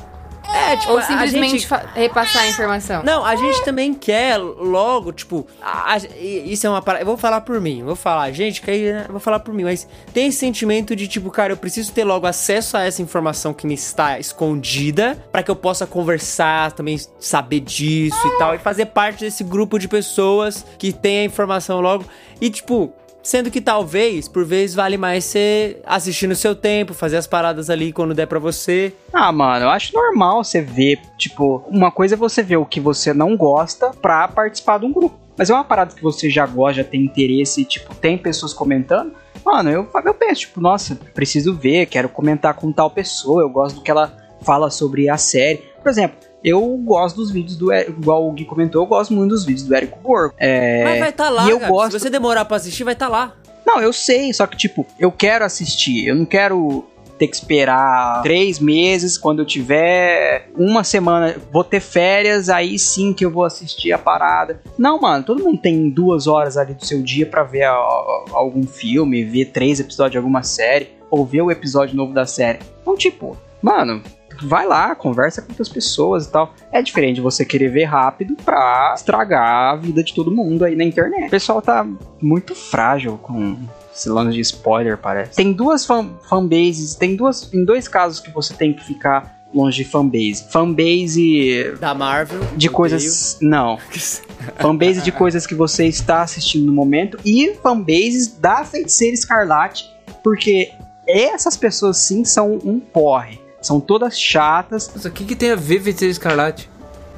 [0.51, 3.03] É, tipo, Ou a simplesmente gente- fa- repassar a informação?
[3.03, 7.03] Não, a gente também quer logo, tipo, a- a- isso é uma parada.
[7.03, 9.53] Eu vou falar por mim, vou falar, gente, que aí né, eu vou falar por
[9.53, 12.99] mim, mas tem esse sentimento de tipo, cara, eu preciso ter logo acesso a essa
[12.99, 18.55] informação que me está escondida pra que eu possa conversar, também saber disso e tal,
[18.55, 22.05] e fazer parte desse grupo de pessoas que tem a informação logo.
[22.41, 22.91] E tipo.
[23.29, 27.69] Sendo que talvez, por vez, vale mais você assistir no seu tempo, fazer as paradas
[27.69, 28.91] ali quando der pra você.
[29.13, 32.79] Ah, mano, eu acho normal você ver, tipo, uma coisa é você ver o que
[32.79, 35.15] você não gosta pra participar de um grupo.
[35.37, 39.13] Mas é uma parada que você já gosta, já tem interesse, tipo, tem pessoas comentando.
[39.45, 43.75] Mano, eu, eu penso, tipo, nossa, preciso ver, quero comentar com tal pessoa, eu gosto
[43.75, 44.11] do que ela
[44.41, 45.61] fala sobre a série.
[45.83, 49.45] Por exemplo, eu gosto dos vídeos do igual o Gui comentou, eu gosto muito dos
[49.45, 50.33] vídeos do Érico Borgo.
[50.37, 51.71] É, Mas vai estar tá lá, e eu Gabi.
[51.71, 53.35] gosto Se você demorar pra assistir, vai estar tá lá.
[53.65, 56.07] Não, eu sei, só que, tipo, eu quero assistir.
[56.07, 56.85] Eu não quero
[57.19, 61.35] ter que esperar três meses quando eu tiver uma semana.
[61.51, 64.61] Vou ter férias, aí sim que eu vou assistir a parada.
[64.77, 68.25] Não, mano, todo mundo tem duas horas ali do seu dia pra ver a- a-
[68.31, 72.59] algum filme, ver três episódios de alguma série, ou ver o episódio novo da série.
[72.81, 74.01] Então, tipo, mano.
[74.41, 76.53] Vai lá, conversa com outras pessoas e tal.
[76.71, 80.83] É diferente você querer ver rápido pra estragar a vida de todo mundo aí na
[80.83, 81.27] internet.
[81.27, 81.85] O pessoal tá
[82.21, 83.57] muito frágil com
[83.93, 85.35] esse lance de spoiler, parece.
[85.35, 87.51] Tem duas fan fanbases, tem duas.
[87.53, 90.45] Em dois casos que você tem que ficar longe de fanbase.
[90.49, 92.39] Fanbase Da Marvel.
[92.55, 93.37] de coisas.
[93.41, 93.77] Não.
[94.59, 97.17] fanbase de coisas que você está assistindo no momento.
[97.25, 99.89] E fanbases da Feiticeira Escarlate.
[100.23, 100.71] Porque
[101.07, 103.39] essas pessoas sim são um porre.
[103.61, 104.89] São todas chatas.
[104.93, 106.69] Mas o que, que tem a ver Feiticeiro Escarlate?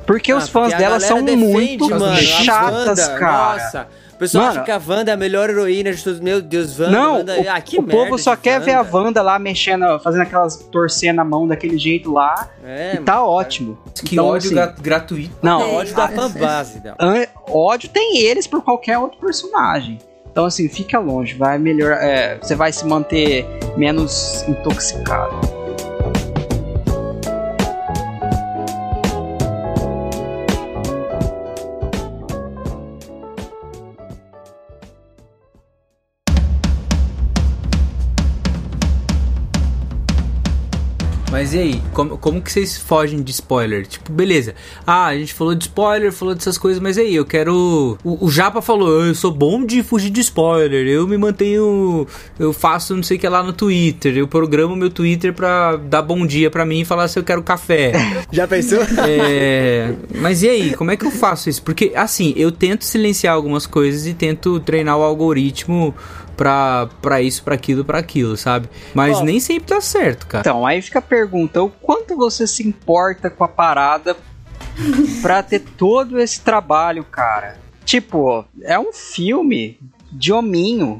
[0.06, 3.20] Porque Ah, os fãs porque dela são defende, muito mano, chatas, Wanda.
[3.20, 3.54] cara.
[3.64, 3.88] Nossa.
[4.14, 4.56] O pessoal Mano.
[4.58, 6.20] acha que a Wanda é a melhor heroína de todos.
[6.20, 6.92] Meu Deus, Wanda.
[6.92, 7.40] Não, Wanda...
[7.42, 8.98] o, ah, que o povo só quer ver a Wanda.
[8.98, 12.50] Wanda lá mexendo, fazendo aquelas torcendo a mão daquele jeito lá.
[12.64, 13.80] É, e tá ótimo.
[14.04, 15.36] Que Então, ódio assim, gra- gratuito.
[15.42, 16.98] Não, É ódio da fanbase dela.
[17.00, 19.98] An- ódio tem eles por qualquer outro personagem.
[20.32, 21.94] Então, assim, fica longe, vai melhor.
[21.94, 23.46] é, você vai se manter
[23.76, 25.36] menos intoxicado.
[41.52, 43.86] Mas e aí, como, como que vocês fogem de spoiler?
[43.86, 44.56] Tipo, beleza.
[44.88, 47.98] Ah, a gente falou de spoiler, falou dessas coisas, mas e aí, eu quero.
[48.06, 52.08] O, o Japa falou, eu sou bom de fugir de spoiler, eu me mantenho.
[52.40, 56.02] Eu faço não sei o que lá no Twitter, eu programo meu Twitter pra dar
[56.02, 57.92] bom dia pra mim e falar se eu quero café.
[58.32, 58.80] Já pensou?
[59.06, 61.62] É, mas e aí, como é que eu faço isso?
[61.64, 65.94] Porque, assim, eu tento silenciar algumas coisas e tento treinar o algoritmo
[66.42, 68.68] pra, pra isso, pra aquilo, pra aquilo, sabe?
[68.96, 69.26] Mas Bom.
[69.26, 70.42] nem sempre dá certo, cara.
[70.42, 74.18] Então, aí fica a pergunta: o quanto você se importa com a parada
[75.22, 77.60] pra ter todo esse trabalho, cara?
[77.86, 79.78] Tipo, é um filme
[80.12, 81.00] de hominho.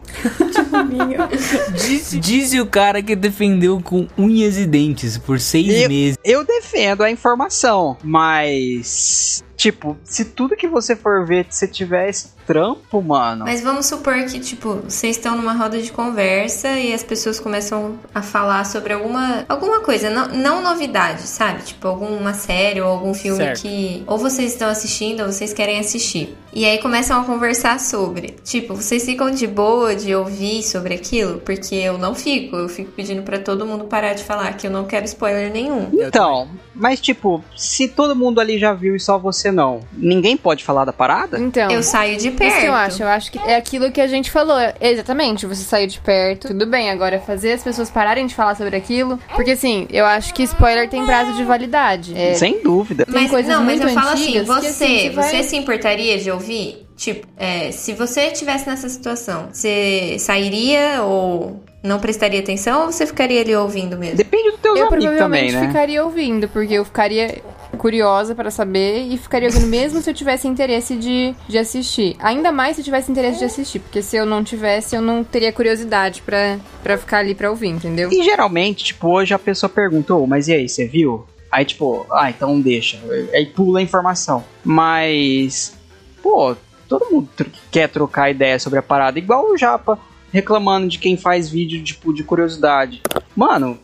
[1.76, 6.18] Diz, diz o cara que defendeu com unhas e dentes por seis Eu- meses.
[6.24, 9.44] Eu defendo a informação, mas.
[9.58, 13.46] Tipo, se tudo que você for ver, se tiver esse trampo, mano.
[13.46, 17.98] Mas vamos supor que, tipo, vocês estão numa roda de conversa e as pessoas começam
[18.14, 21.64] a falar sobre alguma, alguma coisa, não, não novidade, sabe?
[21.64, 23.62] Tipo, alguma série ou algum filme Certo.
[23.62, 26.36] que ou vocês estão assistindo ou vocês querem assistir.
[26.54, 28.36] E aí começam a conversar sobre.
[28.44, 31.40] Tipo, vocês ficam de boa de ouvir sobre aquilo?
[31.40, 32.58] Porque eu não fico.
[32.58, 35.90] Eu fico pedindo pra todo mundo parar de falar que eu não quero spoiler nenhum.
[35.94, 40.64] Então, mas tipo, se todo mundo ali já viu e só você não, ninguém pode
[40.66, 41.40] falar da parada?
[41.40, 41.72] Então.
[41.72, 42.52] Eu saio de perto.
[42.54, 43.04] Isso que eu acho.
[43.04, 44.58] Eu acho que é aquilo que a gente falou.
[44.80, 45.46] Exatamente.
[45.46, 46.48] Você saiu de perto.
[46.50, 46.90] Tudo bem.
[46.90, 49.20] Agora, fazer as pessoas pararem de falar sobre aquilo.
[49.36, 52.14] Porque, assim, eu acho que spoiler tem prazo de validade.
[52.18, 53.06] É, Sem dúvida.
[53.06, 55.30] Tem Mas coisas não, mas muito eu falo assim, antigas você, que, assim, você vai-
[55.30, 56.88] você se importaria de ouvir?
[57.02, 63.08] Tipo, é, se você estivesse nessa situação, você sairia ou não prestaria atenção ou você
[63.08, 64.18] ficaria ali ouvindo mesmo?
[64.18, 65.66] Depende do teu eu também, né?
[65.66, 67.42] ficaria ouvindo, porque eu ficaria
[67.76, 72.16] curiosa pra saber e ficaria ouvindo mesmo se eu tivesse interesse de, de assistir.
[72.20, 75.24] Ainda mais se eu tivesse interesse de assistir, porque se eu não tivesse, eu não
[75.24, 78.12] teria curiosidade pra, pra ficar ali pra ouvir, entendeu?
[78.12, 81.26] E geralmente, tipo, hoje a pessoa pergunta, "Ô, mas e aí, você viu?
[81.52, 83.00] Aí, tipo, ah, então deixa.
[83.34, 84.44] Aí pula a informação.
[84.64, 85.74] Mas,
[86.22, 86.56] pô,
[87.00, 87.30] todo mundo
[87.72, 89.98] quer trocar ideia sobre a parada, igual o Japa
[90.32, 93.02] reclamando de quem faz vídeo, tipo, de curiosidade.
[93.36, 93.78] Mano,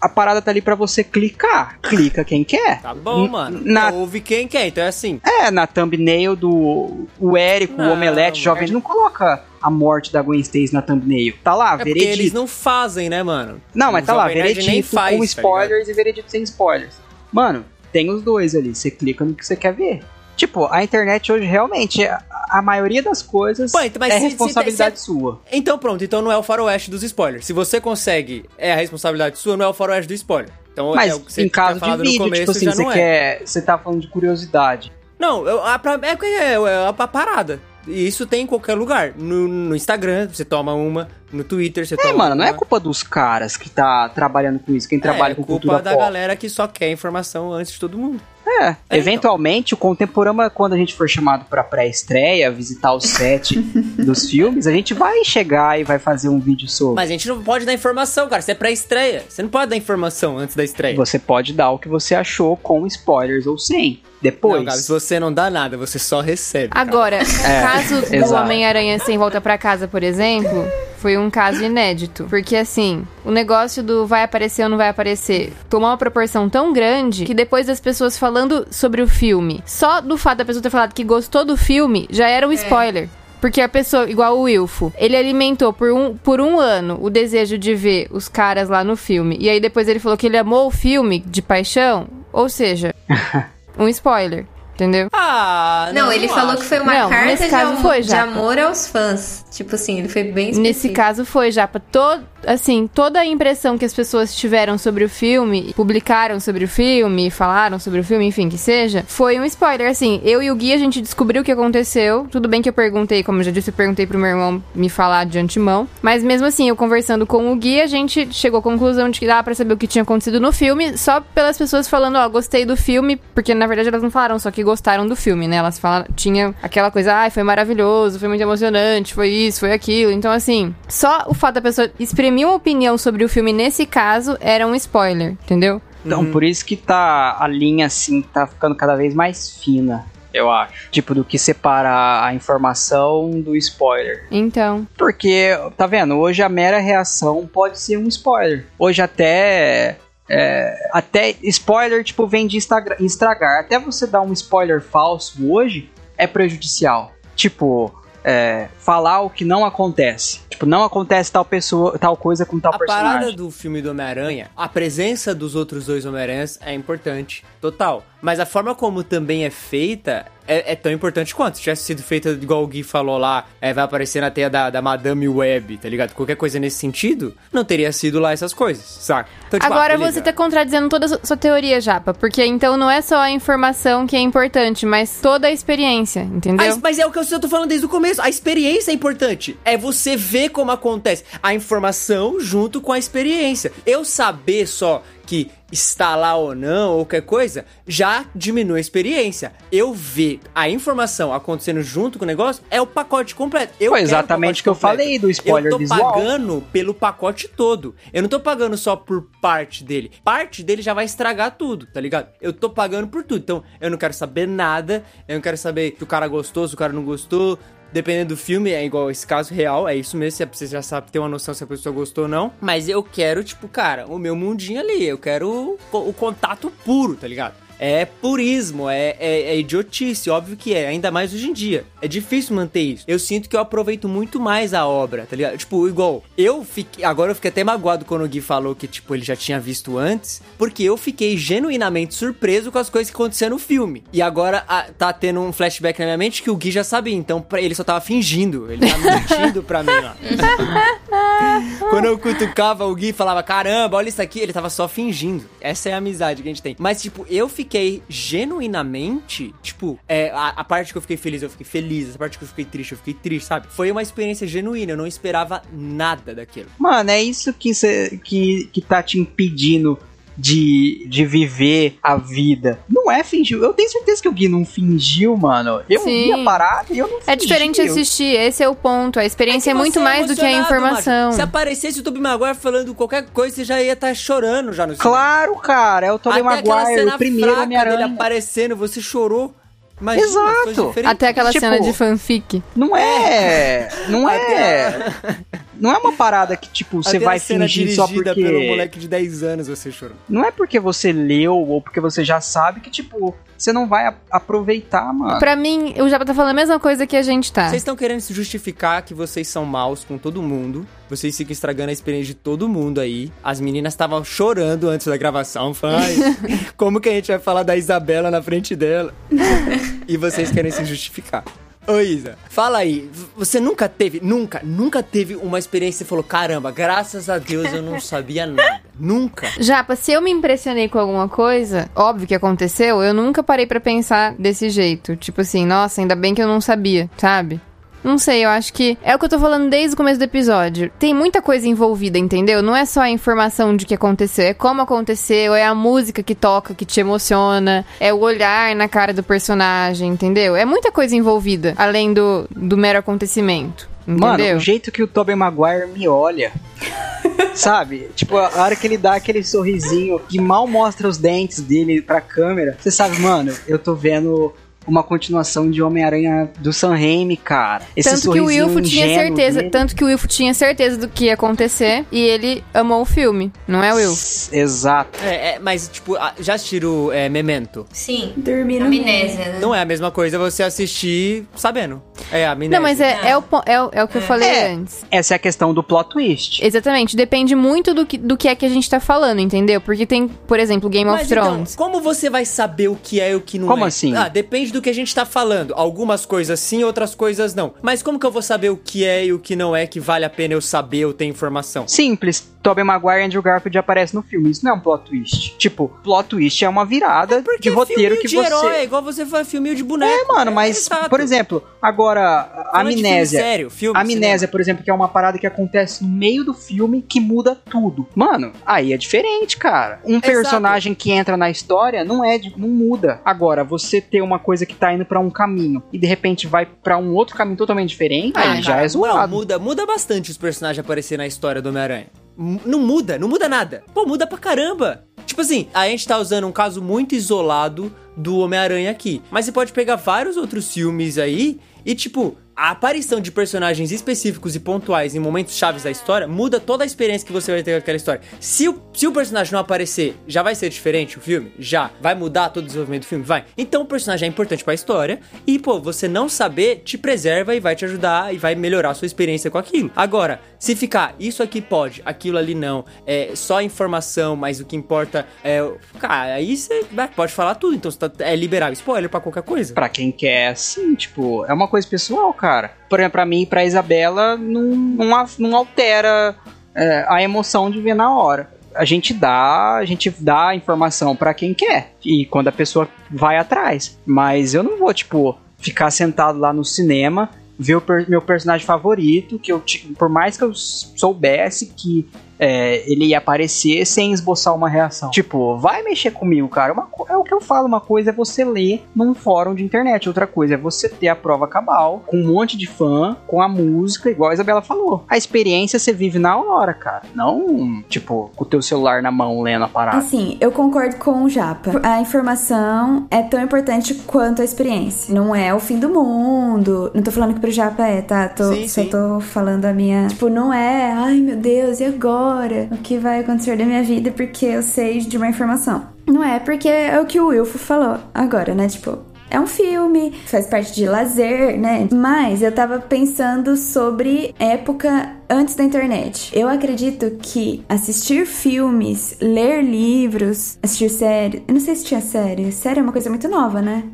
[0.00, 1.78] a parada tá ali pra você clicar.
[1.80, 2.80] Clica quem quer.
[2.82, 3.60] Tá bom, mano.
[3.64, 5.20] na- Ouve quem quer, então é assim.
[5.24, 8.44] É, na thumbnail do o Érico, Não, o Omelete mano.
[8.44, 11.34] Jovem, ele não coloca a morte da Gwen Stacy na thumbnail.
[11.44, 12.20] Tá lá, É porque veredito.
[12.20, 13.60] eles não fazem, né, mano?
[13.74, 16.94] Não, mas O tá lá, veredito nem faz, com tá spoilers e veredito sem spoilers.
[17.32, 20.00] Mano, tem os dois ali, você clica no que você quer ver.
[20.36, 24.20] Tipo, a internet hoje realmente, a, a maioria das coisas Pô, então, mas é se-
[24.20, 25.40] se- responsabilidade se- sua.
[25.52, 27.44] Então pronto, então não é o faroeste dos spoilers.
[27.44, 30.50] Se você consegue, é a responsabilidade sua, não é o faroeste do spoiler.
[30.72, 32.82] Então Mas é o que você em caso de vídeo, começo, tipo assim, já você
[32.82, 32.94] não é.
[32.94, 33.42] quer.
[33.46, 34.90] Você tá falando de curiosidade.
[35.18, 37.60] Não, a, é, é, é a parada.
[37.86, 39.12] E isso tem em qualquer lugar.
[39.16, 41.08] No, no Instagram, você toma uma.
[41.32, 42.56] No Twitter, você É, toma mano, não é uma.
[42.56, 45.90] culpa dos caras que tá trabalhando com isso, quem trabalha é com culpa cultura da
[45.92, 46.02] pop.
[46.02, 48.20] galera que só quer informação antes de todo mundo.
[48.46, 48.98] É, É, então.
[48.98, 53.58] eventualmente o Contemporama, quando a gente for chamado pra pré-estreia, visitar o set
[53.98, 56.96] dos filmes, a gente vai chegar e vai fazer um vídeo sobre.
[56.96, 58.40] Mas a gente não pode dar informação, cara.
[58.40, 59.24] Isso é pré-estreia.
[59.28, 60.96] Você não pode dar informação antes da estreia.
[60.96, 64.00] Você pode dar o que você achou com spoilers ou sem.
[64.20, 64.64] Depois.
[64.64, 66.68] Não, você não dá nada, você só recebe.
[66.68, 66.80] cara.
[66.88, 67.26] Agora, o
[67.62, 68.34] caso do.
[68.34, 70.64] Homem-Aranha sem volta pra casa, por exemplo,
[71.02, 72.26] foi um caso inédito.
[72.30, 76.72] Porque assim, o negócio do vai aparecer ou não vai aparecer tomou uma proporção tão
[76.72, 80.70] grande que depois das pessoas falando sobre o filme, só do fato da pessoa ter
[80.70, 83.08] falado que gostou do filme, já era um spoiler.
[83.40, 87.58] Porque a pessoa, igual o Wilfo, ele alimentou por um, por um ano o desejo
[87.58, 89.36] de ver os caras lá no filme.
[89.40, 92.06] E aí depois ele falou que ele amou o filme de paixão.
[92.32, 92.94] Ou seja,
[93.76, 94.46] um spoiler.
[94.82, 95.08] Entendeu?
[95.12, 96.62] Ah, Não, ele falou acho.
[96.62, 99.44] que foi uma Não, carta nesse de, foi, de amor aos fãs.
[99.52, 100.62] Tipo assim, ele foi bem específico.
[100.62, 101.78] Nesse caso foi, Japa.
[101.78, 106.68] Todo, assim, toda a impressão que as pessoas tiveram sobre o filme, publicaram sobre o
[106.68, 109.88] filme, falaram sobre o filme, enfim, que seja, foi um spoiler.
[109.90, 112.26] Assim, eu e o Gui, a gente descobriu o que aconteceu.
[112.30, 114.88] Tudo bem que eu perguntei, como eu já disse, eu perguntei pro meu irmão me
[114.88, 115.86] falar de antemão.
[116.00, 119.26] Mas mesmo assim, eu conversando com o Gui, a gente chegou à conclusão de que
[119.26, 122.64] dava pra saber o que tinha acontecido no filme, só pelas pessoas falando, ó, gostei
[122.64, 125.56] do filme, porque na verdade elas não falaram só que gostaram do filme, né?
[125.56, 130.10] Elas falaram, tinha aquela coisa, ai, foi maravilhoso, foi muito emocionante, foi isso, foi aquilo.
[130.10, 134.36] Então, assim, só o fato da pessoa exprimir uma opinião sobre o filme nesse caso
[134.40, 135.80] era um spoiler, entendeu?
[136.04, 140.50] Então, por isso que tá a linha assim, tá ficando cada vez mais fina, eu
[140.50, 140.90] acho.
[140.90, 144.26] Tipo, do que separa a informação do spoiler.
[144.30, 144.86] Então.
[144.96, 146.16] Porque, tá vendo?
[146.16, 148.66] Hoje a mera reação pode ser um spoiler.
[148.78, 149.98] Hoje até.
[150.28, 153.60] É, até spoiler, tipo, vem de estragar.
[153.60, 157.12] Até você dar um spoiler falso hoje é prejudicial.
[157.34, 157.92] Tipo,
[158.24, 160.40] é, falar o que não acontece.
[160.48, 163.12] Tipo não acontece tal pessoa, tal coisa com tal A personagem.
[163.12, 168.04] parada do filme do Homem-Aranha, a presença dos outros dois Homem-Aranhas é importante, total.
[168.20, 171.56] Mas a forma como também é feita é, é tão importante quanto.
[171.56, 174.70] Se tivesse sido feita igual o Gui falou lá, é, vai aparecer na teia da,
[174.70, 176.12] da Madame Web, tá ligado?
[176.14, 179.28] Qualquer coisa nesse sentido, não teria sido lá essas coisas, saca?
[179.48, 182.14] Então, tipo, Agora ah, você tá contradizendo toda a sua- sua teoria, Japa.
[182.14, 186.72] Porque então não é só a informação que é importante, mas toda a experiência, entendeu?
[186.74, 188.20] Ah, mas é o que eu tô falando desde o começo.
[188.22, 189.58] A experiência é importante.
[189.64, 191.24] É você ver como acontece.
[191.42, 193.72] A informação junto com a experiência.
[193.86, 199.52] Eu saber só que está lá ou não, ou qualquer coisa, já diminui a experiência.
[199.70, 203.72] Eu ver a informação acontecendo junto com o negócio é o pacote completo.
[203.80, 204.96] Eu Foi exatamente o que eu completo.
[204.98, 206.12] falei do spoiler Eu tô visual.
[206.12, 207.94] pagando pelo pacote todo.
[208.12, 210.10] Eu não tô pagando só por parte dele.
[210.22, 212.28] Parte dele já vai estragar tudo, tá ligado?
[212.40, 213.38] Eu tô pagando por tudo.
[213.40, 215.02] Então, eu não quero saber nada.
[215.26, 217.58] Eu não quero saber se o cara gostou, se o cara não gostou.
[217.92, 221.18] Dependendo do filme, é igual esse caso real, é isso mesmo, você já sabe ter
[221.18, 222.52] uma noção se a pessoa gostou ou não.
[222.60, 227.16] Mas eu quero, tipo, cara, o meu mundinho ali, eu quero o, o contato puro,
[227.16, 227.54] tá ligado?
[227.84, 231.84] É purismo, é, é, é idiotice, óbvio que é, ainda mais hoje em dia.
[232.00, 233.04] É difícil manter isso.
[233.08, 235.58] Eu sinto que eu aproveito muito mais a obra, tá ligado?
[235.58, 237.04] Tipo, igual, eu fiquei.
[237.04, 239.98] Agora eu fiquei até magoado quando o Gui falou que, tipo, ele já tinha visto
[239.98, 244.04] antes, porque eu fiquei genuinamente surpreso com as coisas que aconteceram no filme.
[244.12, 247.16] E agora ah, tá tendo um flashback na minha mente que o Gui já sabia,
[247.16, 250.16] então pra- ele só tava fingindo, ele tava mentindo pra mim lá.
[251.90, 255.44] Quando eu cutucava o Gui falava, caramba, olha isso aqui, ele tava só fingindo.
[255.60, 256.76] Essa é a amizade que a gente tem.
[256.78, 257.71] Mas, tipo, eu fiquei
[258.08, 262.14] genuinamente, tipo, é, a, a parte que eu fiquei feliz, eu fiquei feliz.
[262.14, 263.66] A parte que eu fiquei triste, eu fiquei triste, sabe?
[263.68, 266.68] Foi uma experiência genuína, eu não esperava nada daquilo.
[266.78, 269.98] Mano, é isso que, cê, que, que tá te impedindo
[270.36, 272.80] de, de viver a vida.
[272.88, 273.58] Não é fingir.
[273.58, 275.82] Eu tenho certeza que o Gui não fingiu, mano.
[275.88, 276.24] Eu Sim.
[276.24, 277.30] vi a parada e eu não fingi.
[277.30, 279.18] É diferente assistir, esse é o ponto.
[279.18, 281.32] A experiência é, que muito você mais do que a informação.
[281.32, 284.94] Se aparecesse o Tobey Maguire falando qualquer coisa, você já ia estar chorando já no
[284.94, 285.10] cinema.
[285.10, 286.06] Claro, cara.
[286.06, 288.06] É o Tobey Maguire, cena o primeiro fraca dele Homem-Aranha.
[288.14, 289.54] aparecendo, você chorou.
[290.00, 290.94] Imagina, Exato.
[291.04, 292.60] Até aquela Tipo, cena de fanfic.
[292.74, 293.88] Não é.
[294.08, 295.12] Não é.
[295.82, 298.32] Não é uma parada que, tipo, você vai fingir só porque.
[298.34, 300.16] pelo moleque de 10 anos, você chorou.
[300.28, 304.14] Não é porque você leu ou porque você já sabe que, tipo, você não vai
[304.30, 305.40] aproveitar, mano.
[305.40, 307.68] Pra mim, o Japa tá falando a mesma coisa que a gente tá.
[307.68, 310.86] Vocês estão querendo se justificar que vocês são maus com todo mundo.
[311.10, 313.32] Vocês ficam estragando a experiência de todo mundo aí.
[313.42, 315.74] As meninas estavam chorando antes da gravação.
[315.74, 316.14] Falando, "Ai,
[316.76, 319.12] como que a gente vai falar da Isabela na frente dela?
[320.06, 321.42] e vocês querem se justificar.
[321.86, 326.70] Ô Isa, fala aí, você nunca teve, nunca, nunca teve uma experiência e falou, caramba,
[326.70, 328.82] graças a Deus eu não sabia nada.
[328.98, 329.48] Nunca.
[329.58, 333.80] Japa, se eu me impressionei com alguma coisa, óbvio que aconteceu, eu nunca parei pra
[333.80, 335.16] pensar desse jeito.
[335.16, 337.60] Tipo assim, nossa, ainda bem que eu não sabia, sabe?
[338.02, 340.24] Não sei, eu acho que é o que eu tô falando desde o começo do
[340.24, 340.90] episódio.
[340.98, 342.62] Tem muita coisa envolvida, entendeu?
[342.62, 346.34] Não é só a informação de que aconteceu, é como aconteceu, é a música que
[346.34, 350.56] toca, que te emociona, é o olhar na cara do personagem, entendeu?
[350.56, 353.90] É muita coisa envolvida, além do, do mero acontecimento.
[354.04, 354.56] Mano, Entendeu?
[354.56, 356.52] o jeito que o Tobey Maguire me olha.
[357.54, 358.08] sabe?
[358.14, 362.20] Tipo, a hora que ele dá aquele sorrisinho que mal mostra os dentes dele pra
[362.20, 362.76] câmera.
[362.80, 364.54] Você sabe, mano, eu tô vendo
[364.86, 367.84] uma continuação de Homem-Aranha do Sam Raimi, cara.
[367.96, 369.70] Esse tanto que o Wilfo tinha certeza, dele.
[369.70, 373.52] tanto que o Wilfo tinha certeza do que ia acontecer e ele amou o filme,
[373.66, 374.12] não é, Will?
[374.52, 375.18] Exato.
[375.24, 377.86] É, é, mas, tipo, já assistiram é, Memento?
[377.92, 378.32] Sim.
[378.36, 379.58] Dormir no Amnésia, né?
[379.60, 382.02] Não é a mesma coisa você assistir sabendo.
[382.30, 382.76] É a amnésia.
[382.78, 384.72] Não, mas é, é, o, é, o- é o que eu falei É.
[384.72, 385.04] antes.
[385.10, 386.64] Essa é a questão do plot twist.
[386.64, 389.80] Exatamente, depende muito do que, do que é que a gente tá falando, entendeu?
[389.80, 391.72] Porque tem, por exemplo, Game Mas of Thrones.
[391.74, 393.88] então, como você vai saber o que é e o que não Como é?
[393.88, 394.14] assim?
[394.16, 395.72] Ah, depende do que a gente tá falando.
[395.76, 397.74] Algumas coisas sim, outras coisas não.
[397.82, 399.98] Mas como que eu vou saber o que é e o que não é que
[400.00, 401.86] vale a pena eu saber, eu ter informação?
[401.88, 402.51] Simples.
[402.62, 404.50] Tobey Maguire e Andrew Garfield aparecem no filme.
[404.50, 405.56] Isso não é um plot twist.
[405.58, 408.46] Tipo, plot twist é uma virada de roteiro filme que de você.
[408.46, 410.12] herói, é igual você faz filme de boneco.
[410.12, 411.10] É, mano, mas, exato.
[411.10, 413.40] por exemplo, agora, a Falando de filme amnésia.
[413.40, 414.48] sério, filme, amnésia, cinema.
[414.50, 418.06] por exemplo, que é uma parada que acontece no meio do filme que muda tudo.
[418.14, 420.00] Mano, aí é diferente, cara.
[420.04, 423.20] Um personagem que entra na história não é, de- não muda.
[423.24, 426.66] Agora, você ter uma coisa que tá indo pra um caminho e de repente vai
[426.66, 429.30] pra um outro caminho totalmente diferente, Ah, aí já cara, é zoado.
[429.32, 432.06] Não, muda, muda bastante os personagens aparecerem na história do Homem-Aranha.
[432.36, 433.84] Não muda, não muda nada.
[433.92, 435.04] Pô, muda pra caramba.
[435.26, 439.22] Tipo assim, a gente tá usando um caso muito isolado do Homem-Aranha aqui.
[439.30, 444.54] Mas você pode pegar vários outros filmes aí e, tipo, a aparição de personagens específicos
[444.54, 447.72] e pontuais em momentos chaves da história muda toda a experiência que você vai ter
[447.72, 448.20] com aquela história.
[448.38, 451.52] Se o, se o personagem não aparecer, já vai ser diferente o filme?
[451.58, 451.90] Já.
[452.00, 453.24] Vai mudar todo o desenvolvimento do filme?
[453.24, 453.44] Vai.
[453.56, 457.60] Então o personagem é importante pra história e, pô, você não saber te preserva e
[457.60, 459.90] vai te ajudar e vai melhorar a sua experiência com aquilo.
[459.96, 464.76] Agora, Se ficar, isso aqui pode, aquilo ali não, é só informação, mas o que
[464.76, 465.60] importa é.
[465.98, 466.86] Cara, aí você
[467.16, 469.74] pode falar tudo, então você tá, é liberar spoiler pra qualquer coisa.
[469.74, 472.70] Pra quem quer, sim, tipo, é uma coisa pessoal, cara.
[472.88, 476.36] Por exemplo, pra mim e pra Isabela, não, não, não altera
[476.76, 478.48] é, a emoção de ver na hora.
[478.72, 481.92] A gente dá, a gente dá informação pra quem quer.
[482.04, 483.98] E quando a pessoa vai atrás.
[484.06, 487.30] Mas eu não vou, tipo, ficar sentado lá no cinema,
[487.62, 489.62] ver o per- meu personagem favorito, que eu,
[489.98, 492.08] por mais que eu soubesse que
[492.42, 495.10] é, ele ia aparecer sem esboçar uma reação.
[495.10, 496.72] Tipo, vai mexer comigo, cara.
[496.72, 500.08] Uma é o que eu falo, uma coisa é você ler num fórum de internet,
[500.08, 503.48] outra coisa é você ter a prova cabal, com um monte de fã, com a
[503.48, 505.04] música, igual a Isabela falou.
[505.08, 507.02] A experiência você vive na hora, cara.
[507.14, 509.98] Não, tipo, com o teu celular na mão lendo a parada.
[509.98, 511.80] Assim, eu concordo com o Japa.
[511.84, 515.14] A informação é tão importante quanto a experiência.
[515.14, 516.90] Não é o fim do mundo.
[516.92, 518.28] Não tô falando que pro Japa é, tá?
[518.28, 518.88] Tô, Sim, só sim.
[518.88, 520.08] tô falando a minha.
[520.08, 522.31] Tipo, não é, ai meu Deus, e agora?
[522.70, 525.86] O que vai acontecer da minha vida porque eu sei de uma informação?
[526.06, 528.68] Não é, porque é o que o Wilfo falou agora, né?
[528.68, 528.98] Tipo,
[529.32, 531.88] é um filme, faz parte de lazer, né?
[531.90, 536.30] Mas eu tava pensando sobre época antes da internet.
[536.38, 541.42] Eu acredito que assistir filmes, ler livros, assistir série.
[541.48, 542.52] Eu não sei se tinha série.
[542.52, 543.84] Série é uma coisa muito nova, né?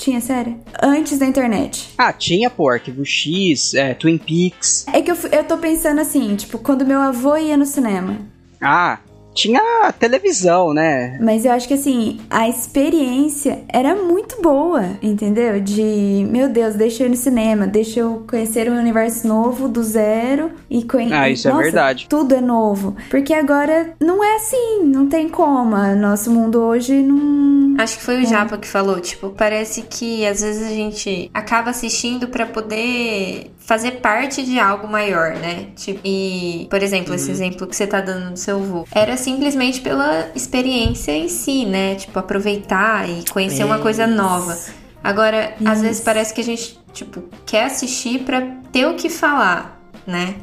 [0.00, 0.56] Tinha série?
[0.82, 1.90] Antes da internet.
[1.98, 4.86] Ah, tinha, pô, Arquivo X, é, Twin Peaks.
[4.90, 8.16] É que eu, eu tô pensando assim, tipo, quando meu avô ia no cinema.
[8.58, 8.98] Ah,
[9.34, 11.18] tinha televisão, né?
[11.20, 15.60] Mas eu acho que assim, a experiência era muito boa, entendeu?
[15.60, 19.82] De, meu Deus, deixa eu ir no cinema, deixa eu conhecer um universo novo do
[19.82, 21.14] zero e conhecer.
[21.14, 22.06] Ah, isso é verdade.
[22.08, 22.96] Tudo é novo.
[23.08, 25.76] Porque agora não é assim, não tem como.
[25.96, 27.76] Nosso mundo hoje não.
[27.78, 31.70] Acho que foi o Japa que falou, tipo, parece que às vezes a gente acaba
[31.70, 35.68] assistindo pra poder fazer parte de algo maior, né?
[35.76, 39.80] Tipo, e, por exemplo, esse exemplo que você tá dando do seu avô, era simplesmente
[39.80, 41.94] pela experiência em si, né?
[41.94, 44.58] Tipo, aproveitar e conhecer uma coisa nova.
[45.04, 45.82] Agora, às Isso.
[45.82, 48.40] vezes parece que a gente, tipo, quer assistir pra
[48.72, 50.34] ter o que falar, né?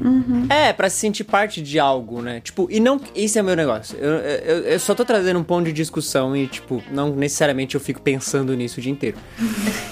[0.48, 2.40] É, pra se sentir parte de algo, né?
[2.40, 2.98] Tipo, e não.
[3.14, 3.98] Esse é o meu negócio.
[3.98, 7.80] Eu, eu, eu só tô trazendo um ponto de discussão e, tipo, não necessariamente eu
[7.80, 9.18] fico pensando nisso o dia inteiro.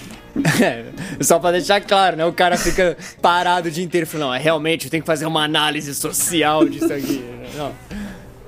[1.20, 2.24] Só pra deixar claro, né?
[2.24, 5.26] O cara fica parado o dia inteiro falando, não, é, realmente eu tenho que fazer
[5.26, 7.24] uma análise social disso aqui.
[7.56, 7.72] Não.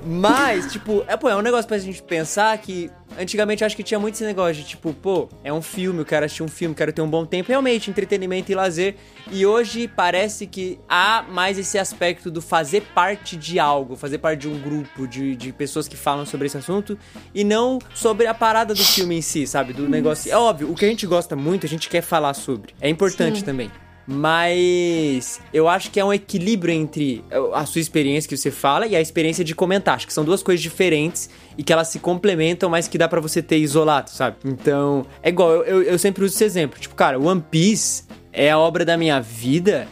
[0.05, 3.83] Mas, tipo, é, pô, é um negócio pra gente pensar que antigamente eu acho que
[3.83, 6.73] tinha muito esse negócio de, tipo, pô, é um filme, eu quero assistir um filme,
[6.73, 8.95] quero ter um bom tempo, realmente, entretenimento e lazer.
[9.31, 14.41] E hoje parece que há mais esse aspecto do fazer parte de algo, fazer parte
[14.41, 16.97] de um grupo de, de pessoas que falam sobre esse assunto
[17.33, 19.73] e não sobre a parada do filme em si, sabe?
[19.73, 20.31] Do negócio.
[20.31, 22.73] É óbvio, o que a gente gosta muito, a gente quer falar sobre.
[22.79, 23.45] É importante Sim.
[23.45, 23.71] também.
[24.11, 27.23] Mas eu acho que é um equilíbrio entre
[27.53, 29.97] a sua experiência que você fala e a experiência de comentar.
[29.97, 33.21] Acho que são duas coisas diferentes e que elas se complementam, mas que dá pra
[33.21, 34.37] você ter isolado, sabe?
[34.43, 36.79] Então, é igual, eu, eu, eu sempre uso esse exemplo.
[36.79, 39.87] Tipo, cara, One Piece é a obra da minha vida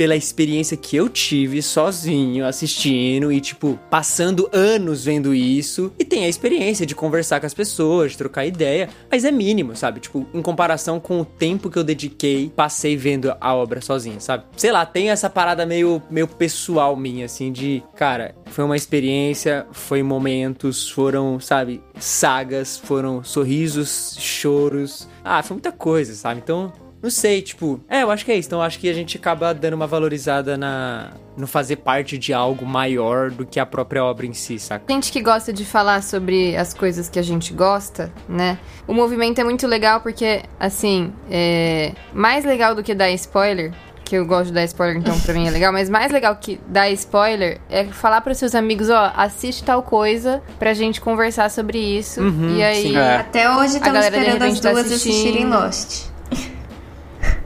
[0.00, 5.92] pela experiência que eu tive sozinho assistindo e, tipo, passando anos vendo isso.
[5.98, 9.76] E tem a experiência de conversar com as pessoas, de trocar ideia, mas é mínimo,
[9.76, 10.00] sabe?
[10.00, 14.44] Tipo, em comparação com o tempo que eu dediquei, passei vendo a obra sozinho, sabe?
[14.56, 19.66] Sei lá, tem essa parada meio, meio pessoal minha, assim, de, cara, foi uma experiência,
[19.70, 25.06] foi momentos, foram, sabe, sagas, foram sorrisos, choros.
[25.22, 26.40] Ah, foi muita coisa, sabe?
[26.42, 26.72] Então,
[27.02, 28.48] não sei, tipo, é, eu acho que é isso.
[28.48, 32.34] Então, eu acho que a gente acaba dando uma valorizada na no fazer parte de
[32.34, 34.84] algo maior do que a própria obra em si, saca?
[34.92, 38.58] Gente que gosta de falar sobre as coisas que a gente gosta, né?
[38.86, 43.72] O movimento é muito legal porque, assim, é mais legal do que dar spoiler.
[44.04, 45.72] Que eu gosto de dar spoiler, então pra mim é legal.
[45.72, 50.42] Mas mais legal que dar spoiler é falar pros seus amigos, ó, assiste tal coisa
[50.58, 52.20] pra gente conversar sobre isso.
[52.56, 52.96] e aí, sim.
[52.96, 53.16] É.
[53.16, 55.50] Até hoje estamos esperando as tá duas assistirem assistindo.
[55.50, 56.09] Lost.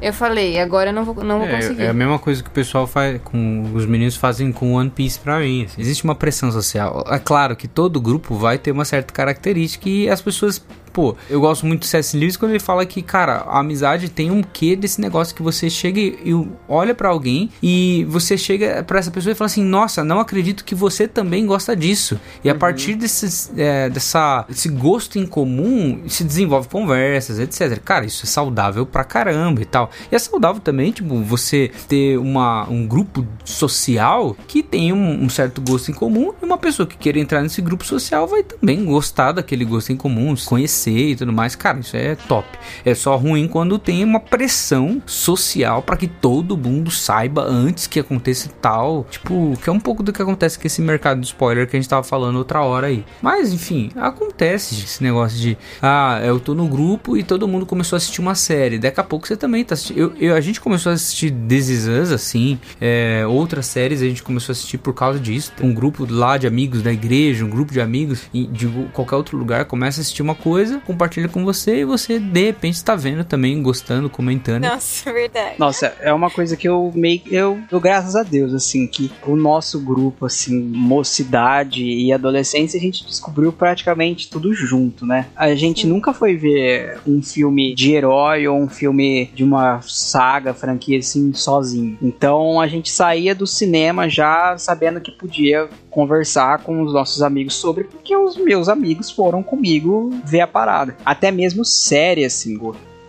[0.01, 1.83] Eu falei, agora eu não vou, não vou É, conseguir.
[1.83, 5.19] é a mesma coisa que o pessoal faz com os meninos fazem com One Piece
[5.19, 5.67] pra mim.
[5.79, 7.05] Existe uma pressão social.
[7.09, 10.65] É claro que todo grupo vai ter uma certa característica e as pessoas
[10.95, 12.17] Pô, eu gosto muito do C.S.
[12.17, 15.69] Lewis quando ele fala que, cara, a amizade tem um quê desse negócio que você
[15.69, 16.33] chega e
[16.69, 20.65] olha pra alguém e você chega pra essa pessoa e fala assim: Nossa, não acredito
[20.65, 22.21] que você também gosta disso.
[22.45, 27.77] E a partir desses, é, dessa, desse gosto em comum se desenvolve conversas, etc.
[27.81, 29.91] Cara, isso é saudável pra caramba e tal.
[30.13, 35.29] E é saudável também, tipo, você ter uma, um grupo social que tem um, um
[35.29, 38.85] certo gosto em comum e uma pessoa que queira entrar nesse grupo social vai também
[38.85, 42.47] gostar daquele gosto em comum, conhecer crescer e tudo mais, cara, isso é top.
[42.85, 47.99] É só ruim quando tem uma pressão social para que todo mundo saiba antes que
[47.99, 49.07] aconteça tal.
[49.11, 51.81] Tipo, que é um pouco do que acontece com esse mercado de spoiler que a
[51.81, 53.05] gente tava falando outra hora aí.
[53.23, 57.97] Mas, enfim, acontece esse negócio de, ah, eu tô no grupo e todo mundo começou
[57.97, 58.79] a assistir uma série.
[58.79, 59.99] Daqui a pouco você também tá assistindo.
[59.99, 64.05] Eu, eu, a gente começou a assistir This Is Us, assim, é, outras séries a
[64.05, 65.53] gente começou a assistir por causa disso.
[65.63, 69.65] Um grupo lá de amigos da igreja, um grupo de amigos de qualquer outro lugar
[69.65, 73.63] começa a assistir uma coisa, compartilha com você e você de repente está vendo também,
[73.63, 74.63] gostando, comentando.
[74.65, 75.55] Nossa, verdade.
[75.59, 79.37] Nossa, é uma coisa que eu meio eu, eu graças a Deus assim que o
[79.37, 85.27] nosso grupo assim, mocidade e adolescência, a gente descobriu praticamente tudo junto, né?
[85.37, 85.89] A gente Sim.
[85.89, 91.33] nunca foi ver um filme de herói ou um filme de uma saga, franquia assim
[91.33, 91.99] sozinho.
[92.03, 97.55] Então a gente saía do cinema já sabendo que podia conversar com os nossos amigos
[97.55, 100.64] sobre, porque os meus amigos foram comigo ver a parada.
[101.05, 102.59] Até mesmo série, assim,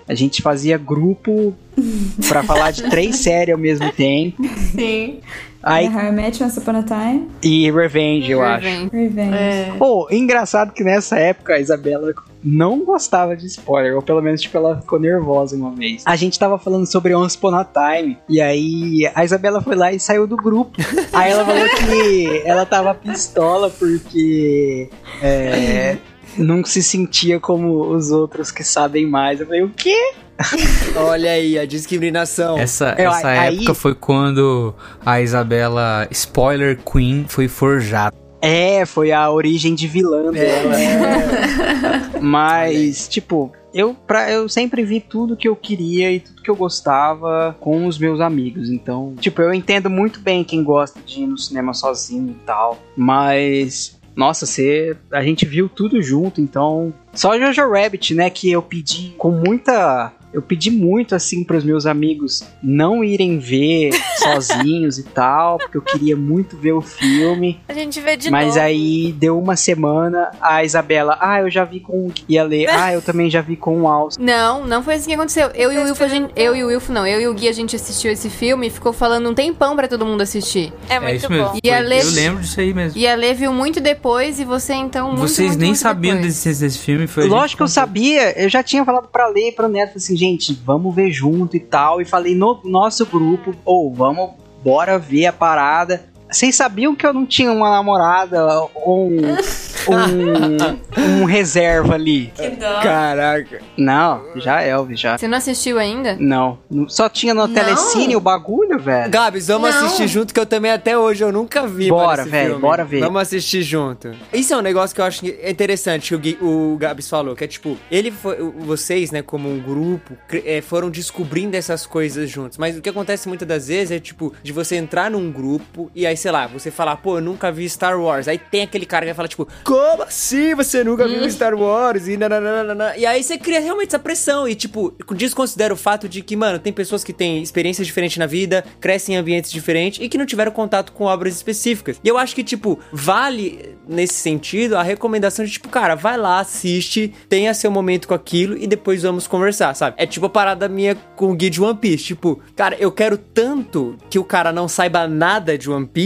[0.08, 1.56] a gente fazia grupo
[2.28, 4.44] para falar de três séries ao mesmo tempo.
[4.72, 5.20] Sim.
[5.66, 7.28] Aí, How I Met Once Upon a Time.
[7.42, 8.68] E Revenge, eu Revenge.
[8.68, 8.90] acho.
[8.96, 9.34] Revenge.
[9.34, 9.74] É.
[9.80, 12.14] Pô, engraçado que nessa época a Isabela
[12.44, 16.04] não gostava de spoiler, ou pelo menos, tipo, ela ficou nervosa uma vez.
[16.06, 19.92] A gente tava falando sobre Once Upon a Time, e aí a Isabela foi lá
[19.92, 20.78] e saiu do grupo.
[21.12, 24.88] aí ela falou que ela tava pistola porque
[25.24, 25.98] é,
[26.44, 29.40] não se sentia como os outros que sabem mais.
[29.40, 30.14] Eu falei, o quê?
[30.96, 32.58] Olha aí, a discriminação.
[32.58, 33.56] Essa, é, essa aí...
[33.56, 34.74] época foi quando
[35.06, 38.16] a Isabela Spoiler Queen foi forjada.
[38.42, 40.32] É, foi a origem de vilã é.
[40.32, 40.80] dela.
[40.80, 42.20] É.
[42.22, 46.56] Mas, tipo, eu, pra, eu sempre vi tudo que eu queria e tudo que eu
[46.56, 48.70] gostava com os meus amigos.
[48.70, 52.78] Então, tipo, eu entendo muito bem quem gosta de ir no cinema sozinho e tal.
[52.96, 56.94] Mas nossa, você, a gente viu tudo junto, então.
[57.14, 61.64] Só Jojo Rabbit, né, que eu pedi com muita eu pedi muito assim para os
[61.64, 67.62] meus amigos não irem ver sozinhos e tal, porque eu queria muito ver o filme.
[67.70, 68.60] A gente vê de Mas novo.
[68.60, 72.94] aí deu uma semana, a Isabela, ah, eu já vi com e a Lê, ah,
[72.94, 74.20] eu também já vi com o Alce.
[74.20, 75.48] Não, não foi assim que aconteceu.
[75.56, 77.54] Eu e o Wilfo, gente, eu e o Wilfo não, eu e o Gui a
[77.54, 80.74] gente assistiu esse filme e ficou falando um tempão para todo mundo assistir.
[80.90, 81.48] É muito é isso mesmo.
[81.48, 81.60] bom.
[81.64, 83.00] E a Lê, eu lembro disso aí mesmo.
[83.00, 86.20] E a Lê viu muito depois e você então muito, Vocês muito, nem muito sabiam
[86.20, 89.52] desse, desse filme, foi Lógico que eu sabia, eu já tinha falado para Lê e
[89.54, 90.25] pro Neto assim, gente,
[90.64, 92.02] vamos ver junto e tal.
[92.02, 94.32] E falei no nosso grupo, ou oh, vamos,
[94.64, 96.15] bora ver a parada.
[96.32, 99.22] Vocês sabiam que eu não tinha uma namorada ou um,
[99.88, 102.32] um, um, reserva ali?
[102.36, 102.82] Que dó.
[102.82, 103.62] Caraca.
[103.78, 105.18] Não, já é Elvis, já.
[105.18, 106.18] Você não assistiu ainda?
[106.20, 106.58] Não.
[106.88, 107.54] Só tinha no não.
[107.54, 109.10] Telecine o bagulho, velho.
[109.10, 109.86] Gabs, vamos não.
[109.86, 111.90] assistir junto, que eu também até hoje eu nunca vi.
[111.90, 113.02] Bora, velho, bora ver.
[113.02, 114.12] Vamos assistir junto.
[114.34, 117.44] Isso é um negócio que eu acho interessante que o, Gui, o Gabs falou, que
[117.44, 122.58] é tipo, ele foi, vocês, né, como um grupo, é, foram descobrindo essas coisas juntos.
[122.58, 126.06] Mas o que acontece muitas das vezes é, tipo, de você entrar num grupo e
[126.06, 128.28] aí, sei lá, você falar, pô, eu nunca vi Star Wars.
[128.28, 131.30] Aí tem aquele cara que vai falar, tipo, como assim você nunca viu hum.
[131.30, 132.08] Star Wars?
[132.08, 132.96] E, nananana.
[132.98, 134.48] e aí você cria realmente essa pressão.
[134.48, 138.26] E, tipo, desconsidera o fato de que, mano, tem pessoas que têm experiências diferentes na
[138.26, 142.00] vida, crescem em ambientes diferentes e que não tiveram contato com obras específicas.
[142.04, 146.40] E eu acho que, tipo, vale nesse sentido a recomendação de, tipo, cara, vai lá,
[146.40, 149.96] assiste, tenha seu momento com aquilo e depois vamos conversar, sabe?
[149.98, 152.04] É tipo a parada minha com o guia de One Piece.
[152.04, 156.05] Tipo, cara, eu quero tanto que o cara não saiba nada de One Piece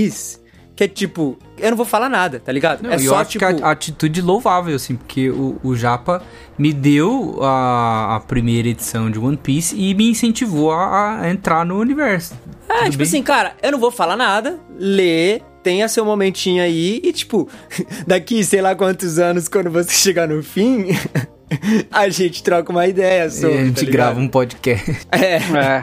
[0.79, 2.81] que é tipo, eu não vou falar nada, tá ligado?
[2.81, 3.43] Não, é só, tipo...
[3.43, 6.23] a atitude louvável, assim, porque o, o Japa
[6.57, 11.65] me deu a, a primeira edição de One Piece e me incentivou a, a entrar
[11.65, 12.33] no universo.
[12.69, 13.07] É, Tudo tipo bem?
[13.07, 17.49] assim, cara, eu não vou falar nada, lê, tenha seu momentinho aí e, tipo,
[18.07, 20.87] daqui sei lá quantos anos, quando você chegar no fim.
[21.91, 23.55] a gente troca uma ideia sobre.
[23.55, 24.99] E a gente tá grava um podcast.
[25.11, 25.35] É.
[25.35, 25.81] é.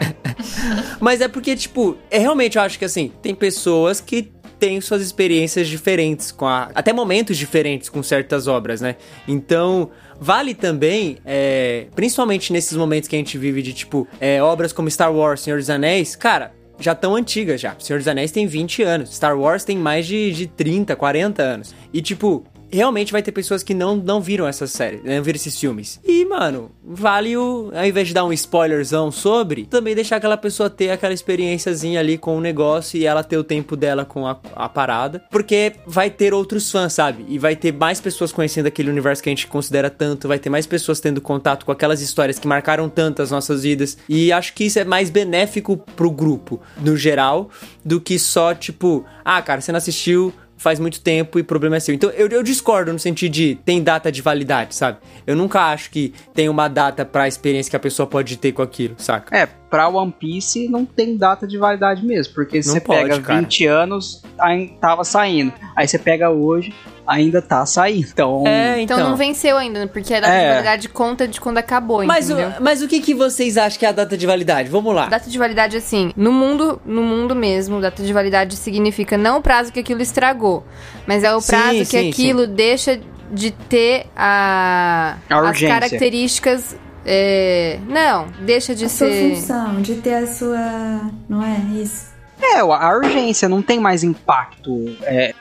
[1.00, 5.02] Mas é porque, tipo, é realmente eu acho que assim, tem pessoas que tem suas
[5.02, 8.96] experiências diferentes, com a, até momentos diferentes com certas obras, né?
[9.28, 14.72] Então, vale também, é, principalmente nesses momentos que a gente vive de, tipo, é, obras
[14.72, 17.74] como Star Wars, Senhor dos Anéis, cara, já tão antigas já.
[17.78, 21.74] Senhor dos Anéis tem 20 anos, Star Wars tem mais de, de 30, 40 anos.
[21.92, 22.44] E, tipo,
[22.76, 26.00] realmente vai ter pessoas que não, não viram essa série, não viram esses filmes.
[26.04, 27.70] E, mano, vale o.
[27.74, 32.18] Ao invés de dar um spoilerzão sobre, também deixar aquela pessoa ter aquela experiênciazinha ali
[32.18, 35.24] com o negócio e ela ter o tempo dela com a, a parada.
[35.30, 37.24] Porque vai ter outros fãs, sabe?
[37.28, 40.50] E vai ter mais pessoas conhecendo aquele universo que a gente considera tanto, vai ter
[40.50, 43.96] mais pessoas tendo contato com aquelas histórias que marcaram tanto as nossas vidas.
[44.08, 47.50] E acho que isso é mais benéfico pro grupo, no geral,
[47.84, 50.32] do que só, tipo, ah, cara, você não assistiu
[50.66, 51.94] faz muito tempo e o problema é seu.
[51.94, 54.98] Então eu, eu discordo no sentido de tem data de validade, sabe?
[55.24, 58.62] Eu nunca acho que tem uma data pra experiência que a pessoa pode ter com
[58.62, 59.36] aquilo, saca?
[59.36, 63.20] É, pra One Piece não tem data de validade mesmo, porque Não você pode, pega
[63.20, 63.40] cara.
[63.42, 65.52] 20 anos, ainda tava saindo.
[65.76, 66.74] Aí você pega hoje,
[67.06, 68.06] ainda tá saindo.
[68.12, 70.40] Então, É, Então, não venceu ainda, porque a data É.
[70.48, 72.52] de validade conta de quando acabou, Mas, o, entendeu?
[72.60, 74.68] mas o que, que vocês acham que é a data de validade?
[74.68, 75.06] Vamos lá.
[75.06, 79.42] Data de validade, assim, no mundo, no mundo mesmo, data de validade significa não o
[79.42, 80.64] prazo que aquilo estragou,
[81.06, 82.98] mas é o Sim, prazo que sim, aquilo deixa
[83.32, 86.76] de ter a, A as características.
[87.04, 89.34] é, não, deixa de A sua ser.
[89.36, 91.10] função, de ter a sua.
[91.28, 92.14] Não é isso?
[92.40, 94.96] é, a urgência não tem mais impacto.
[95.02, 95.34] é,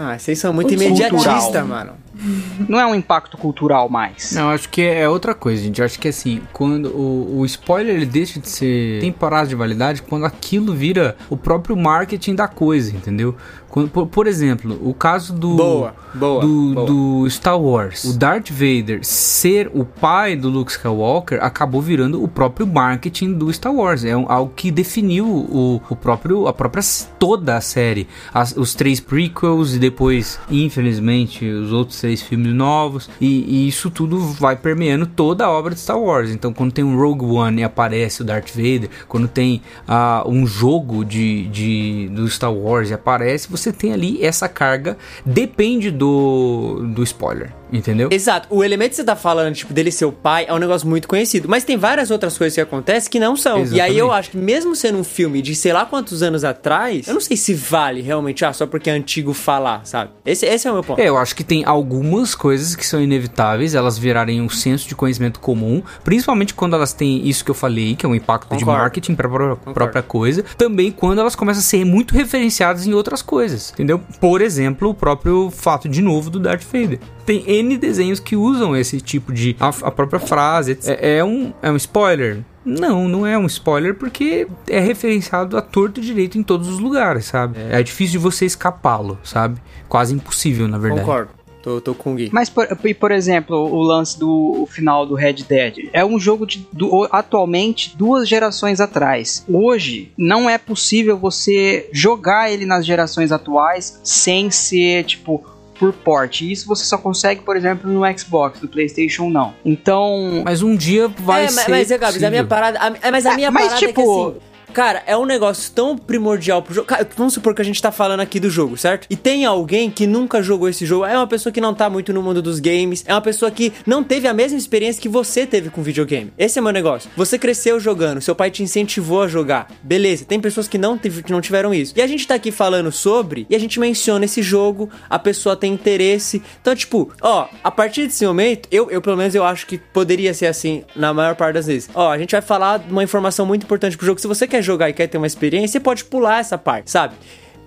[0.00, 1.94] Ah, vocês são muito imediatistas, mano.
[2.68, 4.32] não é um impacto cultural mais.
[4.32, 5.78] Não, acho que é outra coisa, gente.
[5.80, 10.02] Eu acho que assim, quando o, o spoiler ele deixa de ser temporário de validade
[10.02, 13.34] quando aquilo vira o próprio marketing da coisa, entendeu?
[13.68, 16.86] Quando, por, por exemplo, o caso do Boa, boa, do, boa.
[16.86, 22.26] do Star Wars, o Darth Vader ser o pai do Luke Skywalker acabou virando o
[22.26, 24.04] próprio marketing do Star Wars.
[24.04, 26.82] É um- algo que definiu o, o próprio a própria
[27.18, 33.26] toda a série, As- os três prequels e depois, infelizmente, os outros filmes novos e,
[33.26, 36.30] e isso tudo vai permeando toda a obra de Star Wars.
[36.30, 40.46] Então, quando tem um Rogue One e aparece o Darth Vader, quando tem ah, um
[40.46, 44.96] jogo de, de do Star Wars e aparece, você tem ali essa carga.
[45.24, 48.08] Depende do, do spoiler, entendeu?
[48.10, 48.48] Exato.
[48.50, 51.08] O elemento que você tá falando, tipo, dele ser o pai, é um negócio muito
[51.08, 51.48] conhecido.
[51.48, 53.58] Mas tem várias outras coisas que acontecem que não são.
[53.58, 53.98] E aí Exatamente.
[53.98, 57.20] eu acho que mesmo sendo um filme de sei lá quantos anos atrás, eu não
[57.20, 60.10] sei se vale realmente, ah, só porque é antigo falar, sabe?
[60.24, 61.00] Esse, esse é o meu ponto.
[61.00, 64.94] É, eu acho que tem algumas coisas que são inevitáveis, elas virarem um senso de
[64.94, 68.60] conhecimento comum, principalmente quando elas têm isso que eu falei, que é um impacto de
[68.60, 68.80] Concordo.
[68.80, 73.22] marketing para a própria coisa, também quando elas começam a ser muito referenciadas em outras
[73.22, 74.00] coisas, entendeu?
[74.20, 76.98] Por exemplo, o próprio fato de novo do Darth Vader.
[77.28, 80.72] Tem N desenhos que usam esse tipo de a, a própria frase.
[80.72, 80.98] etc.
[80.98, 82.42] É, é um é um spoiler.
[82.64, 86.78] Não, não é um spoiler porque é referenciado a torto e direito em todos os
[86.78, 87.58] lugares, sabe?
[87.70, 89.60] É, difícil de você escapá-lo, sabe?
[89.88, 91.00] Quase impossível, na verdade.
[91.04, 91.30] Concordo.
[91.62, 92.30] Tô, tô com o Gui.
[92.32, 96.46] Mas, por, e, por exemplo, o lance do final do Red Dead é um jogo
[96.46, 99.44] de do- atualmente duas gerações atrás.
[99.48, 105.44] Hoje não é possível você jogar ele nas gerações atuais sem ser tipo
[105.78, 106.40] por port.
[106.42, 109.54] Isso você só consegue, por exemplo, no Xbox, no PlayStation não.
[109.64, 111.70] Então, Mas um dia vai é, ser.
[111.70, 112.78] mas, mas, Gabs, a minha parada.
[112.80, 114.38] a- é, mas a minha mas, parada é que tipo- assim.
[114.78, 116.86] Cara, é um negócio tão primordial pro jogo.
[116.86, 119.08] Cara, vamos supor que a gente tá falando aqui do jogo, certo?
[119.10, 121.04] E tem alguém que nunca jogou esse jogo.
[121.04, 123.02] É uma pessoa que não tá muito no mundo dos games.
[123.04, 126.32] É uma pessoa que não teve a mesma experiência que você teve com videogame.
[126.38, 127.10] Esse é meu negócio.
[127.16, 129.66] Você cresceu jogando, seu pai te incentivou a jogar.
[129.82, 131.92] Beleza, tem pessoas que não, que não tiveram isso.
[131.96, 135.56] E a gente tá aqui falando sobre, e a gente menciona esse jogo, a pessoa
[135.56, 136.40] tem interesse.
[136.60, 140.32] Então, tipo, ó, a partir desse momento, eu, eu pelo menos eu acho que poderia
[140.32, 141.90] ser assim na maior parte das vezes.
[141.92, 144.20] Ó, a gente vai falar de uma informação muito importante pro jogo.
[144.20, 147.14] Se você quer jogar e quer ter uma experiência, você pode pular essa parte, sabe?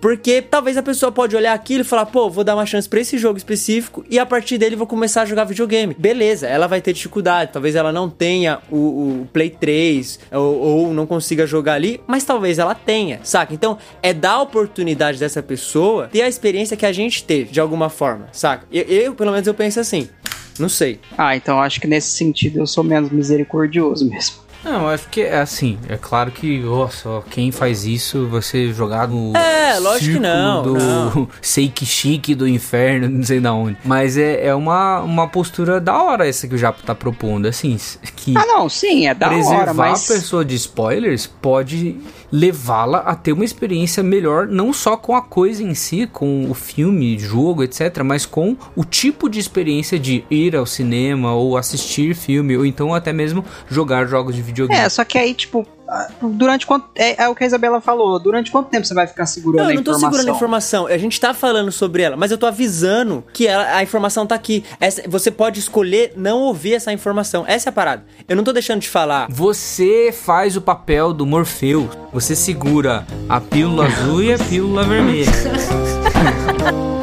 [0.01, 2.99] Porque talvez a pessoa pode olhar aquilo e falar, pô, vou dar uma chance pra
[2.99, 5.95] esse jogo específico e a partir dele vou começar a jogar videogame.
[5.95, 10.93] Beleza, ela vai ter dificuldade, talvez ela não tenha o, o Play 3 ou, ou
[10.93, 13.53] não consiga jogar ali, mas talvez ela tenha, saca?
[13.53, 17.59] Então é dar a oportunidade dessa pessoa ter a experiência que a gente teve, de
[17.59, 18.65] alguma forma, saca?
[18.71, 20.09] Eu, eu, pelo menos, eu penso assim.
[20.57, 20.99] Não sei.
[21.17, 24.37] ah, então acho que nesse sentido eu sou menos misericordioso mesmo.
[24.63, 25.77] Não, acho que é assim.
[25.89, 29.35] É claro que, nossa, quem faz isso vai ser jogado no.
[29.35, 31.27] É, lógico que círculo não, Do não.
[31.41, 33.77] Seiki chique do inferno, não sei da onde.
[33.83, 37.47] Mas é, é uma, uma postura da hora essa que o Japo tá propondo.
[37.47, 37.77] Assim,
[38.15, 38.37] que.
[38.37, 41.99] Ah, não, sim, é da preservar hora, mas a pessoa de spoilers pode
[42.31, 46.53] levá-la a ter uma experiência melhor, não só com a coisa em si, com o
[46.53, 52.15] filme, jogo, etc., mas com o tipo de experiência de ir ao cinema ou assistir
[52.15, 54.79] filme, ou então até mesmo jogar jogos de videogame.
[54.79, 55.67] É, só que aí, tipo,
[56.21, 56.87] durante quanto.
[56.95, 58.19] É, é o que a Isabela falou.
[58.19, 60.09] Durante quanto tempo você vai ficar segurando Não, a eu não tô informação?
[60.11, 60.87] segurando a informação.
[60.87, 64.35] A gente tá falando sobre ela, mas eu tô avisando que ela- a informação tá
[64.35, 64.63] aqui.
[64.79, 67.43] Essa- você pode escolher não ouvir essa informação.
[67.47, 68.03] Essa é a parada.
[68.27, 69.27] Eu não tô deixando de falar.
[69.29, 71.89] Você faz o papel do Morfeu.
[72.13, 75.31] Você segura a pílula azul e a pílula vermelha.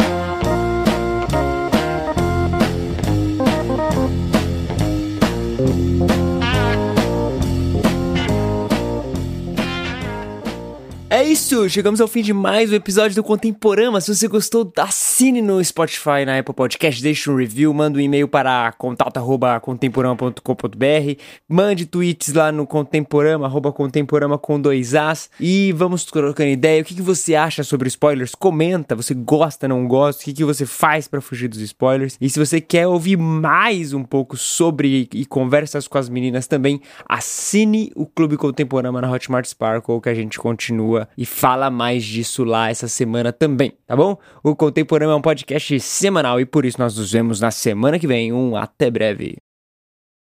[11.18, 14.00] É, isso, chegamos ao fim de mais um episódio do Contemporama.
[14.00, 18.28] Se você gostou, assine no Spotify, na Apple Podcast, deixe um review, manda um e-mail
[18.28, 26.50] para contato@contemporama.com.br, mande tweets lá no Contemporama, arroba Contemporama com dois As e vamos trocando
[26.50, 26.82] ideia.
[26.82, 28.36] O que, que você acha sobre spoilers?
[28.36, 30.22] Comenta, você gosta, não gosta?
[30.22, 32.16] O que, que você faz para fugir dos spoilers?
[32.20, 36.80] E se você quer ouvir mais um pouco sobre e conversas com as meninas também,
[37.08, 42.44] assine o Clube Contemporama na Hotmart Sparkle que a gente continua e fala mais disso
[42.44, 44.16] lá essa semana também, tá bom?
[44.42, 48.06] O Contemporâneo é um podcast semanal e por isso nós nos vemos na semana que
[48.06, 48.32] vem.
[48.32, 49.36] Um até breve.